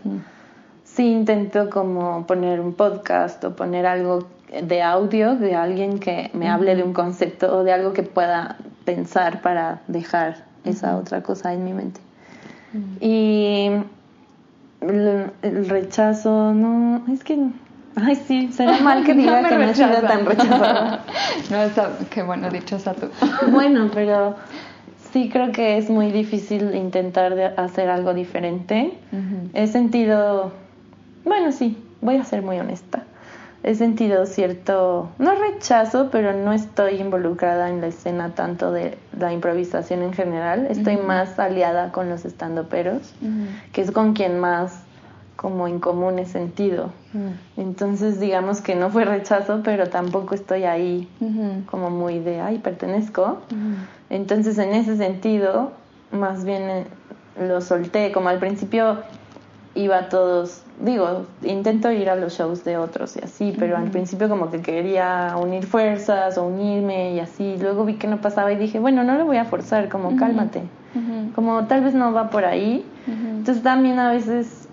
sí 0.84 1.10
intento 1.10 1.70
como 1.70 2.28
poner 2.28 2.60
un 2.60 2.74
podcast 2.74 3.42
o 3.46 3.56
poner 3.56 3.86
algo 3.86 4.28
de 4.62 4.82
audio 4.82 5.36
de 5.36 5.56
alguien 5.56 6.00
que 6.00 6.30
me 6.34 6.50
hable 6.50 6.76
de 6.76 6.84
un 6.84 6.94
concepto 6.94 7.58
o 7.58 7.64
de 7.64 7.72
algo 7.72 7.94
que 7.94 8.04
pueda 8.04 8.58
pensar 8.84 9.42
para 9.42 9.82
dejar 9.88 10.55
esa 10.66 10.98
otra 10.98 11.22
cosa 11.22 11.54
en 11.54 11.64
mi 11.64 11.74
mente. 11.74 12.02
Y 13.00 13.70
el, 14.82 15.32
el 15.42 15.70
rechazo, 15.70 16.54
no, 16.54 17.06
es 17.12 17.24
que, 17.24 17.38
ay 17.96 18.16
sí, 18.16 18.52
será 18.52 18.80
mal 18.82 19.04
que 19.04 19.14
diga 19.16 19.42
me 19.42 19.50
que 19.50 19.58
no 19.58 19.64
he 19.64 19.74
sido 19.74 20.02
tan 20.02 20.26
rechazada. 20.26 21.06
no, 21.50 21.58
está, 21.64 21.92
qué 22.10 22.24
bueno, 22.24 22.50
dichosa 22.50 22.94
tú. 22.94 23.08
Bueno, 23.52 23.90
pero 23.94 24.36
sí 25.14 25.30
creo 25.32 25.52
que 25.52 25.78
es 25.78 25.90
muy 25.90 26.12
difícil 26.12 26.76
intentar 26.76 27.36
de 27.36 27.46
hacer 27.46 27.90
algo 27.90 28.14
diferente. 28.14 28.98
He 29.54 29.68
sentido, 29.68 30.52
bueno, 31.24 31.52
sí, 31.52 31.78
voy 32.02 32.18
a 32.18 32.26
ser 32.26 32.42
muy 32.42 32.60
honesta. 32.60 33.04
He 33.68 33.74
sentido 33.74 34.28
cierto, 34.28 35.10
no 35.18 35.32
rechazo, 35.34 36.10
pero 36.12 36.34
no 36.34 36.54
estoy 36.54 37.02
involucrada 37.02 37.72
en 37.72 37.82
la 37.82 37.88
escena 37.88 38.36
tanto 38.36 38.72
de 38.72 38.96
la 39.18 39.34
improvisación 39.34 40.04
en 40.04 40.14
general. 40.14 40.68
Estoy 40.70 40.98
más 40.98 41.40
aliada 41.40 41.92
con 41.92 42.08
los 42.08 42.26
estandoperos, 42.26 43.16
Ujú. 43.24 43.48
que 43.74 43.82
es 43.82 43.90
con 43.90 44.14
quien 44.14 44.40
más 44.40 44.84
como 45.36 45.68
en 45.68 45.80
común 45.80 46.20
he 46.20 46.26
sentido. 46.28 46.92
Entonces, 47.58 48.20
digamos 48.20 48.62
que 48.62 48.76
no 48.76 48.92
fue 48.92 49.04
rechazo, 49.04 49.62
pero 49.64 49.90
tampoco 49.90 50.36
estoy 50.36 50.66
ahí 50.66 51.10
como 51.66 51.90
muy 51.90 52.20
de, 52.20 52.42
ay, 52.42 52.60
pertenezco. 52.60 53.40
Entonces, 54.12 54.60
en 54.60 54.76
ese 54.76 54.96
sentido, 54.96 55.72
más 56.12 56.46
bien 56.46 56.62
eh, 56.70 56.86
lo 57.40 57.62
solté. 57.62 58.12
Como 58.12 58.30
al 58.30 58.38
principio 58.38 59.00
iba 59.76 59.98
a 59.98 60.10
todos, 60.10 60.64
digo, 60.80 61.28
intento 61.44 61.92
ir 61.92 62.10
a 62.10 62.16
los 62.16 62.38
shows 62.38 62.64
de 62.64 62.78
otros 62.78 63.18
y 63.18 63.20
así, 63.24 63.54
pero 63.60 63.78
al 63.78 63.92
principio 63.92 64.30
como 64.30 64.50
que 64.50 64.62
quería 64.62 65.36
unir 65.38 65.66
fuerzas 65.66 66.38
o 66.38 66.46
unirme 66.46 67.14
y 67.14 67.20
así. 67.20 67.58
Luego 67.60 67.84
vi 67.84 67.96
que 67.96 68.08
no 68.08 68.22
pasaba 68.22 68.52
y 68.54 68.56
dije, 68.56 68.80
bueno, 68.80 69.04
no 69.04 69.16
lo 69.18 69.26
voy 69.26 69.38
a 69.38 69.46
forzar, 69.46 69.90
como 69.90 70.16
cálmate. 70.16 70.70
Ujú. 70.96 71.34
Como 71.34 71.66
tal 71.66 71.84
vez 71.84 71.94
no 71.94 72.14
va 72.14 72.30
por 72.30 72.46
ahí. 72.46 72.90
Entonces 73.06 73.62
también 73.64 74.00
a 74.00 74.12
veces, 74.12 74.70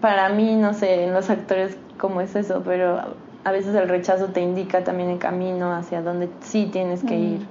para 0.00 0.28
mí, 0.28 0.54
no 0.54 0.74
sé, 0.74 1.04
en 1.04 1.12
los 1.12 1.28
actores 1.28 1.76
cómo 1.98 2.20
es 2.20 2.36
eso, 2.36 2.62
pero 2.64 3.16
a 3.42 3.50
veces 3.50 3.74
el 3.74 3.88
rechazo 3.88 4.28
te 4.28 4.40
indica 4.40 4.84
también 4.84 5.10
el 5.10 5.18
camino 5.18 5.74
hacia 5.74 6.02
donde 6.02 6.30
sí 6.40 6.68
tienes 6.72 7.02
que 7.02 7.18
ir, 7.18 7.46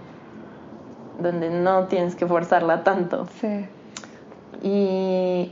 donde 1.18 1.50
no 1.50 1.86
tienes 1.86 2.16
que 2.16 2.26
forzarla 2.26 2.84
tanto. 2.84 3.28
Sí. 3.42 3.68
Y, 4.62 5.52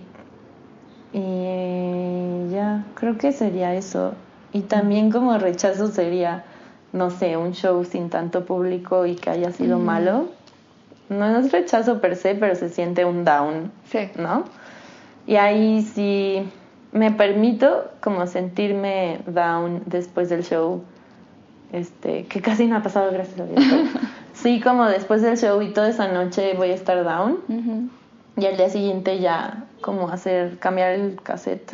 y 1.18 2.52
ya, 2.52 2.86
creo 2.94 3.18
que 3.18 3.32
sería 3.32 3.74
eso. 3.74 4.14
Y 4.54 4.62
también 4.62 5.12
como 5.12 5.38
rechazo 5.38 5.88
sería, 5.88 6.44
no 6.94 7.10
sé, 7.10 7.38
un 7.38 7.54
show 7.54 7.84
sin 7.84 8.10
tanto 8.10 8.46
público 8.46 9.06
y 9.06 9.16
que 9.16 9.32
haya 9.32 9.52
sido 9.52 9.80
malo. 9.80 10.28
No 11.10 11.40
es 11.40 11.52
rechazo 11.52 12.02
per 12.02 12.16
se, 12.18 12.36
pero 12.36 12.54
se 12.56 12.70
siente 12.70 13.04
un 13.04 13.26
down. 13.26 13.72
Sí. 13.90 14.10
¿no? 14.18 14.44
Y 15.26 15.38
ahí 15.38 15.82
sí 15.82 16.48
me 16.92 17.12
permito 17.12 17.90
como 18.00 18.28
sentirme 18.28 19.20
down 19.26 19.84
después 19.88 20.30
del 20.30 20.44
show, 20.44 20.84
este, 21.72 22.26
que 22.26 22.42
casi 22.42 22.68
no 22.68 22.78
ha 22.78 22.84
pasado, 22.84 23.12
gracias 23.12 23.40
a 23.40 23.46
Dios. 23.46 23.64
sí, 24.34 24.62
como 24.62 24.86
después 24.86 25.24
del 25.24 25.38
show 25.38 25.62
y 25.64 25.74
toda 25.74 25.90
esa 25.90 26.08
noche 26.10 26.54
voy 26.56 26.70
a 26.70 26.76
estar 26.76 27.04
down 27.04 27.90
y 28.38 28.46
al 28.46 28.56
día 28.56 28.70
siguiente 28.70 29.20
ya 29.20 29.67
como 29.82 30.10
hacer, 30.10 30.58
cambiar 30.60 30.92
el 30.94 31.20
cassette. 31.22 31.72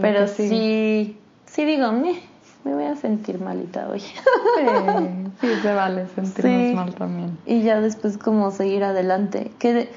Pero 0.00 0.26
sí, 0.26 1.16
sí 1.46 1.64
digo, 1.64 1.92
"Meh, 1.92 2.20
me 2.64 2.74
voy 2.74 2.84
a 2.84 2.96
sentir 2.96 3.40
malita 3.40 3.88
hoy. 3.88 4.00
Sí, 4.00 4.12
sí 5.40 5.48
se 5.62 5.72
vale 5.72 6.06
sentirnos 6.08 6.74
mal 6.74 6.94
también. 6.94 7.38
Y 7.46 7.62
ya 7.62 7.80
después 7.80 8.18
como 8.18 8.50
seguir 8.50 8.82
adelante. 8.84 9.52
Que 9.58 9.88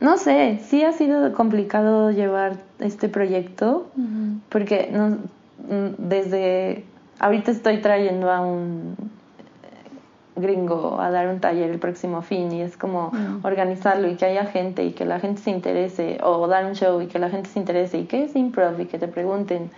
no 0.00 0.16
sé, 0.18 0.60
sí 0.64 0.82
ha 0.84 0.92
sido 0.92 1.32
complicado 1.32 2.10
llevar 2.10 2.58
este 2.78 3.08
proyecto 3.08 3.86
porque 4.48 4.90
no, 4.92 5.08
mm, 5.08 5.94
desde 5.98 6.84
ahorita 7.18 7.50
estoy 7.50 7.78
trayendo 7.78 8.30
a 8.30 8.40
un 8.40 8.96
gringo 10.36 11.00
a 11.00 11.10
dar 11.10 11.28
un 11.28 11.38
taller 11.38 11.70
el 11.70 11.78
próximo 11.78 12.22
fin 12.22 12.50
y 12.52 12.62
es 12.62 12.76
como 12.76 13.10
mm. 13.12 13.44
organizarlo 13.44 14.08
y 14.08 14.16
que 14.16 14.24
haya 14.24 14.46
gente 14.46 14.84
y 14.84 14.92
que 14.92 15.04
la 15.04 15.20
gente 15.20 15.40
se 15.40 15.50
interese 15.50 16.18
o 16.22 16.46
dar 16.48 16.64
un 16.64 16.74
show 16.74 17.00
y 17.00 17.06
que 17.06 17.18
la 17.18 17.30
gente 17.30 17.48
se 17.50 17.60
interese 17.60 17.98
y 17.98 18.04
que 18.04 18.24
es 18.24 18.34
improv 18.34 18.80
y 18.80 18.86
que 18.86 18.98
te 18.98 19.06
pregunten 19.06 19.70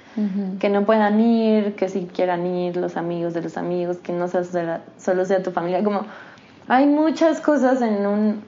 que 0.59 0.71
no 0.71 0.85
puedan 0.85 1.21
ir, 1.21 1.75
que 1.75 1.91
si 1.91 2.07
quieran 2.07 2.47
ir 2.47 2.77
los 2.77 2.97
amigos 2.97 3.35
de 3.35 3.43
los 3.43 3.59
amigos, 3.59 3.99
que 3.99 4.13
no 4.13 4.29
sea, 4.29 4.81
solo 4.97 5.25
sea 5.27 5.43
tu 5.43 5.51
familia, 5.51 5.85
como 5.85 6.07
hay 6.69 6.87
muchas 6.87 7.41
cosas 7.41 7.83
en 7.83 8.07
un, 8.07 8.43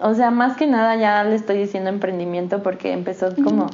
o 0.00 0.14
sea, 0.14 0.30
más 0.30 0.56
que 0.56 0.66
nada 0.66 0.96
ya 0.96 1.24
le 1.24 1.34
estoy 1.34 1.58
diciendo 1.58 1.90
emprendimiento 1.90 2.62
porque 2.62 2.92
empezó 2.92 3.34
como, 3.42 3.66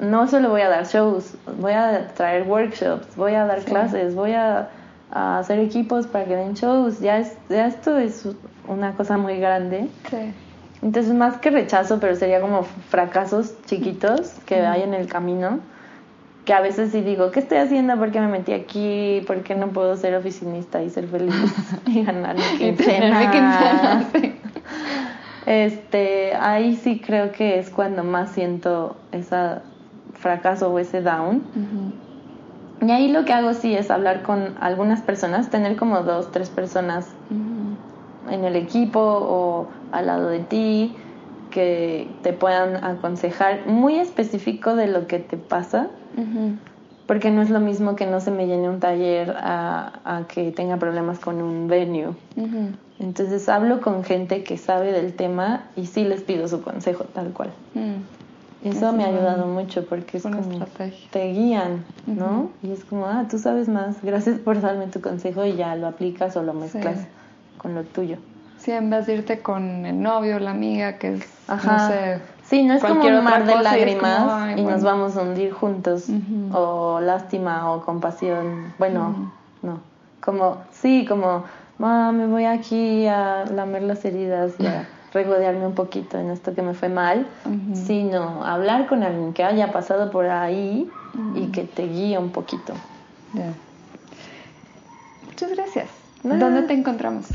no 0.00 0.26
solo 0.26 0.50
voy 0.50 0.62
a 0.62 0.68
dar 0.68 0.86
shows, 0.86 1.36
voy 1.60 1.72
a 1.72 2.08
traer 2.14 2.48
workshops, 2.48 3.14
voy 3.16 3.34
a 3.34 3.46
dar 3.46 3.60
clases, 3.60 4.14
voy 4.14 4.32
a 4.32 4.68
a 5.14 5.38
hacer 5.38 5.60
equipos 5.60 6.06
para 6.06 6.26
que 6.26 6.36
den 6.36 6.54
shows. 6.54 7.00
Ya, 7.00 7.18
es, 7.18 7.32
ya 7.48 7.68
esto 7.68 7.96
es 7.96 8.28
una 8.68 8.92
cosa 8.92 9.16
muy 9.16 9.38
grande. 9.38 9.88
Sí. 10.10 10.34
Entonces, 10.82 11.14
más 11.14 11.38
que 11.38 11.50
rechazo, 11.50 11.98
pero 12.00 12.14
sería 12.16 12.40
como 12.40 12.64
fracasos 12.64 13.54
chiquitos 13.64 14.34
que 14.44 14.56
hay 14.56 14.82
en 14.82 14.92
el 14.92 15.06
camino. 15.06 15.60
Que 16.44 16.52
a 16.52 16.60
veces 16.60 16.92
sí 16.92 17.00
digo, 17.00 17.30
¿qué 17.30 17.40
estoy 17.40 17.56
haciendo? 17.56 17.96
¿Por 17.96 18.10
qué 18.10 18.20
me 18.20 18.28
metí 18.28 18.52
aquí? 18.52 19.22
¿Por 19.26 19.42
qué 19.42 19.54
no 19.54 19.68
puedo 19.68 19.96
ser 19.96 20.14
oficinista 20.14 20.82
y 20.82 20.90
ser 20.90 21.06
feliz 21.06 21.34
y 21.86 22.04
ganar 22.04 22.36
mi 22.36 22.42
quincena? 22.58 24.04
este, 25.46 26.34
ahí 26.34 26.76
sí 26.76 27.00
creo 27.00 27.32
que 27.32 27.58
es 27.58 27.70
cuando 27.70 28.04
más 28.04 28.32
siento 28.32 28.96
ese 29.10 29.36
fracaso 30.12 30.70
o 30.70 30.78
ese 30.78 31.00
down. 31.00 31.42
Y 32.86 32.90
ahí 32.90 33.08
lo 33.08 33.24
que 33.24 33.32
hago 33.32 33.54
sí 33.54 33.74
es 33.74 33.90
hablar 33.90 34.22
con 34.22 34.54
algunas 34.60 35.00
personas, 35.00 35.48
tener 35.48 35.76
como 35.76 36.02
dos, 36.02 36.30
tres 36.32 36.50
personas 36.50 37.08
en 38.30 38.44
el 38.44 38.56
equipo 38.56 39.00
o 39.00 39.68
al 39.92 40.06
lado 40.06 40.28
de 40.28 40.40
ti 40.40 40.94
que 41.50 42.08
te 42.22 42.32
puedan 42.32 42.84
aconsejar 42.84 43.66
muy 43.66 43.94
específico 43.94 44.74
de 44.74 44.88
lo 44.88 45.06
que 45.06 45.18
te 45.18 45.36
pasa. 45.36 45.88
Porque 47.06 47.30
no 47.30 47.42
es 47.42 47.50
lo 47.50 47.60
mismo 47.60 47.96
que 47.96 48.06
no 48.06 48.20
se 48.20 48.30
me 48.30 48.46
llene 48.46 48.68
un 48.68 48.80
taller 48.80 49.34
a, 49.36 50.22
que 50.28 50.52
tenga 50.52 50.76
problemas 50.76 51.18
con 51.18 51.40
un 51.40 51.68
venue. 51.68 52.14
Entonces 52.98 53.48
hablo 53.48 53.80
con 53.80 54.04
gente 54.04 54.42
que 54.42 54.58
sabe 54.58 54.92
del 54.92 55.14
tema 55.14 55.64
y 55.76 55.86
sí 55.86 56.04
les 56.04 56.22
pido 56.22 56.48
su 56.48 56.62
consejo 56.62 57.04
tal 57.04 57.32
cual. 57.32 57.50
Eso 58.64 58.92
me 58.92 59.04
ha 59.04 59.08
ayudado 59.08 59.46
mucho 59.46 59.84
porque 59.84 60.16
es 60.16 60.22
como 60.22 60.40
te 61.10 61.32
guían, 61.32 61.84
¿no? 62.06 62.50
Y 62.62 62.72
es 62.72 62.84
como, 62.84 63.06
ah, 63.06 63.26
tú 63.30 63.38
sabes 63.38 63.68
más, 63.68 63.96
gracias 64.02 64.38
por 64.38 64.60
darme 64.60 64.86
tu 64.86 65.00
consejo 65.00 65.44
y 65.44 65.54
ya 65.54 65.76
lo 65.76 65.86
aplicas 65.86 66.36
o 66.36 66.42
lo 66.42 66.54
mezclas 66.54 67.06
con 67.58 67.74
lo 67.74 67.84
tuyo. 67.84 68.16
Sí, 68.58 68.70
en 68.70 68.88
vez 68.88 69.06
de 69.06 69.16
irte 69.16 69.40
con 69.40 69.84
el 69.84 70.00
novio 70.00 70.38
la 70.38 70.52
amiga 70.52 70.94
que 70.94 71.14
es, 71.14 71.28
no 71.48 71.88
sé... 71.88 72.20
Sí, 72.44 72.62
no 72.62 72.74
es 72.74 72.82
como 72.82 73.04
un 73.04 73.24
mar 73.24 73.46
de 73.46 73.56
lágrimas 73.56 74.58
y, 74.58 74.62
nos 74.62 74.82
vamos 74.82 75.16
a 75.16 75.22
hundir 75.22 75.52
juntos 75.52 76.06
o 76.52 77.00
lástima 77.00 77.72
o 77.72 77.82
compasión. 77.84 78.72
Bueno, 78.78 79.32
no. 79.62 79.80
Como, 80.22 80.58
sí, 80.70 81.04
como, 81.06 81.44
ah, 81.80 82.12
me 82.14 82.26
voy 82.26 82.44
aquí 82.44 83.06
a 83.06 83.44
lamer 83.44 83.82
las 83.82 84.04
heridas 84.04 84.54
y 84.58 84.66
a 84.66 84.86
regodearme 85.14 85.66
un 85.66 85.74
poquito 85.74 86.18
en 86.18 86.30
esto 86.30 86.54
que 86.54 86.60
me 86.60 86.74
fue 86.74 86.88
mal, 86.88 87.26
sino 87.72 88.44
hablar 88.44 88.86
con 88.86 89.02
alguien 89.02 89.32
que 89.32 89.44
haya 89.44 89.72
pasado 89.72 90.10
por 90.10 90.26
ahí 90.26 90.90
y 91.34 91.46
que 91.46 91.62
te 91.62 91.86
guíe 91.86 92.18
un 92.18 92.30
poquito. 92.30 92.74
Muchas 95.26 95.50
gracias. 95.50 95.88
¿Dónde 96.22 96.62
te 96.62 96.74
encontramos? 96.74 97.26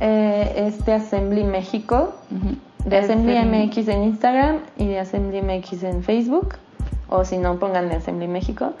Eh, 0.00 0.66
este 0.68 0.92
Assembly 0.92 1.44
México, 1.44 2.14
de 2.84 2.98
Assembly 2.98 3.38
MX 3.38 3.88
en 3.88 4.02
Instagram 4.04 4.60
y 4.78 4.86
de 4.86 5.00
Assembly 5.00 5.42
MX 5.42 5.82
en 5.82 6.02
Facebook, 6.02 6.54
o 7.08 7.24
si 7.24 7.38
no, 7.38 7.58
pongan 7.58 7.88
de 7.88 7.96
Assembly 7.96 8.28
México. 8.28 8.72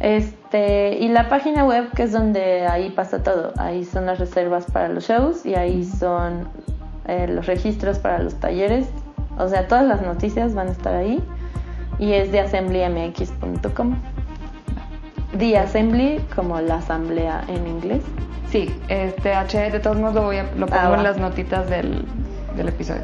Este, 0.00 0.98
y 0.98 1.08
la 1.08 1.28
página 1.28 1.64
web, 1.64 1.90
que 1.94 2.04
es 2.04 2.12
donde 2.12 2.66
ahí 2.66 2.90
pasa 2.90 3.22
todo. 3.22 3.52
Ahí 3.58 3.84
son 3.84 4.06
las 4.06 4.18
reservas 4.18 4.64
para 4.72 4.88
los 4.88 5.06
shows 5.06 5.46
y 5.46 5.54
ahí 5.54 5.84
son 5.84 6.48
eh, 7.06 7.26
los 7.28 7.46
registros 7.46 7.98
para 7.98 8.18
los 8.18 8.34
talleres, 8.36 8.88
o 9.38 9.48
sea, 9.48 9.66
todas 9.68 9.84
las 9.84 10.02
noticias 10.02 10.54
van 10.54 10.68
a 10.68 10.72
estar 10.72 10.94
ahí 10.94 11.22
y 11.98 12.12
es 12.12 12.32
de 12.32 12.40
assemblymx.com. 12.40 13.96
The 15.38 15.56
Assembly, 15.56 16.20
como 16.34 16.60
la 16.60 16.76
asamblea 16.76 17.42
en 17.48 17.66
inglés. 17.66 18.02
Sí, 18.50 18.74
este 18.88 19.32
H 19.32 19.70
de 19.70 19.80
todos 19.80 19.96
modos 19.96 20.14
lo, 20.14 20.22
voy 20.24 20.36
a, 20.36 20.42
lo 20.56 20.66
pongo 20.66 20.92
ah, 20.92 20.94
en 20.96 21.04
las 21.04 21.18
notitas 21.18 21.70
del, 21.70 22.04
del 22.54 22.68
episodio. 22.68 23.02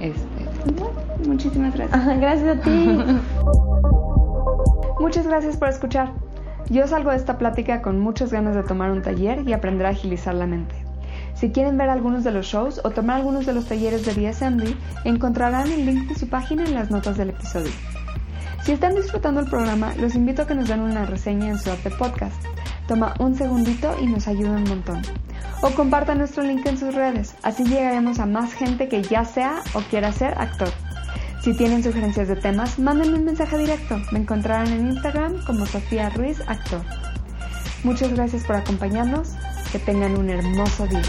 Este, 0.00 1.28
muchísimas 1.28 1.74
gracias. 1.74 2.18
gracias 2.18 2.58
a 2.58 2.60
ti. 2.60 2.98
Muchas 5.00 5.26
gracias 5.26 5.56
por 5.56 5.68
escuchar. 5.68 6.12
Yo 6.68 6.86
salgo 6.86 7.10
de 7.10 7.16
esta 7.16 7.38
plática 7.38 7.80
con 7.80 7.98
muchas 8.00 8.32
ganas 8.32 8.54
de 8.54 8.62
tomar 8.62 8.90
un 8.90 9.02
taller 9.02 9.48
y 9.48 9.52
aprender 9.52 9.86
a 9.86 9.90
agilizar 9.90 10.34
la 10.34 10.46
mente. 10.46 10.74
Si 11.40 11.48
quieren 11.48 11.78
ver 11.78 11.88
algunos 11.88 12.22
de 12.22 12.32
los 12.32 12.44
shows 12.44 12.82
o 12.84 12.90
tomar 12.90 13.16
algunos 13.16 13.46
de 13.46 13.54
los 13.54 13.64
talleres 13.64 14.04
de 14.04 14.28
Assembly, 14.28 14.76
encontrarán 15.04 15.72
el 15.72 15.86
link 15.86 16.06
de 16.06 16.14
su 16.14 16.28
página 16.28 16.66
en 16.66 16.74
las 16.74 16.90
notas 16.90 17.16
del 17.16 17.30
episodio. 17.30 17.72
Si 18.62 18.72
están 18.72 18.94
disfrutando 18.94 19.40
el 19.40 19.48
programa, 19.48 19.94
los 19.96 20.14
invito 20.14 20.42
a 20.42 20.46
que 20.46 20.54
nos 20.54 20.68
den 20.68 20.80
una 20.80 21.06
reseña 21.06 21.48
en 21.48 21.58
su 21.58 21.70
app 21.70 21.82
de 21.82 21.90
podcast. 21.92 22.44
Toma 22.86 23.14
un 23.18 23.34
segundito 23.34 23.96
y 24.02 24.06
nos 24.06 24.28
ayuda 24.28 24.50
un 24.50 24.64
montón. 24.64 25.00
O 25.62 25.70
compartan 25.70 26.18
nuestro 26.18 26.42
link 26.42 26.66
en 26.66 26.76
sus 26.76 26.94
redes, 26.94 27.34
así 27.42 27.64
llegaremos 27.64 28.18
a 28.18 28.26
más 28.26 28.52
gente 28.52 28.88
que 28.88 29.02
ya 29.02 29.24
sea 29.24 29.62
o 29.72 29.80
quiera 29.80 30.12
ser 30.12 30.34
actor. 30.36 30.68
Si 31.42 31.54
tienen 31.54 31.82
sugerencias 31.82 32.28
de 32.28 32.36
temas, 32.36 32.78
mándenme 32.78 33.18
un 33.18 33.24
mensaje 33.24 33.56
directo. 33.56 33.96
Me 34.12 34.18
encontrarán 34.18 34.70
en 34.74 34.88
Instagram 34.88 35.42
como 35.46 35.64
Sofía 35.64 36.10
Ruiz 36.10 36.38
Actor. 36.46 36.82
Muchas 37.82 38.12
gracias 38.12 38.44
por 38.44 38.56
acompañarnos. 38.56 39.36
Que 39.72 39.78
tengan 39.78 40.18
un 40.18 40.28
hermoso 40.28 40.86
día. 40.88 41.02